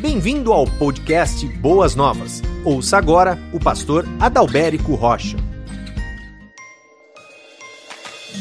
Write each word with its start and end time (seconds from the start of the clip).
Bem-vindo 0.00 0.50
ao 0.50 0.64
podcast 0.64 1.46
Boas 1.58 1.94
Novas. 1.94 2.40
Ouça 2.64 2.96
agora 2.96 3.38
o 3.52 3.60
pastor 3.60 4.06
Adalberico 4.18 4.94
Rocha. 4.94 5.36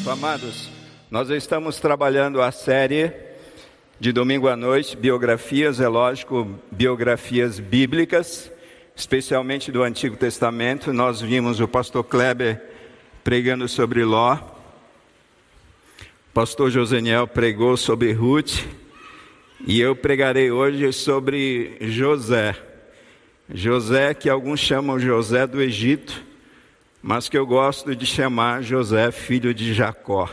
Amados, 0.09 0.69
nós 1.11 1.29
estamos 1.29 1.77
trabalhando 1.77 2.41
a 2.41 2.49
série 2.49 3.11
de 3.99 4.13
domingo 4.13 4.47
à 4.47 4.55
noite, 4.55 4.95
biografias, 4.95 5.81
é 5.81 5.87
lógico, 5.89 6.47
biografias 6.71 7.59
bíblicas, 7.59 8.49
especialmente 8.95 9.69
do 9.69 9.83
Antigo 9.83 10.15
Testamento. 10.15 10.93
Nós 10.93 11.19
vimos 11.19 11.59
o 11.59 11.67
pastor 11.67 12.05
Kleber 12.05 12.63
pregando 13.21 13.67
sobre 13.67 14.05
Ló, 14.05 14.35
o 14.35 16.33
pastor 16.33 16.71
Joseniel 16.71 17.27
pregou 17.27 17.75
sobre 17.75 18.13
Ruth, 18.13 18.63
e 19.65 19.79
eu 19.79 19.95
pregarei 19.95 20.51
hoje 20.51 20.91
sobre 20.93 21.75
José. 21.81 22.55
José, 23.53 24.13
que 24.13 24.29
alguns 24.29 24.59
chamam 24.59 24.99
José 24.99 25.45
do 25.45 25.61
Egito, 25.61 26.23
mas 27.01 27.27
que 27.27 27.37
eu 27.37 27.45
gosto 27.45 27.95
de 27.95 28.05
chamar 28.05 28.63
José, 28.63 29.11
filho 29.11 29.53
de 29.53 29.73
Jacó. 29.73 30.29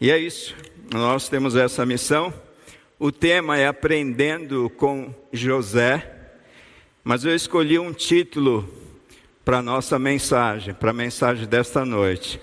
E 0.00 0.10
é 0.10 0.18
isso, 0.18 0.54
nós 0.92 1.28
temos 1.28 1.54
essa 1.54 1.84
missão. 1.84 2.32
O 2.98 3.12
tema 3.12 3.58
é 3.58 3.66
Aprendendo 3.66 4.70
com 4.70 5.14
José, 5.32 6.10
mas 7.04 7.24
eu 7.24 7.34
escolhi 7.34 7.78
um 7.78 7.92
título 7.92 8.68
para 9.44 9.58
a 9.58 9.62
nossa 9.62 9.98
mensagem, 9.98 10.72
para 10.72 10.90
a 10.90 10.94
mensagem 10.94 11.46
desta 11.46 11.84
noite. 11.84 12.40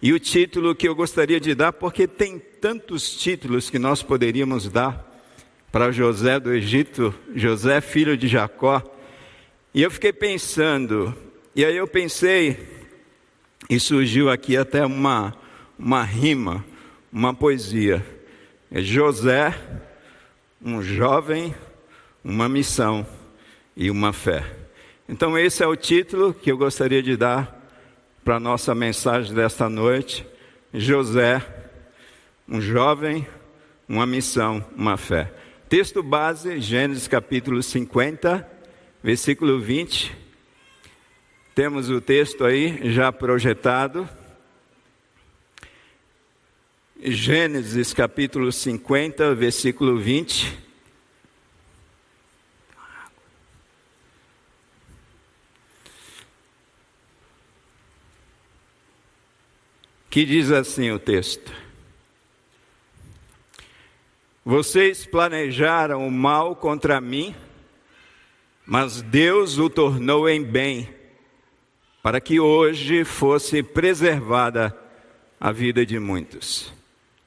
E 0.00 0.12
o 0.12 0.18
título 0.18 0.74
que 0.74 0.86
eu 0.86 0.94
gostaria 0.94 1.40
de 1.40 1.54
dar, 1.54 1.72
porque 1.72 2.06
tem 2.06 2.42
tantos 2.62 3.16
títulos 3.16 3.68
que 3.68 3.76
nós 3.76 4.04
poderíamos 4.04 4.68
dar 4.68 5.20
para 5.72 5.90
José 5.90 6.38
do 6.38 6.54
Egito, 6.54 7.12
José, 7.34 7.80
filho 7.80 8.16
de 8.16 8.28
Jacó. 8.28 8.80
E 9.74 9.82
eu 9.82 9.90
fiquei 9.90 10.12
pensando, 10.12 11.12
e 11.56 11.64
aí 11.64 11.76
eu 11.76 11.88
pensei, 11.88 12.68
e 13.68 13.80
surgiu 13.80 14.30
aqui 14.30 14.56
até 14.56 14.86
uma, 14.86 15.36
uma 15.76 16.04
rima, 16.04 16.64
uma 17.12 17.34
poesia. 17.34 18.06
É 18.70 18.80
José, 18.80 19.52
um 20.64 20.80
jovem, 20.80 21.52
uma 22.22 22.48
missão 22.48 23.04
e 23.76 23.90
uma 23.90 24.12
fé. 24.12 24.44
Então, 25.08 25.36
esse 25.36 25.64
é 25.64 25.66
o 25.66 25.74
título 25.74 26.32
que 26.32 26.52
eu 26.52 26.56
gostaria 26.56 27.02
de 27.02 27.16
dar 27.16 27.60
para 28.24 28.36
a 28.36 28.40
nossa 28.40 28.72
mensagem 28.72 29.34
desta 29.34 29.68
noite. 29.68 30.24
José, 30.72 31.61
um 32.48 32.60
jovem, 32.60 33.26
uma 33.88 34.06
missão, 34.06 34.64
uma 34.76 34.96
fé. 34.96 35.32
Texto 35.68 36.02
base, 36.02 36.60
Gênesis 36.60 37.08
capítulo 37.08 37.62
50, 37.62 38.48
versículo 39.02 39.60
20. 39.60 40.14
Temos 41.54 41.90
o 41.90 42.00
texto 42.00 42.44
aí 42.44 42.92
já 42.92 43.12
projetado. 43.12 44.08
Gênesis 47.02 47.92
capítulo 47.92 48.52
50, 48.52 49.34
versículo 49.34 49.98
20. 49.98 50.62
que 60.12 60.26
diz 60.26 60.50
assim 60.50 60.90
o 60.90 60.98
texto: 60.98 61.50
Vocês 64.44 65.06
planejaram 65.06 66.06
o 66.06 66.10
mal 66.10 66.56
contra 66.56 67.00
mim, 67.00 67.32
mas 68.66 69.00
Deus 69.00 69.56
o 69.56 69.70
tornou 69.70 70.28
em 70.28 70.42
bem, 70.42 70.88
para 72.02 72.20
que 72.20 72.40
hoje 72.40 73.04
fosse 73.04 73.62
preservada 73.62 74.76
a 75.40 75.52
vida 75.52 75.86
de 75.86 75.98
muitos. 76.00 76.72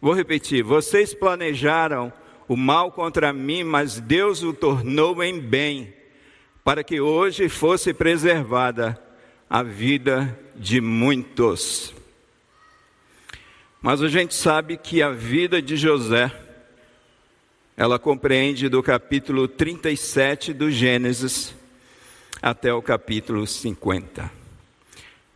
Vou 0.01 0.13
repetir: 0.13 0.62
vocês 0.62 1.13
planejaram 1.13 2.12
o 2.50 2.57
mal 2.57 2.91
contra 2.91 3.31
mim, 3.31 3.63
mas 3.63 4.00
Deus 4.00 4.44
o 4.44 4.51
tornou 4.51 5.23
em 5.23 5.39
bem, 5.39 5.94
para 6.66 6.84
que 6.84 7.00
hoje 7.00 7.47
fosse 7.47 7.94
preservada 7.94 9.01
a 9.50 9.63
vida 9.63 10.38
de 10.53 10.81
muitos. 10.81 11.94
Mas 13.81 14.01
a 14.01 14.09
gente 14.09 14.34
sabe 14.34 14.75
que 14.75 15.01
a 15.01 15.12
vida 15.12 15.62
de 15.62 15.78
José, 15.78 16.44
ela 17.78 18.00
compreende 18.00 18.69
do 18.69 18.81
capítulo 18.81 19.47
37 19.47 20.53
do 20.53 20.72
Gênesis 20.72 21.53
até 22.41 22.74
o 22.74 22.81
capítulo 22.81 23.46
50. 23.46 24.31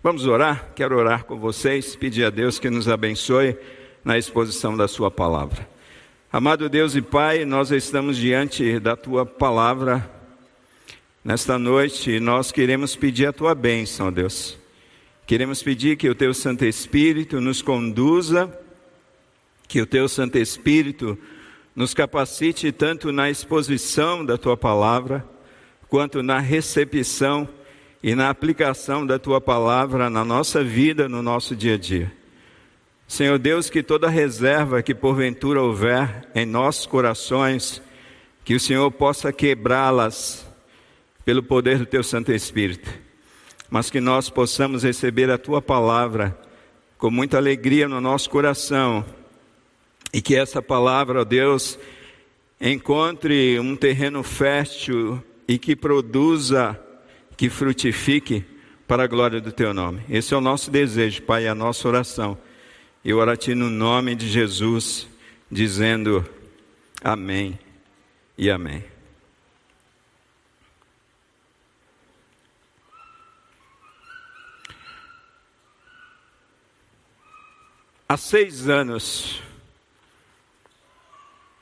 Vamos 0.02 0.26
orar? 0.26 0.72
Quero 0.74 0.98
orar 0.98 1.26
com 1.26 1.38
vocês, 1.38 1.98
pedir 1.98 2.24
a 2.24 2.30
Deus 2.30 2.58
que 2.58 2.70
nos 2.70 2.88
abençoe 2.88 3.58
na 4.06 4.18
exposição 4.18 4.78
da 4.78 4.88
Sua 4.88 5.12
palavra. 5.12 5.68
Amado 6.32 6.70
Deus 6.70 6.96
e 6.96 7.02
Pai, 7.02 7.44
nós 7.44 7.72
estamos 7.72 8.16
diante 8.16 8.80
da 8.80 8.96
Tua 8.96 9.26
palavra 9.26 10.10
nesta 11.24 11.60
noite 11.60 12.20
nós 12.20 12.52
queremos 12.52 12.96
pedir 12.96 13.26
a 13.26 13.34
Tua 13.34 13.54
bênção, 13.54 14.12
Deus. 14.12 14.58
Queremos 15.28 15.62
pedir 15.62 15.98
que 15.98 16.10
o 16.10 16.16
Teu 16.16 16.34
Santo 16.34 16.64
Espírito 16.64 17.42
nos 17.42 17.62
conduza, 17.62 18.50
que 19.68 19.82
o 19.82 19.86
Teu 19.86 20.08
Santo 20.08 20.38
Espírito 20.38 21.10
nos 21.10 21.39
capacite 21.94 22.72
tanto 22.72 23.12
na 23.12 23.30
exposição 23.30 24.26
da 24.26 24.38
Tua 24.38 24.58
palavra, 24.58 25.26
quanto 25.88 26.22
na 26.22 26.40
recepção 26.40 27.48
e 28.02 28.16
na 28.16 28.30
aplicação 28.30 29.06
da 29.06 29.18
Tua 29.18 29.42
palavra 29.42 30.10
na 30.10 30.24
nossa 30.24 30.64
vida, 30.64 31.10
no 31.10 31.22
nosso 31.22 31.56
dia 31.56 31.76
a 31.76 31.78
dia. 31.78 32.12
Senhor 33.08 33.40
Deus, 33.40 33.70
que 33.70 33.82
toda 33.82 34.10
reserva 34.10 34.84
que 34.84 34.94
porventura 34.94 35.62
houver 35.62 36.28
em 36.36 36.46
nossos 36.46 36.86
corações, 36.86 37.82
que 38.46 38.54
o 38.54 38.60
Senhor 38.60 38.92
possa 38.92 39.34
quebrá-las 39.34 40.46
pelo 41.26 41.42
poder 41.42 41.80
do 41.80 41.86
Teu 41.86 42.04
Santo 42.04 42.32
Espírito 42.32 43.10
mas 43.70 43.90
que 43.90 44.02
nós 44.02 44.30
possamos 44.30 44.84
receber 44.84 45.30
a 45.30 45.38
tua 45.38 45.62
palavra 45.62 46.38
com 46.98 47.12
muita 47.12 47.38
alegria 47.38 47.88
no 47.88 48.02
nosso 48.02 48.30
coração 48.30 49.06
e 50.14 50.22
que 50.22 50.36
essa 50.36 50.62
palavra, 50.62 51.22
ó 51.22 51.24
Deus, 51.24 51.78
encontre 52.60 53.60
um 53.60 53.76
terreno 53.76 54.24
fértil 54.24 55.24
e 55.48 55.58
que 55.58 55.76
produza, 55.76 56.80
que 57.38 57.50
frutifique 57.50 58.44
para 58.88 59.04
a 59.04 59.08
glória 59.08 59.40
do 59.40 59.52
teu 59.52 59.74
nome. 59.74 60.02
Esse 60.10 60.34
é 60.34 60.38
o 60.38 60.42
nosso 60.42 60.72
desejo, 60.72 61.22
Pai, 61.22 61.46
é 61.46 61.50
a 61.50 61.56
nossa 61.56 61.88
oração. 61.88 62.38
Eu 63.06 63.18
oro 63.18 63.32
a 63.32 63.38
ti 63.38 63.56
no 63.56 63.70
nome 63.70 64.16
de 64.16 64.28
Jesus, 64.28 65.08
dizendo 65.50 66.28
amém 67.04 67.58
e 68.38 68.50
amém. 68.50 68.84
Há 78.08 78.18
seis 78.18 78.68
anos, 78.68 79.40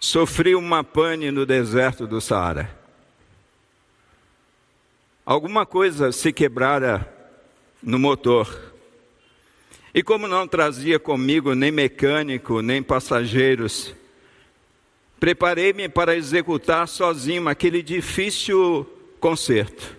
sofri 0.08 0.56
uma 0.56 0.86
pane 0.86 1.32
no 1.32 1.46
deserto 1.46 2.08
do 2.08 2.22
Saara. 2.22 2.74
Alguma 5.26 5.66
coisa 5.66 6.14
se 6.14 6.32
quebrara 6.32 7.14
no 7.84 8.00
motor. 8.00 8.74
E 9.94 10.02
como 10.02 10.26
não 10.26 10.48
trazia 10.48 10.98
comigo 10.98 11.54
nem 11.54 11.72
mecânico, 11.72 12.62
nem 12.62 12.82
passageiros, 12.82 13.94
preparei-me 15.20 15.90
para 15.90 16.16
executar 16.16 16.88
sozinho 16.88 17.50
aquele 17.50 17.84
difícil 17.84 18.88
conserto. 19.20 19.94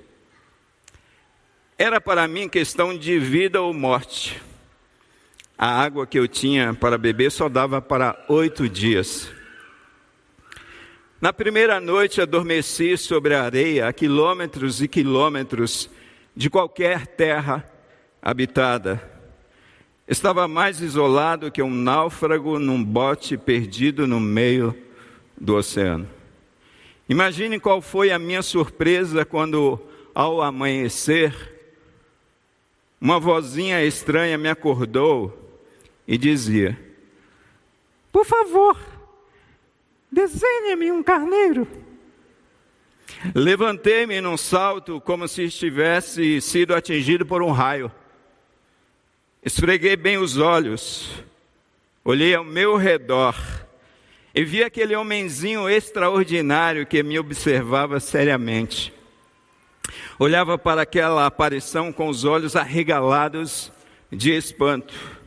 Era 1.77 2.01
para 2.01 2.27
mim 2.27 2.49
questão 2.49 2.97
de 2.97 3.19
vida 3.19 3.61
ou 3.61 3.75
morte. 3.75 4.41
A 5.59 5.83
água 5.83 6.07
que 6.07 6.19
eu 6.19 6.27
tinha 6.27 6.73
para 6.73 6.97
beber 6.97 7.31
só 7.31 7.47
dava 7.47 7.83
para 7.83 8.25
oito 8.27 8.67
dias. 8.71 9.37
Na 11.21 11.33
primeira 11.33 11.81
noite 11.81 12.21
adormeci 12.21 12.97
sobre 12.97 13.35
a 13.35 13.43
areia, 13.43 13.89
a 13.89 13.93
quilômetros 13.93 14.81
e 14.81 14.87
quilômetros 14.87 15.91
de 16.35 16.49
qualquer 16.49 17.09
terra 17.09 17.69
habitada. 18.23 19.03
Estava 20.07 20.47
mais 20.47 20.81
isolado 20.81 21.51
que 21.51 21.61
um 21.61 21.75
náufrago 21.75 22.61
num 22.61 22.85
bote 22.85 23.37
perdido 23.37 24.07
no 24.07 24.21
meio 24.21 24.73
do 25.37 25.57
oceano. 25.57 26.09
Imagine 27.09 27.59
qual 27.59 27.83
foi 27.83 28.13
a 28.13 28.19
minha 28.19 28.41
surpresa 28.41 29.25
quando, 29.25 29.81
ao 30.15 30.41
amanhecer, 30.41 31.35
uma 33.01 33.19
vozinha 33.19 33.85
estranha 33.85 34.39
me 34.39 34.49
acordou 34.49 35.37
e 36.07 36.17
dizia: 36.17 36.79
Por 38.13 38.25
favor, 38.25 38.77
desenhe-me 40.11 40.93
um 40.93 41.03
carneiro. 41.03 41.67
Levantei-me 43.35 44.21
num 44.21 44.37
salto 44.37 45.01
como 45.01 45.27
se 45.27 45.45
estivesse 45.45 46.41
sido 46.41 46.75
atingido 46.75 47.27
por 47.27 47.43
um 47.43 47.51
raio. 47.51 47.91
Esfreguei 49.43 49.97
bem 49.97 50.19
os 50.19 50.37
olhos, 50.37 51.11
olhei 52.05 52.35
ao 52.35 52.45
meu 52.45 52.77
redor 52.77 53.35
e 54.35 54.45
vi 54.45 54.63
aquele 54.63 54.95
homenzinho 54.95 55.69
extraordinário 55.69 56.87
que 56.87 57.03
me 57.03 57.19
observava 57.19 57.99
seriamente. 57.99 58.93
Olhava 60.19 60.59
para 60.59 60.83
aquela 60.83 61.27
aparição 61.27 61.93
com 61.93 62.09
os 62.09 62.25
olhos 62.25 62.55
arregalados 62.57 63.73
de 64.13 64.33
espanto. 64.33 65.18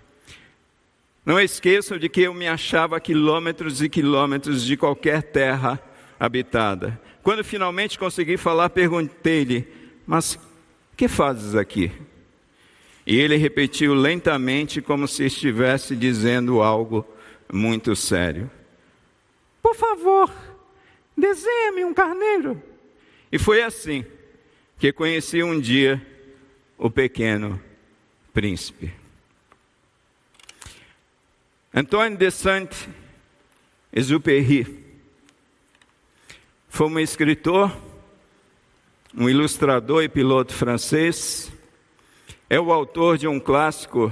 Não 1.31 1.39
esqueçam 1.39 1.97
de 1.97 2.09
que 2.09 2.23
eu 2.23 2.33
me 2.33 2.45
achava 2.45 2.97
a 2.97 2.99
quilômetros 2.99 3.81
e 3.81 3.87
quilômetros 3.87 4.65
de 4.65 4.75
qualquer 4.75 5.23
terra 5.23 5.81
habitada. 6.19 6.99
Quando 7.23 7.41
finalmente 7.41 7.97
consegui 7.97 8.35
falar, 8.35 8.69
perguntei-lhe: 8.69 9.65
Mas 10.05 10.37
que 10.97 11.07
fazes 11.07 11.55
aqui? 11.55 11.89
E 13.07 13.17
ele 13.17 13.37
repetiu 13.37 13.93
lentamente, 13.93 14.81
como 14.81 15.07
se 15.07 15.23
estivesse 15.23 15.95
dizendo 15.95 16.61
algo 16.61 17.07
muito 17.49 17.95
sério: 17.95 18.51
Por 19.63 19.73
favor, 19.73 20.29
desenhe-me 21.17 21.85
um 21.85 21.93
carneiro. 21.93 22.61
E 23.31 23.39
foi 23.39 23.63
assim 23.63 24.03
que 24.77 24.91
conheci 24.91 25.41
um 25.41 25.57
dia 25.57 26.05
o 26.77 26.91
pequeno 26.91 27.57
príncipe. 28.33 28.99
Antoine 31.73 32.17
de 32.17 32.29
Saint-Exupéry 32.29 34.83
foi 36.67 36.87
um 36.87 36.99
escritor, 36.99 37.73
um 39.15 39.29
ilustrador 39.29 40.03
e 40.03 40.09
piloto 40.09 40.53
francês. 40.53 41.49
É 42.49 42.59
o 42.59 42.73
autor 42.73 43.17
de 43.17 43.25
um 43.25 43.39
clássico 43.39 44.11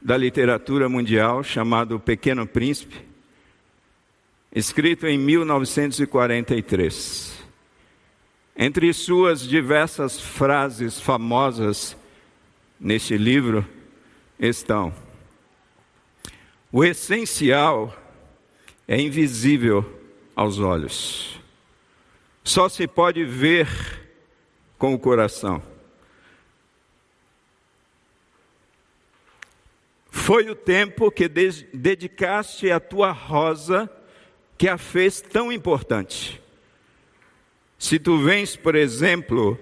da 0.00 0.16
literatura 0.16 0.88
mundial 0.88 1.42
chamado 1.42 1.96
O 1.96 2.00
Pequeno 2.00 2.46
Príncipe, 2.46 3.04
escrito 4.54 5.08
em 5.08 5.18
1943. 5.18 7.36
Entre 8.56 8.92
suas 8.92 9.40
diversas 9.40 10.20
frases 10.20 11.00
famosas 11.00 11.96
neste 12.78 13.16
livro 13.16 13.66
estão: 14.38 15.09
O 16.72 16.84
essencial 16.84 17.96
é 18.86 19.00
invisível 19.00 19.84
aos 20.36 20.60
olhos, 20.60 21.40
só 22.44 22.68
se 22.68 22.86
pode 22.86 23.24
ver 23.24 23.68
com 24.78 24.94
o 24.94 24.98
coração. 24.98 25.60
Foi 30.10 30.48
o 30.48 30.54
tempo 30.54 31.10
que 31.10 31.28
dedicaste 31.28 32.70
à 32.70 32.78
tua 32.78 33.10
rosa 33.10 33.90
que 34.56 34.68
a 34.68 34.78
fez 34.78 35.20
tão 35.20 35.50
importante. 35.50 36.40
Se 37.78 37.98
tu 37.98 38.18
vens, 38.18 38.54
por 38.54 38.76
exemplo, 38.76 39.58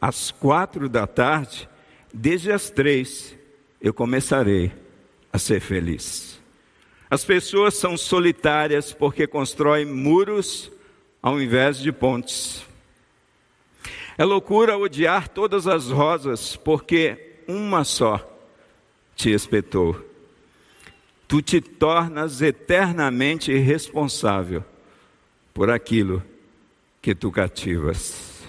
às 0.00 0.32
quatro 0.32 0.88
da 0.88 1.06
tarde, 1.06 1.68
desde 2.12 2.50
as 2.50 2.68
três 2.68 3.36
eu 3.80 3.94
começarei 3.94 4.72
a 5.32 5.38
ser 5.38 5.60
feliz. 5.60 6.37
As 7.10 7.24
pessoas 7.24 7.74
são 7.74 7.96
solitárias 7.96 8.92
porque 8.92 9.26
constroem 9.26 9.86
muros 9.86 10.70
ao 11.22 11.40
invés 11.40 11.78
de 11.78 11.90
pontes. 11.90 12.66
É 14.16 14.24
loucura 14.24 14.76
odiar 14.76 15.28
todas 15.28 15.66
as 15.66 15.88
rosas 15.88 16.56
porque 16.56 17.40
uma 17.46 17.84
só 17.84 18.20
te 19.14 19.30
espetou. 19.30 20.04
Tu 21.26 21.40
te 21.40 21.60
tornas 21.60 22.42
eternamente 22.42 23.56
responsável 23.56 24.64
por 25.54 25.70
aquilo 25.70 26.22
que 27.00 27.14
tu 27.14 27.30
cativas. 27.30 28.42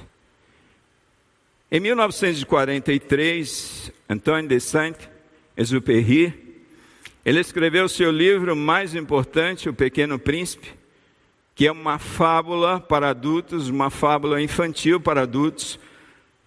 Em 1.71 1.79
1943, 1.79 3.91
Antoine 4.09 4.47
de 4.47 4.59
Saint-Exupéry, 4.59 6.48
ele 7.29 7.41
escreveu 7.41 7.87
seu 7.87 8.09
livro 8.09 8.55
mais 8.55 8.95
importante, 8.95 9.69
O 9.69 9.73
Pequeno 9.73 10.17
Príncipe, 10.17 10.73
que 11.53 11.67
é 11.67 11.71
uma 11.71 11.99
fábula 11.99 12.79
para 12.79 13.09
adultos, 13.09 13.69
uma 13.69 13.91
fábula 13.91 14.41
infantil 14.41 14.99
para 14.99 15.21
adultos, 15.21 15.79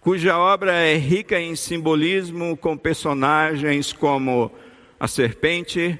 cuja 0.01 0.37
obra 0.37 0.73
é 0.73 0.97
rica 0.97 1.39
em 1.39 1.55
simbolismo 1.55 2.57
com 2.57 2.77
personagens 2.77 3.93
como 3.93 4.51
a 4.99 5.07
serpente, 5.07 5.97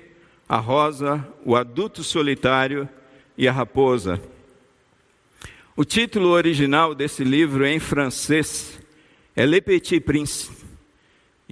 a 0.49 0.57
rosa, 0.57 1.25
o 1.45 1.55
adulto 1.55 2.03
solitário 2.03 2.89
e 3.37 3.47
a 3.47 3.53
raposa. 3.53 4.21
O 5.77 5.85
título 5.85 6.27
original 6.27 6.93
desse 6.93 7.23
livro 7.23 7.65
em 7.65 7.79
francês 7.79 8.81
é 9.33 9.45
Le 9.45 9.61
Petit 9.61 10.01
Prince. 10.01 10.72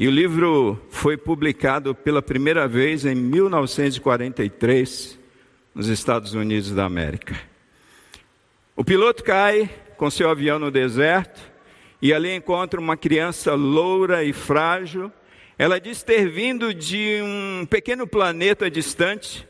E 0.01 0.07
o 0.07 0.12
livro 0.12 0.81
foi 0.89 1.15
publicado 1.15 1.94
pela 1.94 2.24
primeira 2.24 2.68
vez 2.68 3.06
em 3.06 3.13
1943 3.13 5.19
nos 5.75 5.89
Estados 5.89 6.33
Unidos 6.33 6.71
da 6.71 6.86
América. 6.86 7.39
O 8.75 8.83
piloto 8.83 9.24
cai 9.24 9.69
com 9.98 10.09
seu 10.09 10.27
avião 10.27 10.57
no 10.57 10.71
deserto 10.71 11.39
e 12.01 12.12
ali 12.12 12.36
encontra 12.36 12.80
uma 12.80 12.98
criança 12.98 13.53
loura 13.53 14.24
e 14.24 14.33
frágil. 14.33 15.12
Ela 15.56 15.80
diz 15.80 16.01
ter 16.01 16.27
vindo 16.27 16.74
de 16.74 17.19
um 17.21 17.63
pequeno 17.68 18.07
planeta 18.07 18.71
distante 18.71 19.48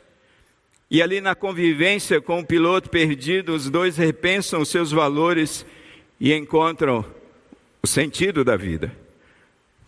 e 0.89 1.01
ali 1.01 1.21
na 1.21 1.33
convivência 1.33 2.19
com 2.19 2.41
o 2.41 2.45
piloto 2.45 2.89
perdido, 2.89 3.55
os 3.55 3.69
dois 3.69 3.95
repensam 3.95 4.59
os 4.59 4.67
seus 4.67 4.91
valores 4.91 5.65
e 6.19 6.33
encontram 6.33 7.05
o 7.81 7.87
sentido 7.87 8.43
da 8.43 8.57
vida. 8.57 8.91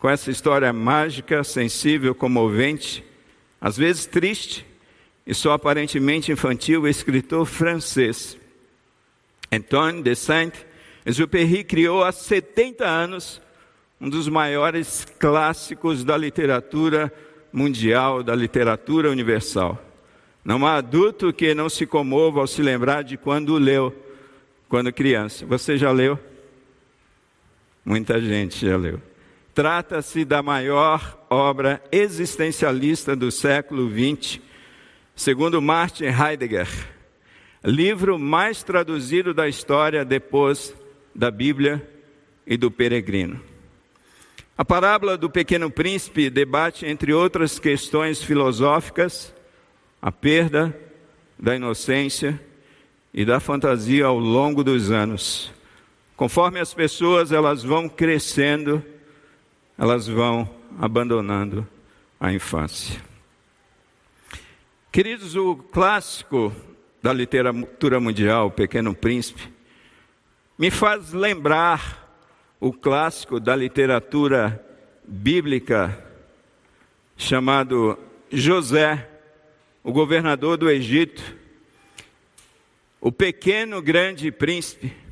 Com 0.04 0.10
essa 0.10 0.30
história 0.30 0.74
mágica, 0.74 1.46
sensível, 1.46 2.14
comovente, 2.14 3.02
às 3.62 3.78
vezes 3.78 4.06
triste 4.06 4.66
e 5.26 5.34
só 5.34 5.54
aparentemente 5.54 6.30
infantil, 6.30 6.82
o 6.82 6.90
escritor 6.90 7.46
francês 7.46 8.38
Antoine 9.50 10.04
de 10.04 10.14
Saint-Exupéry 10.14 11.63
criou 11.63 12.04
há 12.04 12.12
70 12.12 12.86
anos 12.86 13.42
um 14.01 14.10
dos 14.10 14.27
maiores 14.27 15.08
clássicos 15.18 16.04
da 16.04 16.18
literatura 16.18 17.10
mundial, 17.54 18.22
da 18.22 18.36
literatura 18.36 19.10
universal. 19.10 19.82
Não 20.44 20.68
há 20.68 20.75
adulto 20.75 21.32
que 21.32 21.56
não 21.56 21.70
se 21.70 21.86
comova 21.86 22.42
ao 22.42 22.48
se 22.48 22.62
lembrar 22.62 23.06
de 23.06 23.16
quando 23.16 23.58
leu, 23.58 23.96
quando 24.68 24.92
criança. 24.92 25.46
Você 25.46 25.77
já 25.77 25.94
leu? 25.94 26.20
Muita 27.86 28.20
gente 28.20 28.68
já 28.68 28.75
leu. 28.75 29.12
Trata-se 29.53 30.25
da 30.25 30.41
maior 30.41 31.25
obra 31.29 31.79
existencialista 31.91 33.15
do 33.15 33.31
século 33.31 33.88
XX, 33.88 34.39
segundo 35.15 35.62
Martin 35.62 36.05
Heidegger, 36.05 36.67
livro 37.63 38.17
mais 38.17 38.63
traduzido 38.63 39.31
da 39.31 39.48
história 39.48 40.03
depois 40.03 40.74
da 41.13 41.29
Bíblia 41.29 41.88
e 42.48 42.57
do 42.57 42.72
Peregrino. 42.72 43.39
A 44.57 44.65
parábola 44.65 45.15
do 45.17 45.29
Pequeno 45.29 45.69
Príncipe 45.69 46.31
debate, 46.31 46.88
entre 46.88 47.13
outras 47.13 47.60
questões 47.60 48.24
filosóficas, 48.24 49.31
a 50.01 50.12
perda 50.12 50.75
da 51.38 51.55
inocência 51.55 52.41
e 53.13 53.24
da 53.24 53.39
fantasia 53.39 54.07
ao 54.07 54.17
longo 54.17 54.63
dos 54.63 54.89
anos. 54.89 55.53
Conforme 56.15 56.60
as 56.60 56.74
pessoas 56.74 57.31
elas 57.31 57.63
vão 57.63 57.88
crescendo, 57.88 58.83
elas 59.77 60.08
vão 60.08 60.50
abandonando 60.80 61.68
a 62.20 62.32
infância. 62.32 63.01
Queridos, 64.92 65.36
o 65.36 65.56
clássico 65.56 66.53
da 67.01 67.12
literatura 67.12 68.00
mundial, 68.00 68.48
O 68.48 68.51
Pequeno 68.51 68.96
Príncipe, 68.96 69.51
me 70.58 70.70
faz 70.70 71.12
lembrar 71.12 72.00
o 72.60 72.72
clássico 72.72 73.39
da 73.39 73.56
literatura 73.56 74.63
bíblica 75.06 76.06
chamado 77.18 77.98
José 78.32 79.10
o 79.84 79.92
governador 79.92 80.56
do 80.56 80.70
Egito, 80.70 81.22
o 83.01 83.12
pequeno 83.12 83.82
grande 83.82 84.32
príncipe. 84.32 85.02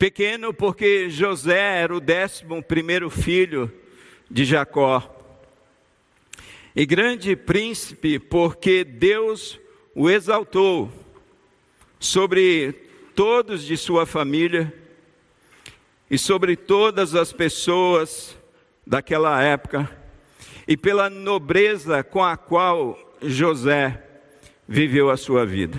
Pequeno 0.00 0.54
porque 0.54 1.10
José 1.10 1.58
era 1.82 1.94
o 1.94 2.00
décimo 2.00 2.62
primeiro 2.62 3.10
filho 3.10 3.70
de 4.30 4.46
Jacó. 4.46 5.14
E 6.74 6.86
grande 6.86 7.36
príncipe 7.36 8.18
porque 8.18 8.82
Deus 8.82 9.60
o 9.94 10.08
exaltou 10.08 10.90
sobre 11.98 12.72
todos 13.14 13.62
de 13.62 13.76
sua 13.76 14.06
família 14.06 14.72
e 16.10 16.16
sobre 16.16 16.56
todas 16.56 17.14
as 17.14 17.30
pessoas 17.30 18.38
daquela 18.86 19.42
época 19.42 19.86
e 20.66 20.78
pela 20.78 21.10
nobreza 21.10 22.02
com 22.02 22.24
a 22.24 22.38
qual 22.38 22.98
José 23.20 24.02
viveu 24.66 25.10
a 25.10 25.18
sua 25.18 25.44
vida. 25.44 25.78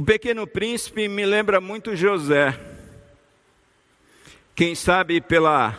O 0.00 0.02
pequeno 0.02 0.46
príncipe 0.46 1.06
me 1.08 1.26
lembra 1.26 1.60
muito 1.60 1.94
José. 1.94 2.58
Quem 4.54 4.74
sabe 4.74 5.20
pela 5.20 5.78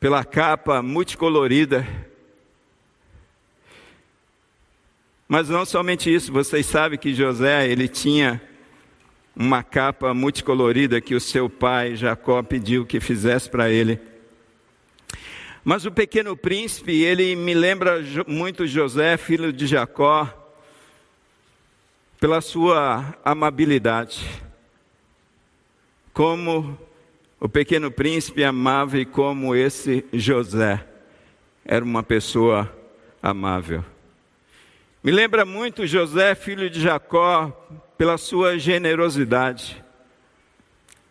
pela 0.00 0.24
capa 0.24 0.82
multicolorida. 0.82 1.86
Mas 5.28 5.48
não 5.48 5.64
somente 5.64 6.12
isso, 6.12 6.32
vocês 6.32 6.66
sabem 6.66 6.98
que 6.98 7.14
José, 7.14 7.68
ele 7.70 7.86
tinha 7.86 8.42
uma 9.36 9.62
capa 9.62 10.12
multicolorida 10.12 11.00
que 11.00 11.14
o 11.14 11.20
seu 11.20 11.48
pai 11.48 11.94
Jacó 11.94 12.42
pediu 12.42 12.84
que 12.84 12.98
fizesse 12.98 13.48
para 13.48 13.70
ele. 13.70 14.00
Mas 15.62 15.86
o 15.86 15.92
pequeno 15.92 16.36
príncipe, 16.36 17.00
ele 17.00 17.36
me 17.36 17.54
lembra 17.54 18.04
muito 18.26 18.66
José, 18.66 19.16
filho 19.16 19.52
de 19.52 19.68
Jacó, 19.68 20.41
pela 22.22 22.40
sua 22.40 23.18
amabilidade. 23.24 24.24
Como 26.14 26.78
o 27.40 27.48
pequeno 27.48 27.90
príncipe 27.90 28.44
amava 28.44 28.96
e 28.96 29.04
como 29.04 29.56
esse 29.56 30.04
José 30.12 30.86
era 31.64 31.84
uma 31.84 32.04
pessoa 32.04 32.72
amável. 33.20 33.84
Me 35.02 35.10
lembra 35.10 35.44
muito 35.44 35.84
José, 35.84 36.36
filho 36.36 36.70
de 36.70 36.80
Jacó, 36.80 37.50
pela 37.98 38.16
sua 38.16 38.56
generosidade. 38.56 39.82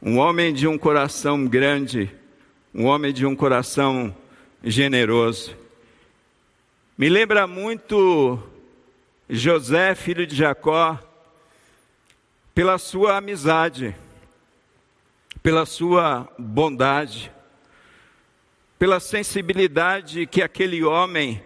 Um 0.02 0.18
homem 0.18 0.54
de 0.54 0.66
um 0.66 0.78
coração 0.78 1.46
grande, 1.46 2.10
um 2.74 2.86
homem 2.86 3.12
de 3.12 3.26
um 3.26 3.36
coração 3.36 4.16
generoso. 4.64 5.54
Me 6.98 7.10
lembra 7.10 7.46
muito 7.48 8.42
José, 9.32 9.96
filho 9.96 10.28
de 10.28 10.36
Jacó, 10.36 11.00
pela 12.54 12.78
sua 12.78 13.18
amizade, 13.18 13.96
pela 15.42 15.66
sua 15.66 16.30
bondade, 16.38 17.32
pela 18.78 19.00
sensibilidade 19.00 20.28
que 20.28 20.44
aquele 20.44 20.84
homem 20.84 21.42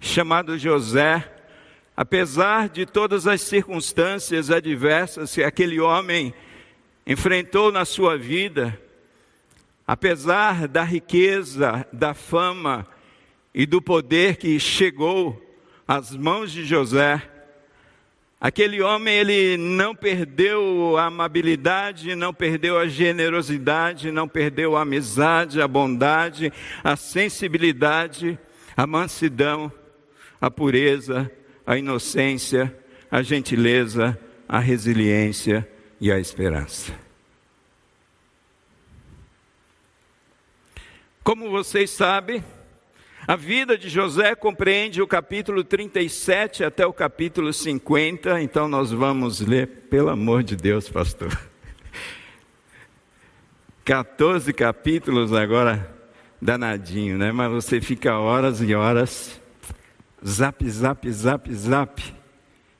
chamado 0.00 0.56
José 0.56 1.36
Apesar 1.96 2.68
de 2.68 2.84
todas 2.84 3.26
as 3.26 3.40
circunstâncias 3.40 4.50
adversas 4.50 5.34
que 5.34 5.42
aquele 5.42 5.80
homem 5.80 6.34
enfrentou 7.06 7.72
na 7.72 7.86
sua 7.86 8.18
vida, 8.18 8.78
apesar 9.86 10.68
da 10.68 10.82
riqueza, 10.82 11.86
da 11.90 12.12
fama 12.12 12.86
e 13.54 13.64
do 13.64 13.80
poder 13.80 14.36
que 14.36 14.60
chegou 14.60 15.42
às 15.86 16.10
mãos 16.10 16.50
de 16.50 16.64
José, 16.64 17.22
aquele 18.40 18.82
homem 18.82 19.14
ele 19.14 19.56
não 19.56 19.94
perdeu 19.94 20.96
a 20.98 21.06
amabilidade, 21.06 22.14
não 22.14 22.34
perdeu 22.34 22.78
a 22.78 22.86
generosidade, 22.86 24.10
não 24.10 24.28
perdeu 24.28 24.76
a 24.76 24.82
amizade, 24.82 25.60
a 25.60 25.68
bondade, 25.68 26.52
a 26.82 26.96
sensibilidade, 26.96 28.38
a 28.76 28.86
mansidão, 28.86 29.72
a 30.40 30.50
pureza 30.50 31.30
a 31.66 31.76
inocência, 31.76 32.74
a 33.10 33.22
gentileza, 33.22 34.16
a 34.48 34.60
resiliência 34.60 35.68
e 36.00 36.12
a 36.12 36.18
esperança. 36.18 36.94
Como 41.24 41.50
vocês 41.50 41.90
sabem, 41.90 42.44
a 43.26 43.36
vida 43.36 43.76
de 43.76 43.88
José 43.88 44.34
compreende 44.34 45.02
o 45.02 45.06
capítulo 45.06 45.64
37 45.64 46.64
até 46.64 46.86
o 46.86 46.92
capítulo 46.92 47.52
50, 47.52 48.40
então 48.40 48.68
nós 48.68 48.90
vamos 48.92 49.40
ler, 49.40 49.66
pelo 49.90 50.10
amor 50.10 50.42
de 50.42 50.56
Deus, 50.56 50.88
pastor. 50.88 51.36
14 53.84 54.52
capítulos 54.52 55.32
agora, 55.32 55.94
danadinho, 56.40 57.18
né? 57.18 57.32
Mas 57.32 57.50
você 57.50 57.80
fica 57.80 58.18
horas 58.18 58.60
e 58.60 58.74
horas 58.74 59.40
Zap, 60.24 60.68
zap, 60.68 61.10
zap, 61.10 61.54
zap. 61.54 62.16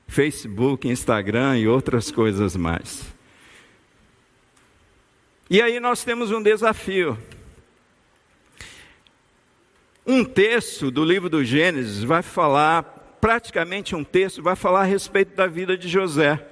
Facebook, 0.08 0.88
Instagram 0.88 1.58
e 1.58 1.68
outras 1.68 2.10
coisas 2.10 2.56
mais. 2.56 3.02
E 5.50 5.60
aí 5.60 5.78
nós 5.80 6.04
temos 6.04 6.30
um 6.30 6.42
desafio. 6.42 7.18
Um 10.06 10.24
texto 10.24 10.90
do 10.90 11.04
livro 11.04 11.28
do 11.28 11.44
Gênesis 11.44 12.04
vai 12.04 12.22
falar, 12.22 12.82
praticamente 13.20 13.96
um 13.96 14.04
texto, 14.04 14.42
vai 14.42 14.54
falar 14.54 14.82
a 14.82 14.84
respeito 14.84 15.34
da 15.34 15.46
vida 15.46 15.76
de 15.76 15.88
José. 15.88 16.46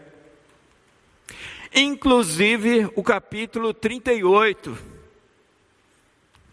Inclusive 1.72 2.90
o 2.94 3.02
capítulo 3.02 3.72
38 3.72 4.94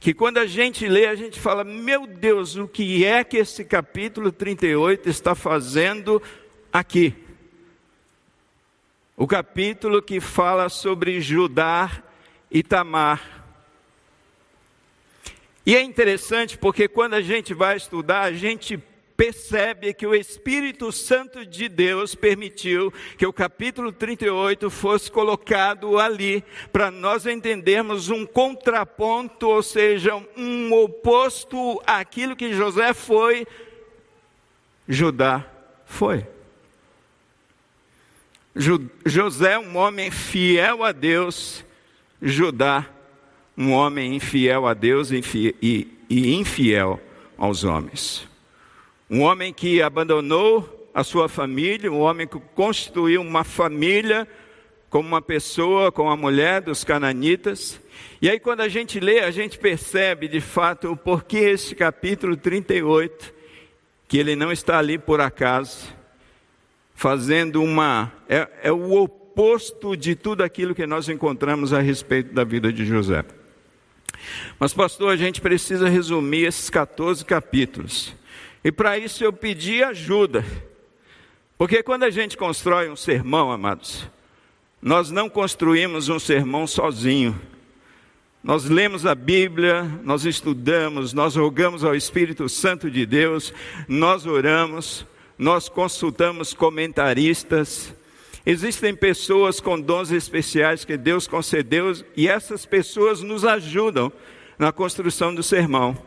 que 0.01 0.15
quando 0.15 0.39
a 0.39 0.47
gente 0.47 0.87
lê, 0.87 1.05
a 1.05 1.13
gente 1.13 1.39
fala: 1.39 1.63
meu 1.63 2.07
Deus, 2.07 2.55
o 2.55 2.67
que 2.67 3.05
é 3.05 3.23
que 3.23 3.37
esse 3.37 3.63
capítulo 3.63 4.31
38 4.31 5.07
está 5.07 5.35
fazendo 5.35 6.19
aqui? 6.73 7.13
O 9.15 9.27
capítulo 9.27 10.01
que 10.01 10.19
fala 10.19 10.69
sobre 10.69 11.21
Judá 11.21 12.01
e 12.49 12.63
Tamar. 12.63 13.30
E 15.65 15.75
é 15.75 15.81
interessante 15.81 16.57
porque 16.57 16.87
quando 16.87 17.13
a 17.13 17.21
gente 17.21 17.53
vai 17.53 17.77
estudar, 17.77 18.21
a 18.21 18.33
gente 18.33 18.81
percebe 19.21 19.93
que 19.93 20.07
o 20.07 20.15
Espírito 20.15 20.91
Santo 20.91 21.45
de 21.45 21.69
Deus 21.69 22.15
permitiu 22.15 22.91
que 23.15 23.23
o 23.27 23.31
capítulo 23.31 23.91
38 23.91 24.67
fosse 24.71 25.11
colocado 25.11 25.99
ali, 25.99 26.43
para 26.73 26.89
nós 26.89 27.27
entendermos 27.27 28.09
um 28.09 28.25
contraponto, 28.25 29.47
ou 29.47 29.61
seja, 29.61 30.15
um 30.35 30.73
oposto 30.73 31.79
àquilo 31.85 32.35
que 32.35 32.51
José 32.51 32.95
foi, 32.95 33.45
Judá 34.87 35.45
foi. 35.85 36.25
José, 39.05 39.59
um 39.59 39.77
homem 39.77 40.09
fiel 40.09 40.83
a 40.83 40.91
Deus, 40.91 41.63
Judá, 42.19 42.89
um 43.61 43.73
homem 43.73 44.15
infiel 44.15 44.65
a 44.65 44.73
Deus 44.73 45.11
e 45.11 45.87
infiel 46.09 46.99
aos 47.37 47.63
homens. 47.63 48.27
Um 49.07 49.21
homem 49.21 49.53
que 49.53 49.83
abandonou 49.83 50.89
a 50.93 51.03
sua 51.03 51.29
família, 51.29 51.91
um 51.91 51.99
homem 51.99 52.27
que 52.27 52.39
constituiu 52.55 53.21
uma 53.21 53.43
família 53.43 54.27
como 54.89 55.07
uma 55.07 55.21
pessoa, 55.21 55.91
com 55.91 56.09
a 56.09 56.17
mulher 56.17 56.61
dos 56.61 56.83
cananitas. 56.83 57.79
E 58.19 58.29
aí, 58.29 58.39
quando 58.39 58.61
a 58.61 58.67
gente 58.67 58.99
lê, 58.99 59.19
a 59.19 59.31
gente 59.31 59.59
percebe 59.59 60.27
de 60.27 60.41
fato 60.41 60.91
o 60.91 60.97
porquê 60.97 61.37
esse 61.37 61.75
capítulo 61.75 62.35
38, 62.35 63.33
que 64.07 64.17
ele 64.17 64.35
não 64.35 64.51
está 64.51 64.79
ali 64.79 64.97
por 64.97 65.21
acaso, 65.21 65.95
fazendo 66.95 67.63
uma. 67.63 68.11
É, 68.27 68.49
é 68.63 68.71
o 68.71 68.91
oposto 68.93 69.95
de 69.95 70.15
tudo 70.15 70.43
aquilo 70.43 70.75
que 70.75 70.85
nós 70.87 71.07
encontramos 71.07 71.71
a 71.71 71.79
respeito 71.79 72.33
da 72.33 72.43
vida 72.43 72.73
de 72.73 72.83
José. 72.83 73.23
Mas, 74.59 74.73
pastor, 74.73 75.11
a 75.11 75.15
gente 75.15 75.41
precisa 75.41 75.89
resumir 75.89 76.45
esses 76.45 76.69
14 76.69 77.23
capítulos. 77.25 78.13
E 78.63 78.71
para 78.71 78.97
isso 78.97 79.23
eu 79.23 79.33
pedi 79.33 79.83
ajuda. 79.83 80.45
Porque 81.57 81.83
quando 81.83 82.03
a 82.03 82.09
gente 82.09 82.37
constrói 82.37 82.89
um 82.89 82.95
sermão, 82.95 83.51
amados, 83.51 84.07
nós 84.81 85.11
não 85.11 85.29
construímos 85.29 86.09
um 86.09 86.19
sermão 86.19 86.65
sozinho. 86.65 87.39
Nós 88.43 88.65
lemos 88.65 89.05
a 89.05 89.13
Bíblia, 89.13 89.83
nós 90.03 90.25
estudamos, 90.25 91.13
nós 91.13 91.35
rogamos 91.35 91.83
ao 91.83 91.95
Espírito 91.95 92.49
Santo 92.49 92.89
de 92.89 93.05
Deus, 93.05 93.53
nós 93.87 94.25
oramos, 94.25 95.05
nós 95.37 95.69
consultamos 95.69 96.51
comentaristas. 96.51 97.93
Existem 98.45 98.95
pessoas 98.95 99.59
com 99.59 99.79
dons 99.79 100.11
especiais 100.11 100.83
que 100.83 100.97
Deus 100.97 101.27
concedeu 101.27 101.93
e 102.15 102.27
essas 102.27 102.65
pessoas 102.65 103.21
nos 103.21 103.45
ajudam 103.45 104.11
na 104.57 104.71
construção 104.71 105.33
do 105.33 105.43
sermão. 105.43 105.97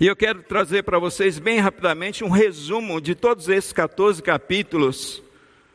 E 0.00 0.06
eu 0.06 0.16
quero 0.16 0.42
trazer 0.42 0.82
para 0.82 0.98
vocês 0.98 1.38
bem 1.38 1.58
rapidamente 1.58 2.24
um 2.24 2.28
resumo 2.28 3.00
de 3.00 3.14
todos 3.14 3.48
esses 3.48 3.72
14 3.72 4.22
capítulos 4.22 5.22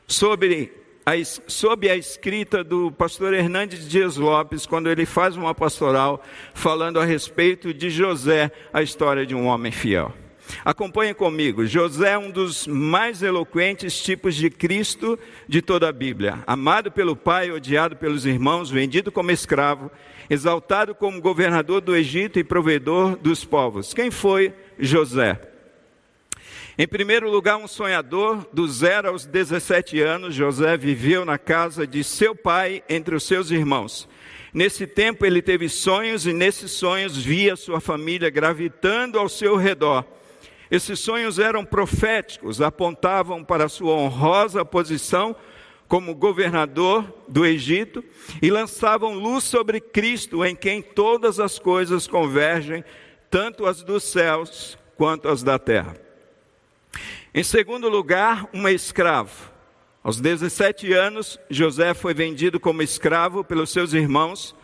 sobre 0.08 0.72
a, 1.06 1.12
sob 1.24 1.90
a 1.90 1.96
escrita 1.96 2.64
do 2.64 2.92
pastor 2.92 3.34
Hernandes 3.34 3.88
Dias 3.88 4.18
Lopes, 4.18 4.66
quando 4.66 4.90
ele 4.90 5.06
faz 5.06 5.38
uma 5.38 5.54
pastoral 5.54 6.24
falando 6.54 7.00
a 7.00 7.06
respeito 7.06 7.74
de 7.74 7.90
José, 7.90 8.52
a 8.74 8.82
história 8.82 9.26
de 9.26 9.36
um 9.36 9.46
homem 9.46 9.72
fiel. 9.72 10.14
Acompanhe 10.64 11.14
comigo. 11.14 11.66
José 11.66 12.12
é 12.12 12.18
um 12.18 12.32
dos 12.32 12.68
mais 12.68 13.22
eloquentes 13.22 14.02
tipos 14.02 14.36
de 14.36 14.50
Cristo 14.50 15.18
de 15.48 15.62
toda 15.62 15.90
a 15.90 15.92
Bíblia. 15.92 16.44
Amado 16.48 16.92
pelo 16.92 17.16
pai, 17.16 17.52
odiado 17.52 17.96
pelos 17.96 18.26
irmãos, 18.26 18.70
vendido 18.70 19.12
como 19.12 19.32
escravo, 19.32 19.92
exaltado 20.30 20.96
como 20.96 21.22
governador 21.22 21.82
do 21.82 21.96
Egito 21.96 22.40
e 22.40 22.44
provedor 22.44 23.16
dos 23.16 23.46
povos. 23.46 23.94
Quem 23.94 24.10
foi 24.10 24.54
José? 24.80 25.40
Em 26.78 26.88
primeiro 26.88 27.32
lugar, 27.32 27.56
um 27.56 27.70
sonhador, 27.70 28.46
do 28.52 28.68
zero 28.68 29.08
aos 29.08 29.26
17 29.26 30.02
anos, 30.02 30.36
José 30.36 30.76
viveu 30.76 31.24
na 31.24 31.38
casa 31.38 31.88
de 31.88 32.04
seu 32.04 32.36
pai 32.36 32.84
entre 32.90 33.16
os 33.16 33.24
seus 33.24 33.50
irmãos. 33.50 34.10
Nesse 34.54 34.86
tempo 34.86 35.26
ele 35.26 35.42
teve 35.42 35.70
sonhos 35.70 36.26
e 36.26 36.34
nesses 36.34 36.72
sonhos 36.72 37.16
via 37.16 37.56
sua 37.56 37.80
família 37.80 38.30
gravitando 38.30 39.18
ao 39.18 39.30
seu 39.30 39.56
redor. 39.56 40.06
Esses 40.70 41.00
sonhos 41.00 41.38
eram 41.40 41.64
proféticos, 41.64 42.62
apontavam 42.62 43.44
para 43.44 43.70
sua 43.70 43.94
honrosa 43.94 44.66
posição 44.66 45.36
como 45.88 46.16
governador 46.16 47.06
do 47.28 47.46
Egito 47.46 48.04
e 48.42 48.50
lançavam 48.50 49.14
luz 49.14 49.44
sobre 49.44 49.80
Cristo, 49.80 50.44
em 50.44 50.56
quem 50.56 50.82
todas 50.82 51.40
as 51.40 51.60
coisas 51.60 52.08
convergem, 52.08 52.84
tanto 53.30 53.66
as 53.66 53.84
dos 53.84 54.04
céus 54.04 54.78
quanto 54.98 55.28
as 55.28 55.44
da 55.44 55.60
terra. 55.60 55.96
Em 57.34 57.44
segundo 57.44 57.90
lugar, 57.90 58.48
uma 58.54 58.72
escravo. 58.72 59.52
Aos 60.04 60.20
17 60.20 60.94
anos, 60.94 61.40
José 61.50 61.94
foi 61.94 62.14
vendido 62.14 62.60
como 62.60 62.82
escravo 62.82 63.44
pelos 63.44 63.72
seus 63.72 63.94
irmãos 63.94 64.56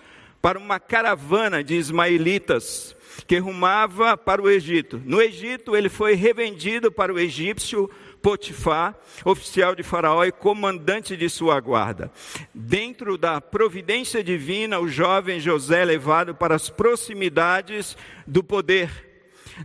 para 0.42 0.58
uma 0.58 0.80
caravana 0.80 1.64
de 1.64 1.76
ismaelitas 1.76 2.96
que 3.28 3.38
rumava 3.38 4.18
para 4.18 4.42
o 4.42 4.50
Egito. 4.50 5.02
No 5.06 5.22
Egito, 5.22 5.76
ele 5.76 5.90
foi 5.90 6.16
revendido 6.16 6.92
para 6.92 7.14
o 7.14 7.20
egípcio 7.20 7.90
Potifar, 8.22 8.96
oficial 9.26 9.76
de 9.76 9.84
Faraó 9.84 10.24
e 10.24 10.32
comandante 10.32 11.18
de 11.18 11.28
sua 11.28 11.60
guarda. 11.60 12.12
Dentro 12.54 13.18
da 13.18 13.42
providência 13.42 14.24
divina, 14.24 14.80
o 14.80 14.88
jovem 14.88 15.40
José 15.40 15.82
é 15.82 15.86
levado 15.86 16.36
para 16.36 16.56
as 16.56 16.70
proximidades 16.70 17.98
do 18.26 18.44
poder. 18.44 19.10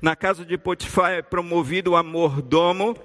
Na 0.01 0.17
casa 0.17 0.45
de 0.45 0.57
Potifar 0.57 1.13
é 1.13 1.23
promovido 1.23 1.95
a 1.97 2.03
mordomo 2.03 2.97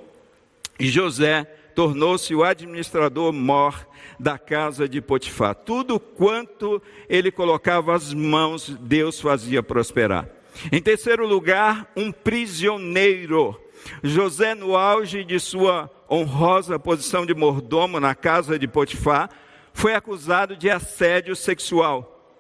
e 0.80 0.88
José 0.88 1.46
tornou-se 1.82 2.36
o 2.36 2.44
administrador 2.44 3.34
mor 3.34 3.88
da 4.20 4.38
casa 4.38 4.88
de 4.88 5.02
Potifar. 5.02 5.56
Tudo 5.56 6.00
quanto 6.00 6.80
ele 7.10 7.32
colocava 7.32 7.96
as 7.96 8.14
mãos, 8.14 8.70
Deus 8.82 9.20
fazia 9.20 9.64
prosperar. 9.64 10.30
Em 10.72 10.80
terceiro 10.80 11.26
lugar, 11.26 11.92
um 11.98 12.12
prisioneiro. 12.12 13.60
José, 14.04 14.54
no 14.54 14.78
auge 14.78 15.24
de 15.24 15.40
sua 15.40 15.90
honrosa 16.08 16.78
posição 16.78 17.26
de 17.26 17.34
mordomo 17.34 18.00
na 18.00 18.14
casa 18.14 18.60
de 18.60 18.68
Potifar, 18.68 19.32
foi 19.74 19.96
acusado 19.96 20.56
de 20.56 20.70
assédio 20.70 21.36
sexual. 21.36 22.40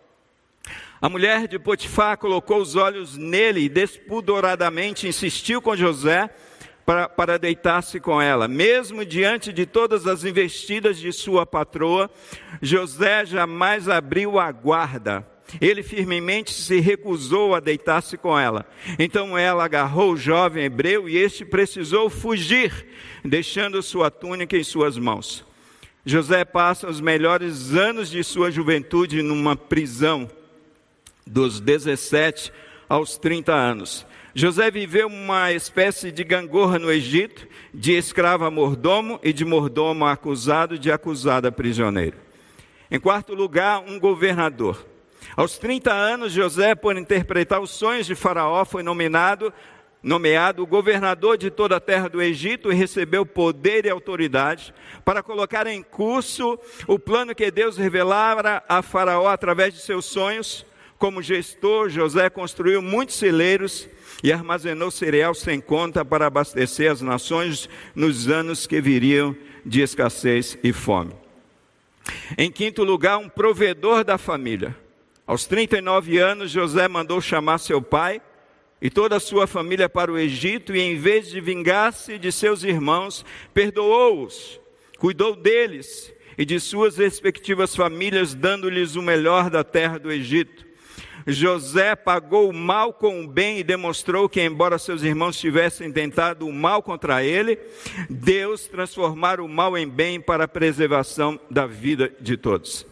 A 1.01 1.09
mulher 1.09 1.47
de 1.47 1.57
Potifar 1.57 2.15
colocou 2.19 2.61
os 2.61 2.75
olhos 2.75 3.17
nele 3.17 3.61
e 3.61 3.69
despudoradamente 3.69 5.07
insistiu 5.07 5.63
com 5.63 5.75
José 5.75 6.29
para, 6.85 7.07
para 7.07 7.39
deitar-se 7.39 7.99
com 7.99 8.21
ela. 8.21 8.47
Mesmo 8.47 9.05
diante 9.05 9.51
de 9.51 9.65
todas 9.65 10.07
as 10.07 10.23
investidas 10.23 10.97
de 10.97 11.11
sua 11.11 11.45
patroa, 11.45 12.09
José 12.61 13.25
jamais 13.25 13.87
abriu 13.87 14.39
a 14.39 14.51
guarda. 14.51 15.25
Ele 15.59 15.83
firmemente 15.83 16.53
se 16.53 16.79
recusou 16.79 17.53
a 17.53 17.59
deitar-se 17.59 18.17
com 18.17 18.39
ela. 18.39 18.65
Então 18.97 19.37
ela 19.37 19.65
agarrou 19.65 20.13
o 20.13 20.17
jovem 20.17 20.65
hebreu 20.65 21.09
e 21.09 21.17
este 21.17 21.43
precisou 21.43 22.09
fugir, 22.09 22.87
deixando 23.23 23.81
sua 23.81 24.09
túnica 24.09 24.55
em 24.55 24.63
suas 24.63 24.97
mãos. 24.97 25.43
José 26.05 26.45
passa 26.45 26.87
os 26.87 27.01
melhores 27.01 27.73
anos 27.73 28.09
de 28.09 28.23
sua 28.23 28.49
juventude 28.49 29.21
numa 29.21 29.55
prisão, 29.55 30.29
dos 31.27 31.59
17 31.59 32.51
aos 32.89 33.17
30 33.17 33.53
anos. 33.53 34.05
José 34.33 34.71
viveu 34.71 35.07
uma 35.07 35.51
espécie 35.51 36.09
de 36.09 36.23
gangorra 36.23 36.79
no 36.79 36.89
Egito, 36.89 37.45
de 37.73 37.91
escravo 37.91 38.45
a 38.45 38.51
mordomo 38.51 39.19
e 39.21 39.33
de 39.33 39.43
mordomo 39.43 40.05
acusado 40.05 40.79
de 40.79 40.89
acusado 40.89 41.49
a 41.49 41.51
prisioneiro. 41.51 42.15
Em 42.89 42.97
quarto 42.97 43.35
lugar, 43.35 43.83
um 43.85 43.99
governador. 43.99 44.87
Aos 45.35 45.57
30 45.57 45.91
anos, 45.91 46.31
José, 46.31 46.75
por 46.75 46.97
interpretar 46.97 47.59
os 47.59 47.71
sonhos 47.71 48.07
de 48.07 48.15
Faraó, 48.15 48.63
foi 48.63 48.83
nomeado, 48.83 49.53
nomeado 50.01 50.65
governador 50.65 51.37
de 51.37 51.51
toda 51.51 51.75
a 51.75 51.81
terra 51.81 52.07
do 52.07 52.21
Egito 52.21 52.71
e 52.71 52.75
recebeu 52.75 53.25
poder 53.25 53.85
e 53.85 53.89
autoridade 53.89 54.73
para 55.03 55.21
colocar 55.21 55.67
em 55.67 55.83
curso 55.83 56.57
o 56.87 56.97
plano 56.97 57.35
que 57.35 57.51
Deus 57.51 57.75
revelara 57.75 58.63
a 58.67 58.81
Faraó 58.81 59.27
através 59.27 59.73
de 59.73 59.81
seus 59.81 60.05
sonhos. 60.05 60.65
Como 61.01 61.19
gestor, 61.19 61.89
José 61.89 62.29
construiu 62.29 62.79
muitos 62.79 63.15
celeiros 63.15 63.89
e 64.23 64.31
armazenou 64.31 64.91
cereal 64.91 65.33
sem 65.33 65.59
conta 65.59 66.05
para 66.05 66.27
abastecer 66.27 66.91
as 66.91 67.01
nações 67.01 67.67
nos 67.95 68.27
anos 68.27 68.67
que 68.67 68.79
viriam 68.79 69.35
de 69.65 69.81
escassez 69.81 70.59
e 70.63 70.71
fome. 70.71 71.11
Em 72.37 72.51
quinto 72.51 72.83
lugar, 72.83 73.17
um 73.17 73.27
provedor 73.27 74.03
da 74.03 74.19
família. 74.19 74.77
Aos 75.25 75.47
39 75.47 76.19
anos, 76.19 76.51
José 76.51 76.87
mandou 76.87 77.19
chamar 77.19 77.57
seu 77.57 77.81
pai 77.81 78.21
e 78.79 78.87
toda 78.87 79.15
a 79.15 79.19
sua 79.19 79.47
família 79.47 79.89
para 79.89 80.11
o 80.11 80.19
Egito, 80.19 80.75
e 80.75 80.79
em 80.79 80.99
vez 80.99 81.31
de 81.31 81.41
vingar-se 81.41 82.19
de 82.19 82.31
seus 82.31 82.63
irmãos, 82.63 83.25
perdoou-os, 83.55 84.61
cuidou 84.99 85.35
deles 85.35 86.13
e 86.37 86.45
de 86.45 86.59
suas 86.59 86.97
respectivas 86.97 87.75
famílias, 87.75 88.35
dando-lhes 88.35 88.95
o 88.95 89.01
melhor 89.01 89.49
da 89.49 89.63
terra 89.63 89.97
do 89.97 90.11
Egito. 90.11 90.69
José 91.27 91.95
pagou 91.95 92.49
o 92.49 92.53
mal 92.53 92.93
com 92.93 93.23
o 93.23 93.27
bem 93.27 93.59
e 93.59 93.63
demonstrou 93.63 94.27
que, 94.27 94.41
embora 94.41 94.77
seus 94.77 95.03
irmãos 95.03 95.39
tivessem 95.39 95.91
tentado 95.91 96.47
o 96.47 96.53
mal 96.53 96.81
contra 96.81 97.23
ele, 97.23 97.59
Deus 98.09 98.67
transformara 98.67 99.43
o 99.43 99.49
mal 99.49 99.77
em 99.77 99.87
bem 99.87 100.19
para 100.19 100.45
a 100.45 100.47
preservação 100.47 101.39
da 101.49 101.65
vida 101.65 102.11
de 102.19 102.37
todos. 102.37 102.85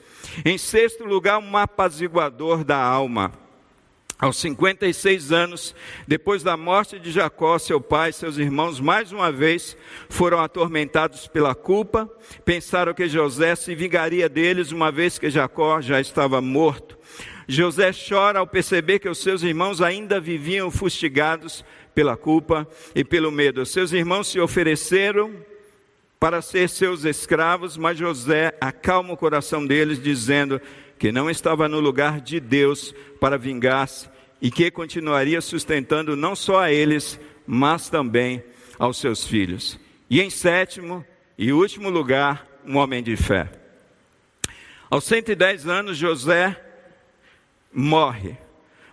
Em 0.46 0.58
sexto 0.58 1.04
lugar, 1.04 1.39
um 1.39 1.58
apaziguador 1.58 2.63
da 2.63 2.78
alma. 2.78 3.32
Aos 4.20 4.36
56 4.39 5.32
anos, 5.32 5.74
depois 6.06 6.44
da 6.44 6.58
morte 6.58 7.00
de 7.00 7.10
Jacó, 7.10 7.58
seu 7.58 7.80
pai 7.80 8.10
e 8.10 8.13
seus 8.13 8.38
irmãos, 8.38 8.78
mais 8.78 9.13
uma 9.13 9.32
vez 9.32 9.78
foram 10.10 10.42
atormentados 10.42 11.26
pela 11.26 11.56
culpa. 11.56 12.10
Pensaram 12.44 12.94
que 12.94 13.08
José 13.08 13.56
se 13.56 13.74
vingaria 13.74 14.28
deles, 14.28 14.74
uma 14.74 14.92
vez 14.92 15.18
que 15.18 15.30
Jacó 15.30 15.80
já 15.80 16.02
estava 16.02 16.42
morto. 16.42 16.99
José 17.52 17.90
chora 17.92 18.38
ao 18.38 18.46
perceber 18.46 19.00
que 19.00 19.10
os 19.10 19.18
seus 19.18 19.42
irmãos 19.42 19.82
ainda 19.82 20.20
viviam 20.20 20.70
fustigados 20.70 21.66
pela 21.96 22.16
culpa 22.16 22.68
e 22.94 23.04
pelo 23.04 23.32
medo. 23.32 23.66
Seus 23.66 23.92
irmãos 23.92 24.28
se 24.28 24.40
ofereceram 24.40 25.34
para 26.20 26.44
ser 26.44 26.70
seus 26.70 27.06
escravos, 27.06 27.76
mas 27.76 27.98
José 27.98 28.56
acalma 28.62 29.14
o 29.14 29.18
coração 29.18 29.66
deles, 29.66 30.00
dizendo 30.00 30.62
que 31.00 31.12
não 31.12 31.28
estava 31.28 31.68
no 31.68 31.80
lugar 31.80 32.22
de 32.22 32.40
Deus 32.40 32.94
para 33.20 33.36
vingar-se 33.36 34.08
e 34.40 34.52
que 34.52 34.70
continuaria 34.70 35.42
sustentando 35.42 36.16
não 36.16 36.36
só 36.36 36.60
a 36.60 36.72
eles, 36.72 37.20
mas 37.48 37.90
também 37.90 38.44
aos 38.78 38.98
seus 38.98 39.26
filhos. 39.26 39.80
E 40.08 40.22
em 40.22 40.30
sétimo 40.30 41.04
e 41.36 41.52
último 41.52 41.90
lugar, 41.90 42.48
um 42.64 42.78
homem 42.78 43.02
de 43.02 43.18
fé. 43.18 43.50
Aos 44.88 45.04
110 45.06 45.66
anos, 45.66 45.98
José 45.98 46.68
morre. 47.73 48.38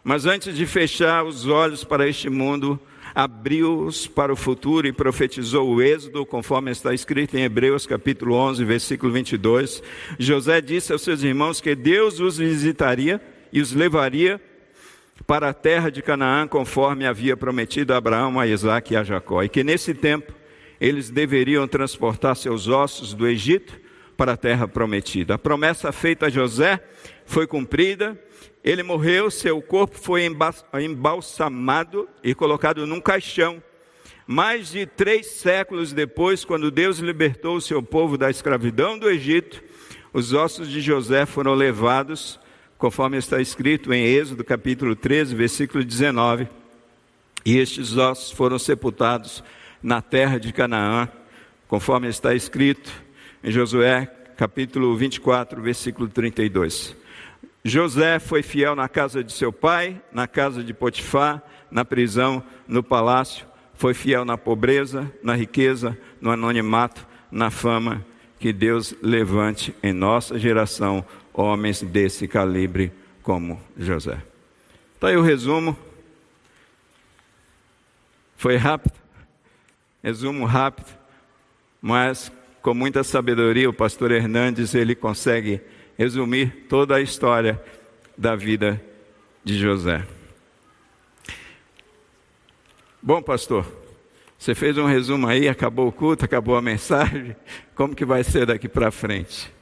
Mas 0.05 0.27
antes 0.27 0.57
de 0.57 0.67
fechar 0.67 1.25
os 1.25 1.47
olhos 1.47 1.83
para 1.83 2.09
este 2.09 2.31
mundo, 2.31 2.79
abriu-os 3.15 4.07
para 4.07 4.33
o 4.33 4.37
futuro 4.37 4.87
e 4.87 4.93
profetizou 4.93 5.69
o 5.69 5.83
êxodo, 5.83 6.25
conforme 6.25 6.71
está 6.71 6.95
escrito 6.95 7.37
em 7.37 7.43
Hebreus 7.43 7.87
capítulo 7.87 8.35
11, 8.35 8.65
versículo 8.65 9.13
22. 9.13 9.83
José 10.19 10.61
disse 10.61 10.93
aos 10.93 11.03
seus 11.03 11.23
irmãos 11.23 11.61
que 11.61 11.75
Deus 11.75 12.21
os 12.21 12.39
visitaria 12.39 13.21
e 13.53 13.61
os 13.61 13.73
levaria 13.73 14.41
para 15.27 15.49
a 15.49 15.55
terra 15.55 15.91
de 15.91 16.03
Canaã, 16.03 16.47
conforme 16.47 17.07
havia 17.07 17.37
prometido 17.37 17.95
a 17.95 17.97
Abraão, 17.97 18.39
a 18.39 18.47
Isaac 18.47 18.93
e 18.93 18.97
a 18.97 19.03
Jacó, 19.03 19.43
e 19.43 19.49
que 19.49 19.65
nesse 19.65 19.95
tempo 19.95 20.33
eles 20.81 21.11
deveriam 21.11 21.67
transportar 21.67 22.37
seus 22.37 22.69
ossos 22.69 23.15
do 23.15 23.27
Egito 23.27 23.81
para 24.17 24.33
a 24.33 24.37
terra 24.37 24.69
prometida. 24.69 25.35
A 25.35 25.39
promessa 25.39 25.91
feita 25.91 26.27
a 26.27 26.31
José 26.31 26.81
foi 27.25 27.47
cumprida 27.47 28.19
ele 28.67 28.83
morreu, 28.83 29.31
seu 29.31 29.63
corpo 29.63 29.97
foi 29.97 30.29
embalsamado 30.83 32.09
e 32.21 32.35
colocado 32.35 32.85
num 32.85 33.01
caixão. 33.01 33.63
Mais 34.27 34.73
de 34.73 34.85
três 34.85 35.27
séculos 35.27 35.93
depois, 35.93 36.45
quando 36.45 36.69
Deus 36.69 36.99
libertou 36.99 37.55
o 37.55 37.61
seu 37.61 37.81
povo 37.81 38.19
da 38.19 38.29
escravidão 38.29 38.99
do 38.99 39.09
Egito, 39.09 39.63
os 40.13 40.33
ossos 40.33 40.69
de 40.69 40.81
José 40.81 41.25
foram 41.25 41.55
levados, 41.55 42.41
conforme 42.77 43.17
está 43.17 43.41
escrito 43.41 43.93
em 43.93 44.05
Êxodo 44.05 44.43
capítulo 44.43 44.97
13, 44.97 45.37
versículo 45.37 45.85
19, 45.85 46.49
E 47.45 47.59
estes 47.59 47.97
ossos 47.97 48.33
foram 48.33 48.59
sepultados 48.59 49.45
na 49.81 50.03
terra 50.03 50.41
de 50.41 50.53
Canaã, 50.53 51.09
conforme 51.69 52.09
está 52.09 52.35
escrito 52.35 52.91
em 53.45 53.53
Josué 53.53 54.07
capítulo 54.37 54.97
24, 54.97 55.63
versículo 55.63 56.09
32. 56.09 57.06
José 57.67 58.21
foi 58.21 58.45
fiel 58.45 58.77
na 58.77 58.89
casa 58.89 59.25
de 59.25 59.33
seu 59.33 59.53
pai, 59.53 60.01
na 60.13 60.29
casa 60.29 60.63
de 60.63 60.73
Potifar, 60.73 61.43
na 61.69 61.85
prisão, 61.85 62.41
no 62.69 62.81
palácio, 62.81 63.45
foi 63.75 63.93
fiel 63.93 64.25
na 64.25 64.39
pobreza, 64.39 65.13
na 65.21 65.35
riqueza, 65.35 65.99
no 66.21 66.31
anonimato, 66.31 67.05
na 67.29 67.51
fama, 67.51 68.07
que 68.39 68.53
Deus 68.53 68.95
levante 69.03 69.75
em 69.83 69.93
nossa 69.93 70.39
geração 70.39 71.05
homens 71.35 71.83
desse 71.83 72.29
calibre 72.29 72.93
como 73.21 73.61
José. 73.77 74.23
Está 74.95 75.09
aí 75.09 75.17
o 75.17 75.23
resumo. 75.23 75.77
Foi 78.37 78.57
rápido, 78.57 78.95
resumo 80.05 80.45
rápido, 80.45 80.97
mas 81.83 82.31
com 82.63 82.75
muita 82.75 83.03
sabedoria 83.03 83.69
o 83.69 83.73
pastor 83.73 84.13
Hernandes 84.13 84.73
ele 84.73 84.95
consegue 84.95 85.61
resumir 85.97 86.67
toda 86.69 86.97
a 86.97 87.01
história 87.01 87.63
da 88.17 88.37
vida 88.37 88.83
de 89.43 89.59
José. 89.59 90.07
Bom, 93.03 93.23
pastor, 93.23 93.67
você 94.39 94.55
fez 94.55 94.77
um 94.77 94.85
resumo 94.85 95.27
aí, 95.27 95.49
acabou 95.49 95.89
o 95.89 95.93
culto, 95.93 96.25
acabou 96.25 96.57
a 96.57 96.63
mensagem, 96.63 97.37
como 97.75 97.95
que 97.95 98.05
vai 98.05 98.23
ser 98.25 98.47
daqui 98.47 98.69
para 98.69 98.91
frente? 98.91 99.53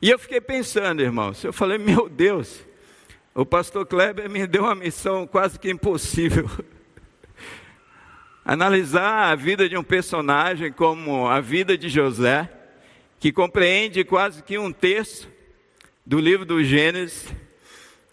E 0.00 0.10
eu 0.10 0.18
fiquei 0.18 0.40
pensando, 0.40 1.02
irmãos, 1.02 1.42
eu 1.42 1.52
falei, 1.52 1.78
meu 1.78 2.08
Deus, 2.08 2.64
o 3.34 3.44
pastor 3.44 3.86
Kleber 3.86 4.30
me 4.30 4.46
deu 4.46 4.62
uma 4.64 4.74
missão 4.74 5.26
quase 5.26 5.58
que 5.58 5.70
impossível. 5.70 6.48
Analisar 8.44 9.32
a 9.32 9.34
vida 9.34 9.68
de 9.68 9.76
um 9.76 9.82
personagem 9.82 10.72
como 10.72 11.26
a 11.26 11.40
vida 11.40 11.76
de 11.76 11.88
José, 11.88 12.48
que 13.18 13.32
compreende 13.32 14.04
quase 14.04 14.42
que 14.42 14.56
um 14.56 14.72
terço 14.72 15.28
do 16.08 16.18
livro 16.18 16.46
do 16.46 16.64
Gênesis, 16.64 17.26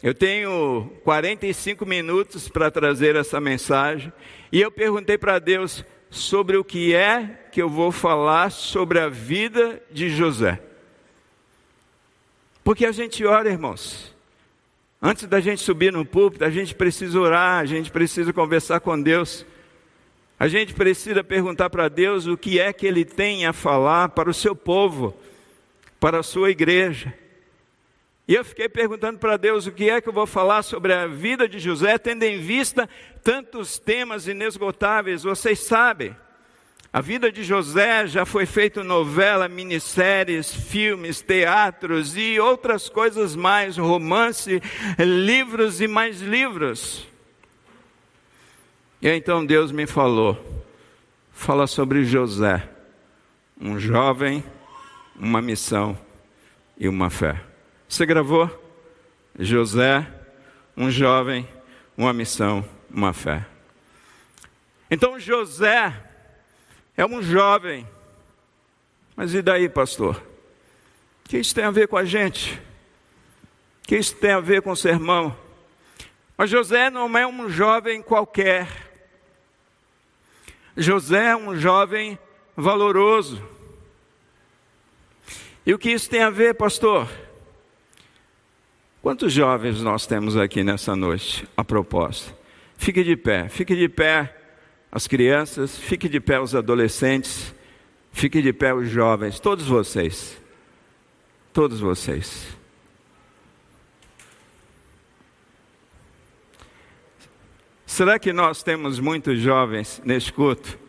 eu 0.03 0.13
tenho 0.13 0.91
45 1.05 1.85
minutos 1.85 2.49
para 2.49 2.69
trazer 2.69 3.15
essa 3.15 3.39
mensagem 3.39 4.11
e 4.51 4.59
eu 4.59 4.69
perguntei 4.69 5.17
para 5.17 5.39
Deus 5.39 5.81
sobre 6.09 6.57
o 6.57 6.63
que 6.63 6.93
é 6.93 7.39
que 7.53 7.61
eu 7.61 7.69
vou 7.69 7.93
falar 7.93 8.51
sobre 8.51 8.99
a 8.99 9.07
vida 9.07 9.81
de 9.89 10.09
José. 10.09 10.61
Porque 12.65 12.85
a 12.85 12.91
gente 12.91 13.23
ora, 13.23 13.47
irmãos. 13.47 14.13
Antes 15.01 15.25
da 15.25 15.39
gente 15.39 15.61
subir 15.61 15.93
no 15.93 16.05
púlpito, 16.05 16.43
a 16.43 16.49
gente 16.49 16.75
precisa 16.75 17.17
orar, 17.17 17.61
a 17.61 17.65
gente 17.65 17.91
precisa 17.91 18.33
conversar 18.33 18.81
com 18.81 19.01
Deus. 19.01 19.45
A 20.37 20.49
gente 20.49 20.73
precisa 20.73 21.23
perguntar 21.23 21.69
para 21.69 21.87
Deus 21.87 22.27
o 22.27 22.35
que 22.35 22.59
é 22.59 22.73
que 22.73 22.85
Ele 22.85 23.05
tem 23.05 23.45
a 23.45 23.53
falar 23.53 24.09
para 24.09 24.29
o 24.29 24.33
seu 24.33 24.53
povo, 24.53 25.15
para 25.97 26.19
a 26.19 26.23
sua 26.23 26.51
igreja. 26.51 27.13
E 28.27 28.33
eu 28.33 28.43
fiquei 28.43 28.67
perguntando 28.67 29.19
para 29.19 29.37
Deus 29.37 29.67
o 29.67 29.71
que 29.71 29.89
é 29.89 30.01
que 30.01 30.09
eu 30.09 30.13
vou 30.13 30.25
falar 30.25 30.63
sobre 30.63 30.91
a 30.93 31.05
vida 31.05 31.47
de 31.47 31.59
José, 31.59 31.97
tendo 31.97 32.23
em 32.23 32.39
vista 32.39 32.89
tantos 33.23 33.77
temas 33.77 34.27
inesgotáveis. 34.27 35.21
Vocês 35.21 35.59
sabem, 35.59 36.15
a 36.91 37.01
vida 37.01 37.31
de 37.31 37.43
José 37.43 38.07
já 38.07 38.25
foi 38.25 38.45
feita 38.45 38.83
novela, 38.83 39.47
minisséries, 39.47 40.51
filmes, 40.51 41.21
teatros 41.21 42.15
e 42.17 42.39
outras 42.39 42.89
coisas 42.89 43.35
mais, 43.35 43.77
romance, 43.77 44.61
livros 44.97 45.79
e 45.79 45.87
mais 45.87 46.21
livros. 46.21 47.05
E 49.01 49.09
então 49.09 49.45
Deus 49.45 49.71
me 49.71 49.85
falou, 49.85 50.65
fala 51.31 51.67
sobre 51.67 52.05
José, 52.05 52.67
um 53.61 53.77
jovem, 53.77 54.43
uma 55.15 55.41
missão 55.41 55.95
e 56.75 56.87
uma 56.87 57.09
fé. 57.11 57.54
Você 57.87 58.05
gravou? 58.05 58.49
José, 59.37 60.07
um 60.75 60.89
jovem, 60.89 61.47
uma 61.97 62.13
missão, 62.13 62.67
uma 62.89 63.13
fé. 63.13 63.45
Então 64.89 65.19
José 65.19 65.93
é 66.97 67.05
um 67.05 67.21
jovem. 67.21 67.87
Mas 69.15 69.33
e 69.33 69.41
daí, 69.41 69.69
pastor? 69.69 70.21
O 71.25 71.29
que 71.29 71.37
isso 71.37 71.55
tem 71.55 71.63
a 71.63 71.71
ver 71.71 71.87
com 71.87 71.97
a 71.97 72.05
gente? 72.05 72.61
O 73.83 73.87
que 73.87 73.97
isso 73.97 74.15
tem 74.15 74.31
a 74.31 74.39
ver 74.39 74.61
com 74.61 74.71
o 74.71 74.75
sermão? 74.75 75.35
Mas 76.37 76.49
José 76.49 76.89
não 76.89 77.17
é 77.17 77.25
um 77.25 77.49
jovem 77.49 78.01
qualquer. 78.01 78.67
José 80.75 81.27
é 81.27 81.35
um 81.35 81.55
jovem 81.55 82.19
valoroso. 82.55 83.41
E 85.65 85.73
o 85.73 85.79
que 85.79 85.91
isso 85.91 86.09
tem 86.09 86.21
a 86.21 86.29
ver, 86.29 86.55
pastor? 86.55 87.09
Quantos 89.05 89.31
jovens 89.33 89.83
nós 89.83 90.07
temos 90.07 90.35
aqui 90.35 90.63
nessa 90.63 90.95
noite, 90.95 91.47
a 91.55 91.63
propósito? 91.63 92.35
Fique 92.75 93.03
de 93.03 93.15
pé, 93.15 93.47
fique 93.47 93.75
de 93.75 93.87
pé 93.87 94.35
as 94.91 95.05
crianças, 95.05 95.77
fique 95.77 96.09
de 96.09 96.19
pé 96.19 96.39
os 96.39 96.55
adolescentes, 96.55 97.53
fique 98.11 98.41
de 98.41 98.51
pé 98.51 98.73
os 98.73 98.89
jovens, 98.89 99.39
todos 99.39 99.67
vocês. 99.67 100.41
Todos 101.53 101.79
vocês. 101.79 102.47
Será 107.85 108.17
que 108.17 108.33
nós 108.33 108.63
temos 108.63 108.99
muitos 108.99 109.39
jovens 109.39 110.01
neste 110.03 110.33
culto? 110.33 110.79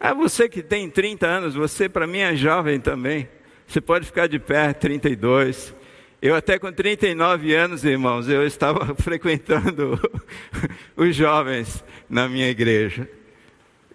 Ah, 0.00 0.14
você 0.14 0.48
que 0.48 0.62
tem 0.62 0.88
30 0.88 1.26
anos, 1.26 1.54
você 1.54 1.86
para 1.86 2.06
mim 2.06 2.20
é 2.20 2.34
jovem 2.34 2.80
também. 2.80 3.28
Você 3.68 3.78
pode 3.78 4.06
ficar 4.06 4.26
de 4.26 4.38
pé, 4.38 4.72
32, 4.72 5.74
eu 6.22 6.34
até 6.34 6.58
com 6.58 6.70
39 6.70 7.54
anos, 7.54 7.82
irmãos, 7.84 8.28
eu 8.28 8.46
estava 8.46 8.94
frequentando 9.00 9.98
os 10.94 11.16
jovens 11.16 11.82
na 12.08 12.28
minha 12.28 12.48
igreja. 12.48 13.08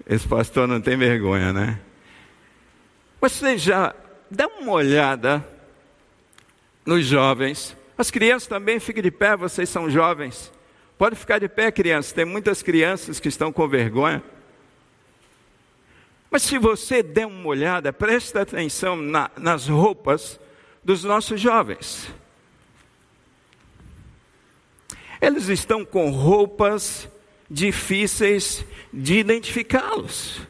Esse 0.08 0.28
pastor 0.28 0.68
não 0.68 0.82
tem 0.82 0.98
vergonha, 0.98 1.54
né? 1.54 1.80
Você 3.22 3.58
já 3.58 3.94
dá 4.30 4.48
uma 4.48 4.72
olhada 4.72 5.46
nos 6.86 7.06
jovens. 7.06 7.78
As 7.98 8.10
crianças 8.10 8.48
também 8.48 8.80
fiquem 8.80 9.04
de 9.04 9.12
pé, 9.12 9.36
vocês 9.36 9.70
são 9.70 9.90
jovens. 9.90 10.52
Pode 10.98 11.16
ficar 11.16 11.40
de 11.40 11.48
pé, 11.48 11.72
crianças. 11.72 12.12
Tem 12.12 12.26
muitas 12.26 12.64
crianças 12.64 13.20
que 13.20 13.28
estão 13.28 13.52
com 13.52 13.68
vergonha. 13.68 14.24
Mas 16.32 16.44
se 16.44 16.58
você 16.58 17.04
der 17.04 17.28
uma 17.28 17.48
olhada, 17.48 17.94
preste 17.94 18.38
atenção 18.38 18.96
na, 18.96 19.30
nas 19.38 19.68
roupas 19.68 20.40
dos 20.86 21.04
nossos 21.04 21.42
jovens. 21.42 22.08
Eles 25.20 25.50
estão 25.50 25.84
com 25.84 26.12
roupas 26.12 27.10
difíceis 27.50 28.64
de 28.94 29.16
identificá-los. 29.16 30.42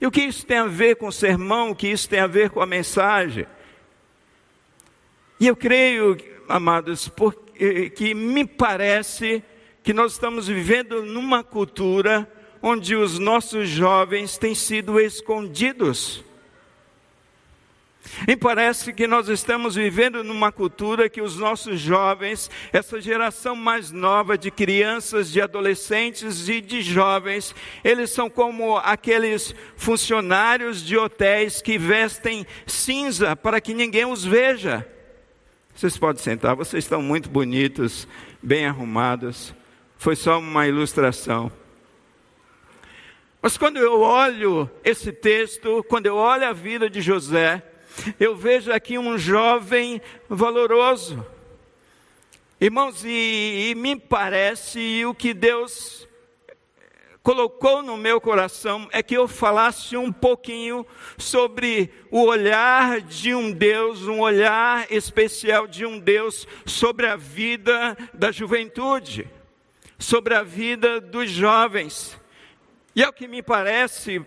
E 0.00 0.06
o 0.06 0.10
que 0.10 0.22
isso 0.22 0.46
tem 0.46 0.56
a 0.56 0.66
ver 0.66 0.96
com 0.96 1.08
o 1.08 1.12
sermão? 1.12 1.70
O 1.70 1.76
que 1.76 1.88
isso 1.88 2.08
tem 2.08 2.20
a 2.20 2.26
ver 2.26 2.48
com 2.48 2.62
a 2.62 2.66
mensagem? 2.66 3.46
E 5.38 5.46
eu 5.46 5.54
creio, 5.54 6.16
amados, 6.48 7.08
porque, 7.08 7.90
que 7.90 8.14
me 8.14 8.46
parece 8.46 9.44
que 9.82 9.92
nós 9.92 10.12
estamos 10.12 10.48
vivendo 10.48 11.02
numa 11.02 11.44
cultura 11.44 12.30
onde 12.62 12.96
os 12.96 13.18
nossos 13.18 13.68
jovens 13.68 14.38
têm 14.38 14.54
sido 14.54 14.98
escondidos. 14.98 16.24
E 18.26 18.36
parece 18.36 18.92
que 18.92 19.06
nós 19.06 19.28
estamos 19.28 19.74
vivendo 19.74 20.22
numa 20.24 20.52
cultura 20.52 21.08
que 21.08 21.22
os 21.22 21.36
nossos 21.36 21.80
jovens, 21.80 22.50
essa 22.72 23.00
geração 23.00 23.54
mais 23.54 23.90
nova 23.90 24.36
de 24.36 24.50
crianças, 24.50 25.30
de 25.30 25.40
adolescentes 25.40 26.48
e 26.48 26.60
de 26.60 26.82
jovens, 26.82 27.54
eles 27.82 28.10
são 28.10 28.28
como 28.28 28.76
aqueles 28.78 29.54
funcionários 29.76 30.84
de 30.84 30.96
hotéis 30.96 31.62
que 31.62 31.78
vestem 31.78 32.46
cinza 32.66 33.34
para 33.36 33.60
que 33.60 33.74
ninguém 33.74 34.04
os 34.04 34.24
veja. 34.24 34.86
Vocês 35.74 35.96
podem 35.96 36.22
sentar, 36.22 36.54
vocês 36.54 36.84
estão 36.84 37.00
muito 37.00 37.30
bonitos, 37.30 38.06
bem 38.42 38.66
arrumados. 38.66 39.54
Foi 39.96 40.16
só 40.16 40.38
uma 40.38 40.66
ilustração. 40.66 41.50
Mas 43.40 43.56
quando 43.56 43.78
eu 43.78 44.00
olho 44.00 44.70
esse 44.84 45.12
texto, 45.12 45.84
quando 45.88 46.06
eu 46.06 46.16
olho 46.16 46.46
a 46.46 46.52
vida 46.52 46.90
de 46.90 47.00
José, 47.00 47.62
eu 48.18 48.36
vejo 48.36 48.72
aqui 48.72 48.98
um 48.98 49.18
jovem 49.18 50.00
valoroso. 50.28 51.24
Irmãos, 52.60 53.04
e, 53.04 53.70
e 53.70 53.74
me 53.74 53.96
parece 53.96 55.04
o 55.04 55.14
que 55.14 55.32
Deus 55.32 56.08
colocou 57.22 57.82
no 57.82 57.96
meu 57.96 58.20
coração 58.20 58.88
é 58.92 59.02
que 59.02 59.14
eu 59.14 59.28
falasse 59.28 59.96
um 59.96 60.10
pouquinho 60.10 60.86
sobre 61.18 61.90
o 62.10 62.24
olhar 62.24 63.00
de 63.00 63.34
um 63.34 63.52
Deus, 63.52 64.02
um 64.02 64.20
olhar 64.20 64.90
especial 64.90 65.66
de 65.66 65.84
um 65.84 65.98
Deus 65.98 66.46
sobre 66.64 67.06
a 67.06 67.16
vida 67.16 67.96
da 68.14 68.30
juventude 68.30 69.28
sobre 70.00 70.34
a 70.34 70.42
vida 70.42 71.00
dos 71.00 71.30
jovens. 71.30 72.18
E 72.96 73.04
é 73.04 73.08
o 73.08 73.12
que 73.12 73.28
me 73.28 73.42
parece, 73.42 74.24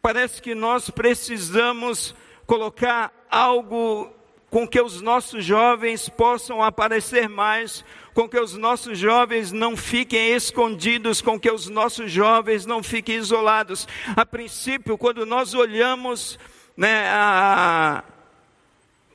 parece 0.00 0.40
que 0.40 0.54
nós 0.54 0.90
precisamos 0.90 2.14
colocar 2.48 3.12
algo 3.30 4.10
com 4.48 4.66
que 4.66 4.80
os 4.80 5.02
nossos 5.02 5.44
jovens 5.44 6.08
possam 6.08 6.62
aparecer 6.62 7.28
mais, 7.28 7.84
com 8.14 8.26
que 8.26 8.40
os 8.40 8.54
nossos 8.54 8.98
jovens 8.98 9.52
não 9.52 9.76
fiquem 9.76 10.30
escondidos, 10.30 11.20
com 11.20 11.38
que 11.38 11.50
os 11.50 11.68
nossos 11.68 12.10
jovens 12.10 12.64
não 12.64 12.82
fiquem 12.82 13.16
isolados. 13.16 13.86
A 14.16 14.24
princípio, 14.24 14.96
quando 14.96 15.26
nós 15.26 15.52
olhamos 15.52 16.38
né, 16.74 17.06
a, 17.10 18.02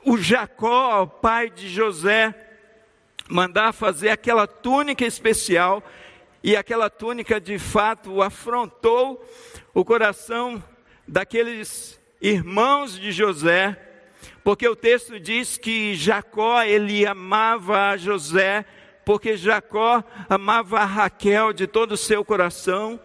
o 0.04 0.16
Jacó, 0.16 1.04
pai 1.04 1.50
de 1.50 1.68
José, 1.68 2.32
mandar 3.28 3.72
fazer 3.72 4.10
aquela 4.10 4.46
túnica 4.46 5.04
especial, 5.04 5.82
e 6.40 6.54
aquela 6.54 6.88
túnica 6.88 7.40
de 7.40 7.58
fato 7.58 8.22
afrontou 8.22 9.28
o 9.74 9.84
coração 9.84 10.62
daqueles 11.08 11.98
irmãos 12.24 12.98
de 12.98 13.12
José, 13.12 13.76
porque 14.42 14.66
o 14.66 14.74
texto 14.74 15.20
diz 15.20 15.58
que 15.58 15.94
Jacó 15.94 16.62
ele 16.62 17.06
amava 17.06 17.98
José, 17.98 18.64
porque 19.04 19.36
Jacó 19.36 20.02
amava 20.26 20.82
Raquel 20.86 21.52
de 21.52 21.66
todo 21.66 21.92
o 21.92 21.98
seu 21.98 22.24
coração. 22.24 22.98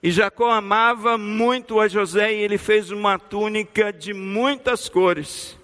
E 0.00 0.12
Jacó 0.12 0.52
amava 0.52 1.18
muito 1.18 1.80
a 1.80 1.88
José 1.88 2.32
e 2.32 2.36
ele 2.36 2.56
fez 2.56 2.92
uma 2.92 3.18
túnica 3.18 3.92
de 3.92 4.14
muitas 4.14 4.88
cores. 4.88 5.58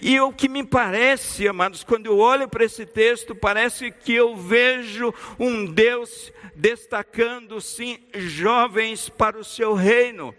E 0.00 0.20
o 0.20 0.32
que 0.32 0.48
me 0.48 0.62
parece, 0.62 1.48
amados, 1.48 1.82
quando 1.82 2.06
eu 2.06 2.18
olho 2.18 2.48
para 2.48 2.64
esse 2.64 2.86
texto, 2.86 3.34
parece 3.34 3.90
que 3.90 4.14
eu 4.14 4.36
vejo 4.36 5.12
um 5.40 5.66
Deus 5.66 6.32
destacando, 6.54 7.60
sim, 7.60 7.98
jovens 8.14 9.08
para 9.08 9.36
o 9.36 9.44
seu 9.44 9.74
reino. 9.74 10.32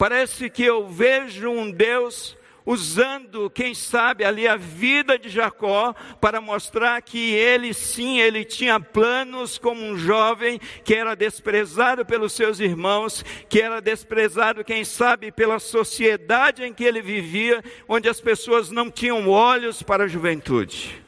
Parece 0.00 0.48
que 0.48 0.64
eu 0.64 0.88
vejo 0.88 1.50
um 1.50 1.70
Deus 1.70 2.34
usando, 2.64 3.50
quem 3.50 3.74
sabe, 3.74 4.24
ali 4.24 4.48
a 4.48 4.56
vida 4.56 5.18
de 5.18 5.28
Jacó 5.28 5.94
para 6.18 6.40
mostrar 6.40 7.02
que 7.02 7.34
ele 7.34 7.74
sim, 7.74 8.18
ele 8.18 8.42
tinha 8.42 8.80
planos 8.80 9.58
como 9.58 9.84
um 9.84 9.98
jovem 9.98 10.58
que 10.86 10.94
era 10.94 11.14
desprezado 11.14 12.02
pelos 12.06 12.32
seus 12.32 12.60
irmãos, 12.60 13.22
que 13.46 13.60
era 13.60 13.78
desprezado, 13.78 14.64
quem 14.64 14.86
sabe, 14.86 15.30
pela 15.30 15.58
sociedade 15.58 16.64
em 16.64 16.72
que 16.72 16.84
ele 16.84 17.02
vivia, 17.02 17.62
onde 17.86 18.08
as 18.08 18.22
pessoas 18.22 18.70
não 18.70 18.90
tinham 18.90 19.28
olhos 19.28 19.82
para 19.82 20.04
a 20.04 20.08
juventude. 20.08 20.98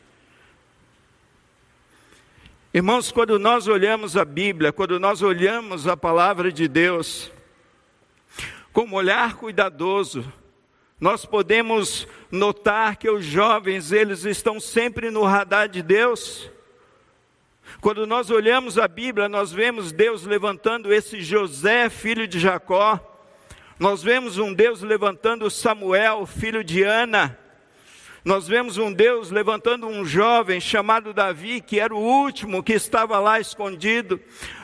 Irmãos, 2.74 3.10
quando 3.10 3.38
nós 3.38 3.66
olhamos 3.66 4.18
a 4.18 4.24
Bíblia, 4.26 4.70
quando 4.70 5.00
nós 5.00 5.22
olhamos 5.22 5.88
a 5.88 5.96
palavra 5.96 6.52
de 6.52 6.68
Deus, 6.68 7.32
com 8.72 8.84
um 8.84 8.94
olhar 8.94 9.36
cuidadoso, 9.36 10.32
nós 10.98 11.26
podemos 11.26 12.06
notar 12.30 12.96
que 12.96 13.10
os 13.10 13.24
jovens, 13.24 13.92
eles 13.92 14.24
estão 14.24 14.58
sempre 14.58 15.10
no 15.10 15.24
radar 15.24 15.68
de 15.68 15.82
Deus. 15.82 16.50
Quando 17.80 18.06
nós 18.06 18.30
olhamos 18.30 18.78
a 18.78 18.86
Bíblia, 18.86 19.28
nós 19.28 19.52
vemos 19.52 19.92
Deus 19.92 20.24
levantando 20.24 20.92
esse 20.92 21.20
José, 21.20 21.90
filho 21.90 22.26
de 22.26 22.38
Jacó. 22.38 23.00
Nós 23.78 24.02
vemos 24.02 24.38
um 24.38 24.54
Deus 24.54 24.80
levantando 24.80 25.50
Samuel, 25.50 26.24
filho 26.24 26.62
de 26.62 26.82
Ana. 26.82 27.36
Nós 28.24 28.46
vemos 28.46 28.78
um 28.78 28.92
Deus 28.92 29.32
levantando 29.32 29.88
um 29.88 30.04
jovem 30.04 30.60
chamado 30.60 31.12
Davi, 31.12 31.60
que 31.60 31.80
era 31.80 31.92
o 31.92 31.98
último 31.98 32.62
que 32.62 32.72
estava 32.72 33.18
lá 33.18 33.40
escondido. 33.40 34.20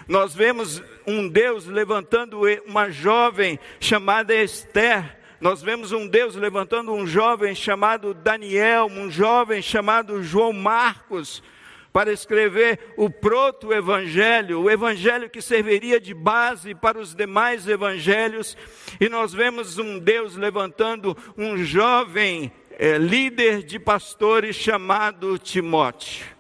Nós 0.08 0.34
vemos 0.34 0.82
um 1.06 1.28
Deus 1.28 1.66
levantando 1.66 2.40
uma 2.66 2.88
jovem 2.88 3.58
chamada 3.78 4.34
Esther, 4.34 5.18
nós 5.38 5.62
vemos 5.62 5.92
um 5.92 6.08
Deus 6.08 6.34
levantando 6.34 6.94
um 6.94 7.06
jovem 7.06 7.54
chamado 7.54 8.14
Daniel, 8.14 8.86
um 8.86 9.10
jovem 9.10 9.60
chamado 9.60 10.22
João 10.22 10.52
Marcos, 10.52 11.42
para 11.92 12.10
escrever 12.10 12.94
o 12.96 13.10
proto-evangelho, 13.10 14.62
o 14.62 14.70
evangelho 14.70 15.28
que 15.28 15.42
serviria 15.42 16.00
de 16.00 16.14
base 16.14 16.74
para 16.74 16.98
os 16.98 17.14
demais 17.14 17.68
evangelhos, 17.68 18.56
e 18.98 19.10
nós 19.10 19.34
vemos 19.34 19.76
um 19.78 19.98
Deus 19.98 20.36
levantando 20.36 21.14
um 21.36 21.58
jovem 21.58 22.50
é, 22.78 22.96
líder 22.96 23.62
de 23.62 23.78
pastores 23.78 24.56
chamado 24.56 25.38
Timóteo. 25.38 26.38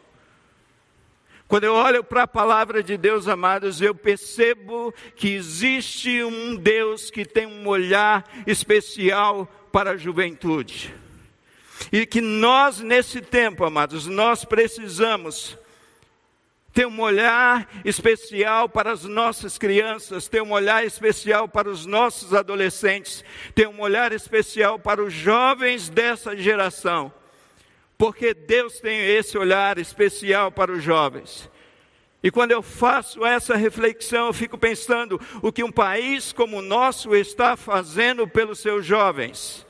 Quando 1.48 1.64
eu 1.64 1.72
olho 1.72 2.04
para 2.04 2.24
a 2.24 2.28
palavra 2.28 2.82
de 2.82 2.98
Deus, 2.98 3.26
amados, 3.26 3.80
eu 3.80 3.94
percebo 3.94 4.92
que 5.16 5.30
existe 5.30 6.22
um 6.22 6.54
Deus 6.54 7.10
que 7.10 7.24
tem 7.24 7.46
um 7.46 7.66
olhar 7.66 8.22
especial 8.46 9.46
para 9.72 9.92
a 9.92 9.96
juventude. 9.96 10.94
E 11.90 12.04
que 12.04 12.20
nós, 12.20 12.80
nesse 12.80 13.22
tempo, 13.22 13.64
amados, 13.64 14.06
nós 14.06 14.44
precisamos 14.44 15.56
ter 16.70 16.86
um 16.86 17.00
olhar 17.00 17.66
especial 17.82 18.68
para 18.68 18.92
as 18.92 19.04
nossas 19.04 19.56
crianças, 19.56 20.28
ter 20.28 20.42
um 20.42 20.52
olhar 20.52 20.84
especial 20.84 21.48
para 21.48 21.70
os 21.70 21.86
nossos 21.86 22.34
adolescentes, 22.34 23.24
ter 23.54 23.66
um 23.66 23.80
olhar 23.80 24.12
especial 24.12 24.78
para 24.78 25.02
os 25.02 25.14
jovens 25.14 25.88
dessa 25.88 26.36
geração 26.36 27.10
porque 27.98 28.32
Deus 28.32 28.80
tem 28.80 29.00
esse 29.00 29.36
olhar 29.36 29.76
especial 29.76 30.52
para 30.52 30.70
os 30.70 30.82
jovens. 30.82 31.50
E 32.22 32.30
quando 32.30 32.52
eu 32.52 32.62
faço 32.62 33.24
essa 33.26 33.56
reflexão, 33.56 34.28
eu 34.28 34.32
fico 34.32 34.56
pensando 34.56 35.20
o 35.42 35.52
que 35.52 35.64
um 35.64 35.70
país 35.70 36.32
como 36.32 36.58
o 36.58 36.62
nosso 36.62 37.14
está 37.14 37.56
fazendo 37.56 38.26
pelos 38.26 38.60
seus 38.60 38.86
jovens. 38.86 39.66